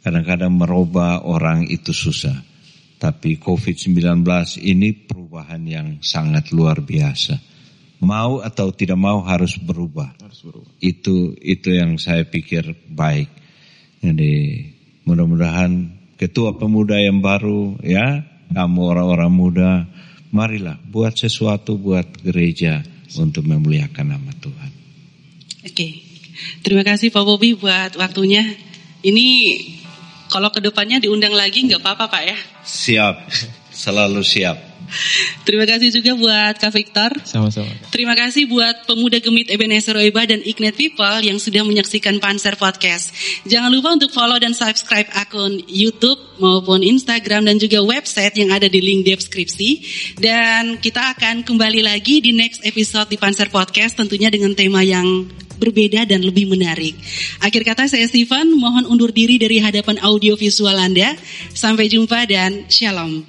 Kadang-kadang 0.00 0.56
merubah 0.56 1.20
orang 1.28 1.68
itu 1.68 1.92
susah. 1.92 2.48
Tapi 2.96 3.36
COVID-19 3.36 4.24
ini 4.64 4.96
perubahan 4.96 5.62
yang 5.68 5.88
sangat 6.00 6.50
luar 6.56 6.80
biasa. 6.80 7.57
Mau 7.98 8.38
atau 8.38 8.70
tidak 8.70 8.94
mau 8.94 9.26
harus 9.26 9.58
berubah. 9.58 10.14
Harus 10.22 10.46
berubah. 10.46 10.70
Itu 10.78 11.34
itu 11.42 11.74
yang 11.74 11.98
saya 11.98 12.22
pikir 12.22 12.74
baik. 12.86 13.26
Jadi 13.98 14.62
mudah-mudahan 15.02 15.98
ketua 16.14 16.54
pemuda 16.54 16.98
yang 16.98 17.18
baru 17.18 17.78
ya, 17.82 18.22
kamu 18.54 18.80
orang-orang 18.94 19.32
muda, 19.32 19.70
marilah 20.30 20.78
buat 20.86 21.14
sesuatu 21.18 21.74
buat 21.74 22.06
gereja 22.22 22.86
untuk 23.16 23.46
memuliakan 23.48 24.14
nama 24.14 24.30
Tuhan. 24.36 24.70
Oke, 25.64 25.88
terima 26.62 26.86
kasih 26.86 27.10
Pak 27.10 27.24
Bobi 27.24 27.58
buat 27.58 27.98
waktunya. 27.98 28.44
Ini 29.02 29.26
kalau 30.28 30.52
ke 30.52 30.60
depannya 30.60 31.00
diundang 31.00 31.32
lagi 31.32 31.64
nggak 31.64 31.80
apa-apa 31.80 32.04
Pak 32.10 32.22
ya? 32.22 32.36
Siap, 32.66 33.16
selalu 33.72 34.20
siap. 34.20 34.58
Terima 35.46 35.64
kasih 35.64 35.88
juga 35.92 36.12
buat 36.16 36.54
Kak 36.58 36.72
Victor. 36.72 37.10
Sama-sama. 37.24 37.70
Terima 37.92 38.14
kasih 38.16 38.48
buat 38.48 38.84
pemuda 38.88 39.18
gemit 39.20 39.48
Ebenezer 39.52 39.96
Oiba 39.96 40.24
dan 40.24 40.40
Ignite 40.44 40.76
People 40.76 41.18
yang 41.24 41.38
sudah 41.40 41.62
menyaksikan 41.64 42.20
Panser 42.22 42.56
Podcast. 42.56 43.12
Jangan 43.48 43.70
lupa 43.72 43.94
untuk 43.94 44.10
follow 44.12 44.36
dan 44.40 44.52
subscribe 44.52 45.08
akun 45.14 45.60
YouTube 45.68 46.18
maupun 46.38 46.82
Instagram 46.82 47.46
dan 47.48 47.56
juga 47.58 47.82
website 47.82 48.34
yang 48.38 48.54
ada 48.54 48.70
di 48.70 48.80
link 48.80 49.06
deskripsi. 49.06 49.70
Dan 50.18 50.78
kita 50.78 51.16
akan 51.16 51.42
kembali 51.42 51.84
lagi 51.84 52.20
di 52.22 52.34
next 52.34 52.64
episode 52.64 53.10
di 53.10 53.18
Panser 53.18 53.50
Podcast 53.50 53.98
tentunya 53.98 54.30
dengan 54.30 54.54
tema 54.54 54.80
yang 54.84 55.26
berbeda 55.58 56.06
dan 56.06 56.22
lebih 56.22 56.46
menarik. 56.46 56.94
Akhir 57.42 57.66
kata 57.66 57.90
saya 57.90 58.06
Steven, 58.06 58.54
mohon 58.54 58.86
undur 58.86 59.10
diri 59.10 59.36
dari 59.36 59.58
hadapan 59.58 59.98
audio 60.00 60.38
visual 60.38 60.78
Anda. 60.78 61.18
Sampai 61.52 61.90
jumpa 61.90 62.24
dan 62.30 62.70
shalom. 62.70 63.26